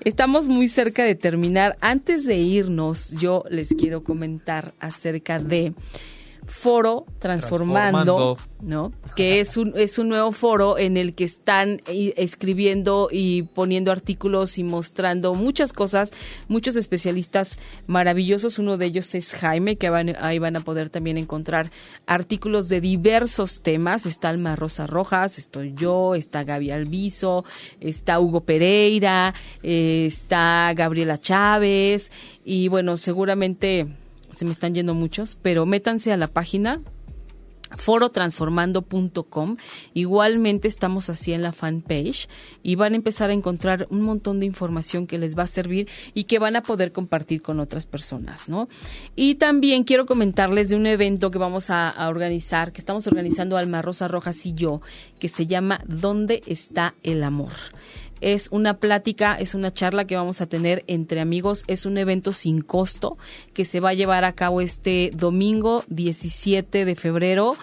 estamos 0.00 0.48
muy 0.48 0.68
cerca 0.68 1.04
de 1.04 1.14
terminar. 1.14 1.76
Antes 1.80 2.24
de 2.26 2.36
irnos, 2.36 3.10
yo 3.12 3.44
les 3.50 3.68
quiero 3.74 4.02
comentar 4.02 4.74
acerca 4.80 5.38
de 5.38 5.74
Foro 6.46 7.06
Transformando, 7.18 8.36
Transformando. 8.36 8.38
¿no? 8.62 8.92
Que 9.14 9.40
es 9.40 9.56
un 9.56 9.74
es 9.76 9.98
un 9.98 10.08
nuevo 10.08 10.32
foro 10.32 10.78
en 10.78 10.96
el 10.96 11.14
que 11.14 11.24
están 11.24 11.80
escribiendo 11.86 13.08
y 13.10 13.42
poniendo 13.42 13.92
artículos 13.92 14.58
y 14.58 14.64
mostrando 14.64 15.34
muchas 15.34 15.72
cosas, 15.72 16.12
muchos 16.48 16.76
especialistas 16.76 17.58
maravillosos. 17.86 18.58
Uno 18.58 18.76
de 18.76 18.86
ellos 18.86 19.14
es 19.14 19.34
Jaime, 19.34 19.76
que 19.76 19.90
van, 19.90 20.16
ahí 20.20 20.38
van 20.38 20.56
a 20.56 20.60
poder 20.60 20.90
también 20.90 21.16
encontrar 21.16 21.70
artículos 22.06 22.68
de 22.68 22.80
diversos 22.80 23.62
temas. 23.62 24.06
Está 24.06 24.30
Alma 24.30 24.56
Rosa 24.56 24.86
Rojas, 24.86 25.38
estoy 25.38 25.74
yo, 25.76 26.14
está 26.14 26.44
Gaby 26.44 26.70
Alviso, 26.70 27.44
está 27.80 28.18
Hugo 28.18 28.40
Pereira, 28.40 29.34
eh, 29.62 30.06
está 30.06 30.72
Gabriela 30.74 31.18
Chávez 31.18 32.10
y 32.44 32.68
bueno, 32.68 32.96
seguramente 32.96 33.86
se 34.32 34.44
me 34.44 34.52
están 34.52 34.74
yendo 34.74 34.94
muchos, 34.94 35.36
pero 35.40 35.66
métanse 35.66 36.12
a 36.12 36.16
la 36.16 36.26
página 36.26 36.80
forotransformando.com. 37.76 39.56
Igualmente 39.94 40.68
estamos 40.68 41.10
así 41.10 41.32
en 41.32 41.42
la 41.42 41.52
fanpage 41.52 42.28
y 42.62 42.74
van 42.76 42.92
a 42.92 42.96
empezar 42.96 43.30
a 43.30 43.32
encontrar 43.32 43.86
un 43.90 44.02
montón 44.02 44.40
de 44.40 44.46
información 44.46 45.06
que 45.06 45.18
les 45.18 45.38
va 45.38 45.44
a 45.44 45.46
servir 45.46 45.88
y 46.14 46.24
que 46.24 46.38
van 46.38 46.56
a 46.56 46.62
poder 46.62 46.92
compartir 46.92 47.42
con 47.42 47.60
otras 47.60 47.86
personas, 47.86 48.48
¿no? 48.48 48.68
Y 49.16 49.36
también 49.36 49.84
quiero 49.84 50.06
comentarles 50.06 50.68
de 50.68 50.76
un 50.76 50.86
evento 50.86 51.30
que 51.30 51.38
vamos 51.38 51.70
a, 51.70 51.88
a 51.88 52.08
organizar, 52.08 52.72
que 52.72 52.80
estamos 52.80 53.06
organizando 53.06 53.56
Alma 53.56 53.82
Rosa 53.82 54.08
Rojas 54.08 54.44
y 54.46 54.54
yo, 54.54 54.80
que 55.18 55.28
se 55.28 55.46
llama 55.46 55.80
¿Dónde 55.86 56.42
está 56.46 56.94
el 57.02 57.22
amor? 57.22 57.52
Es 58.22 58.48
una 58.50 58.78
plática, 58.78 59.34
es 59.34 59.54
una 59.54 59.72
charla 59.72 60.06
que 60.06 60.16
vamos 60.16 60.40
a 60.40 60.46
tener 60.46 60.84
entre 60.86 61.20
amigos, 61.20 61.64
es 61.66 61.84
un 61.84 61.98
evento 61.98 62.32
sin 62.32 62.62
costo 62.62 63.18
que 63.52 63.64
se 63.64 63.80
va 63.80 63.90
a 63.90 63.94
llevar 63.94 64.24
a 64.24 64.32
cabo 64.32 64.60
este 64.60 65.10
domingo 65.14 65.84
17 65.88 66.84
de 66.84 66.94
febrero 66.94 67.56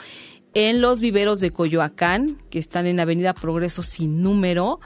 en 0.54 0.82
los 0.82 1.00
viveros 1.02 1.40
de 1.40 1.52
Coyoacán, 1.52 2.38
que 2.50 2.60
están 2.60 2.88
en 2.88 3.00
Avenida 3.00 3.34
Progreso 3.34 3.84
sin 3.84 4.22
número. 4.22 4.80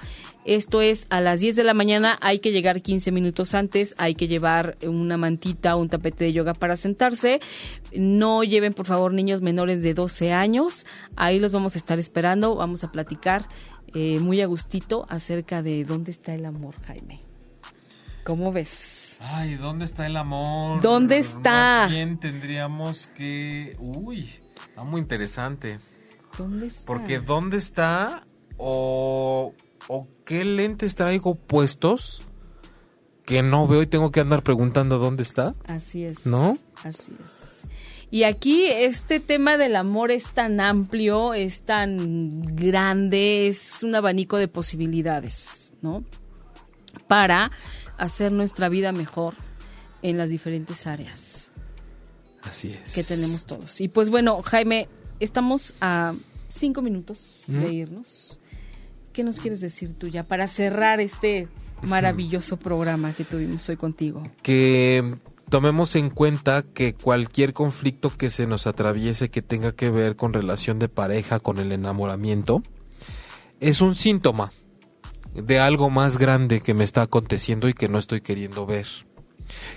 Esto 0.46 0.82
es 0.82 1.08
a 1.10 1.22
las 1.22 1.40
10 1.40 1.56
de 1.56 1.64
la 1.64 1.74
mañana, 1.74 2.18
hay 2.22 2.40
que 2.40 2.52
llegar 2.52 2.82
15 2.82 3.14
minutos 3.14 3.54
antes, 3.54 3.96
hay 3.98 4.14
que 4.14 4.28
llevar 4.28 4.78
una 4.86 5.16
mantita, 5.16 5.78
un 5.78 5.88
tapete 5.88 6.26
de 6.26 6.34
yoga 6.34 6.54
para 6.54 6.76
sentarse. 6.76 7.40
No 7.96 8.44
lleven, 8.44 8.74
por 8.74 8.86
favor, 8.86 9.14
niños 9.14 9.42
menores 9.42 9.82
de 9.82 9.94
12 9.94 10.34
años. 10.34 10.86
Ahí 11.16 11.40
los 11.40 11.54
vamos 11.54 11.76
a 11.76 11.80
estar 11.80 11.98
esperando, 11.98 12.56
vamos 12.56 12.84
a 12.84 12.92
platicar 12.92 13.46
eh, 13.94 14.20
muy 14.20 14.42
a 14.42 14.48
gustito 14.48 15.06
acerca 15.08 15.64
de 15.64 15.86
dónde 15.86 16.12
está 16.12 16.34
el 16.34 16.46
amor, 16.46 16.76
Jaime. 16.82 17.22
¿Cómo 18.26 18.52
ves? 18.52 19.20
Ay, 19.22 19.56
¿dónde 19.56 19.86
está 19.86 20.06
el 20.08 20.18
amor? 20.18 20.82
¿Dónde 20.82 21.20
está? 21.20 21.84
Más 21.84 21.92
bien 21.92 22.18
tendríamos 22.18 23.08
que... 23.08 23.78
Uy, 23.80 24.28
está 24.74 24.84
muy 24.84 25.02
interesante. 25.02 25.80
¿Dónde 26.36 26.66
está? 26.66 26.86
Porque 26.86 27.20
¿dónde 27.20 27.58
está 27.58 28.26
o, 28.58 29.54
o 29.88 30.08
qué 30.26 30.44
lentes 30.44 30.96
traigo 30.96 31.36
puestos 31.36 32.24
que 33.24 33.44
no 33.44 33.68
veo 33.68 33.84
y 33.84 33.88
tengo 33.88 34.12
que 34.12 34.20
andar 34.20 34.42
preguntando 34.42 34.98
dónde 34.98 35.22
está? 35.22 35.54
Así 35.68 36.04
es. 36.04 36.26
¿No? 36.26 36.58
Así 36.84 37.16
es. 37.24 37.70
Y 38.10 38.24
aquí 38.24 38.66
este 38.66 39.20
tema 39.20 39.58
del 39.58 39.76
amor 39.76 40.10
es 40.10 40.32
tan 40.34 40.60
amplio, 40.60 41.36
es 41.36 41.66
tan 41.66 42.42
grande, 42.56 43.48
es 43.48 43.84
un 43.84 43.94
abanico 43.94 44.38
de 44.38 44.48
posibilidades, 44.48 45.76
¿no? 45.84 46.04
Para 47.08 47.52
hacer 47.98 48.32
nuestra 48.32 48.70
vida 48.70 48.92
mejor 48.92 49.36
en 50.02 50.18
las 50.18 50.32
diferentes 50.32 50.88
áreas 50.88 51.53
Así 52.44 52.74
es. 52.82 52.94
que 52.94 53.04
tenemos 53.04 53.46
todos. 53.46 53.80
Y 53.82 53.88
pues 53.88 54.10
bueno, 54.10 54.42
Jaime, 54.44 54.88
estamos 55.20 55.76
a 55.82 56.14
cinco 56.50 56.82
minutos 56.82 57.44
Mm. 57.48 57.60
de 57.64 57.74
irnos. 57.74 58.40
¿Qué 59.14 59.24
nos 59.24 59.40
quieres 59.40 59.62
decir 59.62 59.94
tú 59.98 60.08
ya 60.08 60.24
para 60.24 60.48
cerrar 60.48 61.00
este 61.00 61.48
maravilloso 61.82 62.58
programa 62.58 63.14
que 63.14 63.24
tuvimos 63.24 63.68
hoy 63.70 63.78
contigo? 63.78 64.24
que 64.42 65.16
tomemos 65.50 65.96
en 65.96 66.10
cuenta 66.10 66.64
que 66.64 66.94
cualquier 66.94 67.54
conflicto 67.54 68.10
que 68.16 68.30
se 68.30 68.48
nos 68.48 68.66
atraviese 68.66 69.30
que 69.30 69.42
tenga 69.44 69.72
que 69.74 69.90
ver 69.92 70.16
con 70.16 70.34
relación 70.34 70.80
de 70.80 70.90
pareja, 70.90 71.40
con 71.40 71.60
el 71.60 71.72
enamoramiento, 71.72 72.64
es 73.60 73.80
un 73.82 73.94
síntoma 73.96 74.52
de 75.36 75.60
algo 75.60 75.90
más 75.90 76.18
grande 76.18 76.62
que 76.62 76.74
me 76.74 76.84
está 76.84 77.04
aconteciendo 77.04 77.68
y 77.70 77.74
que 77.74 77.88
no 77.90 78.00
estoy 78.00 78.22
queriendo 78.22 78.66
ver, 78.66 78.88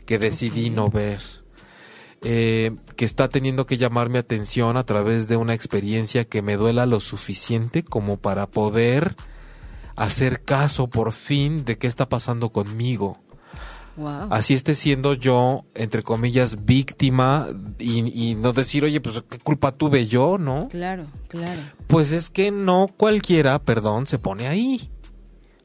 que 0.06 0.18
decidí 0.18 0.70
no 0.70 0.88
ver, 0.88 1.20
eh, 2.22 2.72
que 2.96 3.04
está 3.04 3.28
teniendo 3.28 3.66
que 3.66 3.76
llamar 3.76 4.08
mi 4.08 4.18
atención 4.18 4.76
a 4.76 4.84
través 4.84 5.28
de 5.28 5.36
una 5.36 5.54
experiencia 5.54 6.24
que 6.24 6.42
me 6.42 6.56
duela 6.56 6.86
lo 6.86 7.00
suficiente 7.00 7.82
como 7.82 8.16
para 8.16 8.46
poder 8.46 9.16
hacer 9.96 10.42
caso 10.42 10.88
por 10.88 11.12
fin 11.12 11.64
de 11.64 11.78
qué 11.78 11.86
está 11.86 12.08
pasando 12.08 12.50
conmigo 12.50 13.18
Wow. 13.96 14.28
así 14.30 14.52
esté 14.52 14.74
siendo 14.74 15.14
yo, 15.14 15.64
entre 15.74 16.02
comillas, 16.02 16.66
víctima 16.66 17.48
y, 17.78 18.30
y 18.30 18.34
no 18.34 18.52
decir, 18.52 18.84
oye, 18.84 19.00
pues 19.00 19.22
qué 19.30 19.38
culpa 19.38 19.72
tuve 19.72 20.06
yo, 20.06 20.36
¿no? 20.36 20.68
Claro, 20.68 21.06
claro. 21.28 21.62
Pues 21.86 22.12
es 22.12 22.28
que 22.28 22.50
no 22.50 22.88
cualquiera, 22.94 23.58
perdón, 23.58 24.06
se 24.06 24.18
pone 24.18 24.48
ahí. 24.48 24.90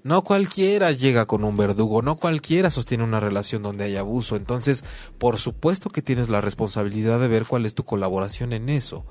No 0.04 0.24
cualquiera 0.24 0.91
llega 0.91 1.26
con 1.28 1.43
un 1.43 1.58
verdugo, 1.58 2.02
no 2.02 2.16
cualquiera 2.16 2.72
sostiene 2.72 3.04
una 3.04 3.20
relación 3.20 3.62
donde 3.62 3.86
hay 3.86 3.97
abuso. 3.97 4.36
Entonces, 4.36 4.84
por 5.20 5.38
supuesto 5.38 5.89
que 5.89 6.02
tienes 6.02 6.30
la 6.30 6.41
responsabilidad 6.41 7.20
de 7.20 7.28
ver 7.28 7.45
cuál 7.45 7.66
es 7.66 7.76
tu 7.76 7.84
colaboración 7.84 8.52
en 8.54 8.70
eso. 8.70 9.06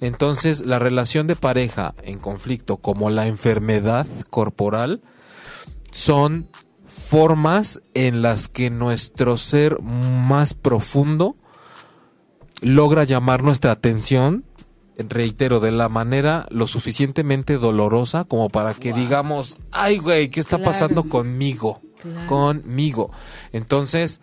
Entonces, 0.00 0.66
la 0.66 0.80
relación 0.80 1.28
de 1.28 1.36
pareja 1.36 1.94
en 2.02 2.18
conflicto, 2.18 2.78
como 2.78 3.08
la 3.08 3.28
enfermedad 3.28 4.06
corporal, 4.30 5.00
son 5.92 6.48
formas 6.84 7.80
en 7.94 8.20
las 8.20 8.48
que 8.48 8.68
nuestro 8.70 9.36
ser 9.36 9.80
más 9.80 10.54
profundo 10.54 11.36
logra 12.60 13.04
llamar 13.04 13.42
nuestra 13.42 13.72
atención, 13.72 14.44
reitero, 14.98 15.60
de 15.60 15.72
la 15.72 15.88
manera 15.88 16.46
lo 16.50 16.66
suficientemente 16.66 17.58
dolorosa 17.58 18.24
como 18.24 18.48
para 18.50 18.74
que 18.74 18.90
Wow. 18.92 19.00
digamos, 19.00 19.56
ay 19.72 19.98
güey, 19.98 20.28
¿qué 20.28 20.40
está 20.40 20.56
Claro. 20.58 20.70
pasando 20.72 21.04
conmigo? 21.08 21.80
Claro. 22.00 22.28
Conmigo. 22.28 23.10
Entonces, 23.52 24.20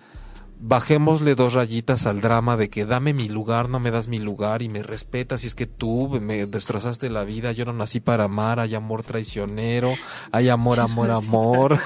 bajémosle 0.59 1.35
dos 1.35 1.53
rayitas 1.53 2.05
al 2.05 2.19
drama 2.19 2.57
de 2.57 2.69
que 2.69 2.85
dame 2.85 3.13
mi 3.13 3.29
lugar, 3.29 3.69
no 3.69 3.79
me 3.79 3.91
das 3.91 4.07
mi 4.07 4.19
lugar 4.19 4.61
y 4.61 4.69
me 4.69 4.83
respetas. 4.83 5.43
Y 5.43 5.47
es 5.47 5.55
que 5.55 5.65
tú 5.65 6.19
me 6.21 6.45
destrozaste 6.45 7.09
la 7.09 7.23
vida, 7.23 7.51
yo 7.53 7.65
no 7.65 7.73
nací 7.73 7.99
para 7.99 8.25
amar, 8.25 8.59
hay 8.59 8.75
amor 8.75 9.03
traicionero, 9.03 9.91
hay 10.31 10.49
amor, 10.49 10.79
amor, 10.79 11.11
amor. 11.11 11.79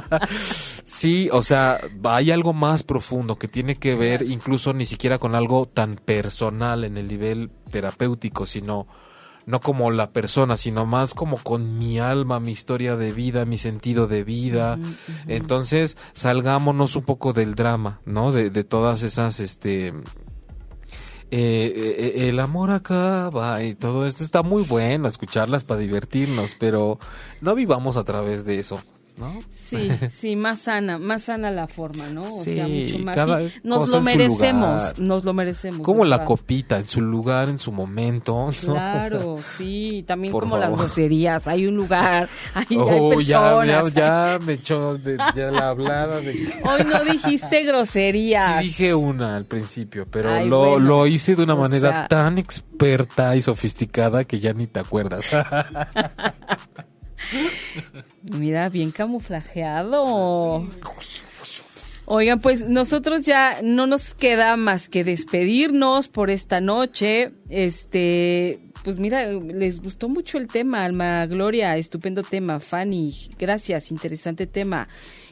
sí, 0.84 1.28
o 1.32 1.42
sea, 1.42 1.80
hay 2.04 2.30
algo 2.30 2.52
más 2.52 2.82
profundo 2.82 3.36
que 3.36 3.48
tiene 3.48 3.76
que 3.76 3.94
ver 3.96 4.22
incluso 4.22 4.72
ni 4.72 4.86
siquiera 4.86 5.18
con 5.18 5.34
algo 5.34 5.66
tan 5.66 5.96
personal 5.96 6.84
en 6.84 6.96
el 6.96 7.08
nivel 7.08 7.50
terapéutico, 7.70 8.46
sino 8.46 8.86
no 9.50 9.60
como 9.60 9.90
la 9.90 10.10
persona, 10.10 10.56
sino 10.56 10.86
más 10.86 11.12
como 11.12 11.36
con 11.38 11.76
mi 11.78 11.98
alma, 11.98 12.40
mi 12.40 12.52
historia 12.52 12.96
de 12.96 13.12
vida, 13.12 13.44
mi 13.44 13.58
sentido 13.58 14.06
de 14.06 14.24
vida. 14.24 14.78
Entonces, 15.26 15.96
salgámonos 16.12 16.96
un 16.96 17.02
poco 17.02 17.32
del 17.32 17.54
drama, 17.54 18.00
¿no? 18.06 18.32
De, 18.32 18.50
de 18.50 18.64
todas 18.64 19.02
esas, 19.02 19.40
este... 19.40 19.88
eh, 19.88 19.94
eh, 22.16 22.28
el 22.28 22.40
amor 22.40 22.70
acaba 22.70 23.62
y 23.62 23.74
todo 23.74 24.06
esto 24.06 24.24
está 24.24 24.42
muy 24.42 24.62
bueno 24.64 25.08
escucharlas 25.08 25.64
para 25.64 25.80
divertirnos, 25.80 26.56
pero 26.58 26.98
no 27.40 27.54
vivamos 27.54 27.96
a 27.96 28.04
través 28.04 28.44
de 28.44 28.58
eso, 28.58 28.80
¿no? 29.20 29.38
Sí, 29.50 29.88
sí, 30.10 30.34
más 30.34 30.60
sana, 30.62 30.98
más 30.98 31.22
sana 31.24 31.50
la 31.50 31.68
forma, 31.68 32.08
¿no? 32.08 32.22
O 32.22 32.26
sea, 32.26 32.66
Sí, 32.66 32.88
mucho 32.90 33.04
más. 33.04 33.14
cada 33.16 33.40
sí, 33.40 33.52
nos 33.62 33.78
cosa 33.80 33.96
lo 33.98 34.02
merecemos, 34.02 34.82
nos 34.98 35.24
lo 35.24 35.32
merecemos. 35.34 35.82
Como 35.82 36.04
la 36.04 36.24
copita, 36.24 36.78
en 36.78 36.88
su 36.88 37.00
lugar, 37.00 37.48
en 37.48 37.58
su 37.58 37.70
momento. 37.70 38.50
¿no? 38.66 38.72
Claro, 38.72 39.38
sí, 39.46 40.04
también 40.06 40.32
como 40.32 40.56
las 40.56 40.66
favor. 40.70 40.78
groserías, 40.80 41.46
hay 41.46 41.66
un 41.66 41.76
lugar, 41.76 42.28
hay, 42.54 42.66
hay 42.70 42.76
Oh, 42.78 43.20
ya, 43.20 43.40
personas. 43.56 43.94
ya, 43.94 44.36
ya 44.38 44.38
me 44.44 44.52
echó 44.54 44.96
de, 44.98 45.16
ya 45.36 45.50
la 45.50 45.68
hablada 45.68 46.20
de 46.20 46.30
Hoy 46.64 46.84
no 46.84 47.04
dijiste 47.04 47.62
groserías. 47.64 48.60
Sí 48.62 48.68
dije 48.68 48.94
una 48.94 49.36
al 49.36 49.44
principio, 49.44 50.06
pero 50.10 50.32
Ay, 50.32 50.48
lo, 50.48 50.70
bueno. 50.70 50.78
lo 50.78 51.06
hice 51.06 51.36
de 51.36 51.42
una 51.44 51.54
O 51.54 51.58
manera 51.58 51.90
sea- 51.90 52.08
tan 52.08 52.38
experta 52.38 53.36
y 53.36 53.42
sofisticada 53.42 54.24
que 54.24 54.40
ya 54.40 54.52
ni 54.54 54.66
te 54.66 54.80
acuerdas. 54.80 55.26
Mira, 58.40 58.70
bien 58.70 58.90
camuflajeado. 58.90 60.66
Oigan, 62.06 62.40
pues 62.40 62.66
nosotros 62.66 63.26
ya 63.26 63.60
no 63.62 63.86
nos 63.86 64.14
queda 64.14 64.56
más 64.56 64.88
que 64.88 65.04
despedirnos 65.04 66.08
por 66.08 66.30
esta 66.30 66.62
noche. 66.62 67.32
Este, 67.50 68.58
pues 68.82 68.98
mira, 68.98 69.30
les 69.30 69.82
gustó 69.82 70.08
mucho 70.08 70.38
el 70.38 70.48
tema, 70.48 70.86
Alma 70.86 71.26
Gloria, 71.26 71.76
estupendo 71.76 72.22
tema. 72.22 72.60
Fanny, 72.60 73.14
gracias, 73.38 73.90
interesante 73.90 74.46
tema. 74.46 74.88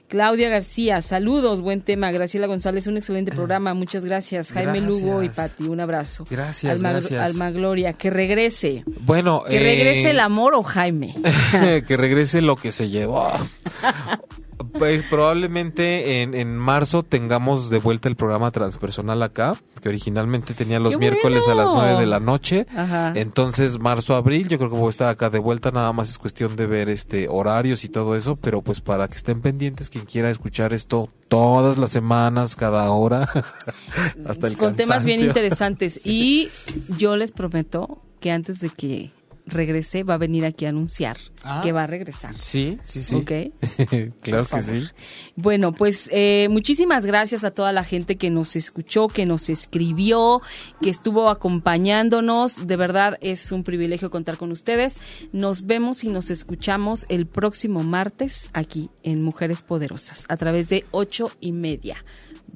Claudia 0.09 0.49
García, 0.49 1.03
saludos, 1.03 1.61
buen 1.61 1.83
tema. 1.83 2.11
Graciela 2.11 2.47
González, 2.47 2.87
un 2.87 2.97
excelente 2.97 3.31
programa, 3.31 3.75
muchas 3.75 4.05
gracias. 4.07 4.53
Jaime 4.53 4.81
Gracias. 4.81 5.03
Lugo 5.03 5.23
y 5.23 5.29
Pati, 5.29 5.65
un 5.65 5.81
abrazo. 5.81 6.25
Gracias, 6.31 6.73
Alma, 6.73 6.93
gracias. 6.93 7.21
Alma 7.21 7.51
Gloria, 7.51 7.93
que 7.93 8.09
regrese. 8.09 8.85
bueno, 9.01 9.43
Que 9.49 9.57
eh, 9.59 9.63
regrese 9.63 10.11
el 10.11 10.21
amor 10.21 10.55
o 10.55 10.63
Jaime. 10.63 11.15
que 11.87 11.97
regrese 11.97 12.41
lo 12.41 12.57
que 12.57 12.73
se 12.73 12.89
llevó. 12.89 13.31
Pues 14.73 15.03
probablemente 15.05 16.23
en, 16.23 16.35
en 16.35 16.57
marzo 16.57 17.03
tengamos 17.03 17.71
de 17.71 17.79
vuelta 17.79 18.09
el 18.09 18.16
programa 18.16 18.51
transpersonal 18.51 19.23
acá, 19.23 19.57
que 19.81 19.89
originalmente 19.89 20.55
tenía 20.55 20.81
los 20.81 20.93
¡Qué 20.93 20.99
miércoles 20.99 21.49
a 21.49 21.55
las 21.55 21.71
bueno! 21.71 21.83
9 21.83 22.01
de 22.01 22.07
la 22.07 22.21
noche. 22.21 22.66
Ajá. 22.75 23.12
Entonces, 23.14 23.79
marzo, 23.79 24.14
abril, 24.14 24.49
yo 24.49 24.59
creo 24.59 24.71
que 24.71 24.77
voy 24.77 24.89
a 24.89 24.91
estar 24.91 25.09
acá 25.09 25.31
de 25.31 25.39
vuelta, 25.39 25.71
nada 25.71 25.93
más 25.93 26.11
es 26.11 26.19
cuestión 26.19 26.57
de 26.57 26.66
ver 26.66 26.89
este 26.89 27.29
horarios 27.29 27.85
y 27.85 27.89
todo 27.89 28.16
eso, 28.16 28.37
pero 28.37 28.62
pues 28.62 28.81
para 28.81 29.09
que 29.09 29.16
estén 29.16 29.41
pendientes 29.41 29.91
quien 29.91 30.05
quiera 30.05 30.31
escuchar 30.31 30.73
esto 30.73 31.09
todas 31.29 31.79
las 31.79 31.91
semanas, 31.91 32.57
cada 32.57 32.91
hora, 32.91 33.29
hasta 34.27 34.47
el 34.47 34.57
con 34.57 34.77
temas 34.77 35.05
bien 35.05 35.21
interesantes. 35.21 36.01
Y 36.09 36.51
yo 36.97 37.16
les 37.16 37.33
prometo 37.33 37.99
que 38.21 38.31
antes 38.31 38.61
de 38.61 38.71
que 38.71 39.12
regrese 39.49 40.03
va 40.03 40.14
a 40.14 40.18
venir 40.18 40.44
aquí 40.44 40.66
a 40.66 40.68
anunciar 40.70 41.16
Ah. 41.44 41.61
que 41.62 41.70
va 41.72 41.84
a 41.84 41.86
regresar. 41.86 42.34
Sí, 42.40 42.78
sí, 42.82 43.01
sí. 43.01 43.14
¿Ok? 43.14 43.32
claro 44.22 44.46
que 44.46 44.62
sí. 44.62 44.84
Bueno, 45.36 45.72
pues 45.72 46.09
eh, 46.12 46.49
muchísimas 46.51 47.07
gracias 47.07 47.44
a 47.44 47.53
toda 47.53 47.72
la 47.72 47.84
gente 47.84 48.16
que 48.16 48.28
nos 48.28 48.57
escuchó, 48.57 49.07
que 49.09 49.24
nos 49.24 49.49
escribió, 49.49 50.42
que 50.82 50.90
estuvo 50.90 51.28
acompañándonos. 51.30 52.66
De 52.66 52.76
verdad 52.76 53.18
es 53.20 53.53
un 53.53 53.62
privilegio 53.64 54.11
contar 54.11 54.36
con 54.36 54.51
ustedes. 54.51 54.99
Nos 55.32 55.66
vemos 55.66 56.03
y 56.05 56.09
nos 56.09 56.30
escuchamos 56.30 57.07
el 57.09 57.26
próximo 57.26 57.82
martes 57.82 58.51
aquí 58.53 58.90
en 59.03 59.22
Mujeres 59.22 59.62
Poderosas 59.62 60.26
a 60.28 60.36
través 60.36 60.68
de 60.68 60.84
ocho 60.90 61.30
y 61.40 61.53
media. 61.53 62.05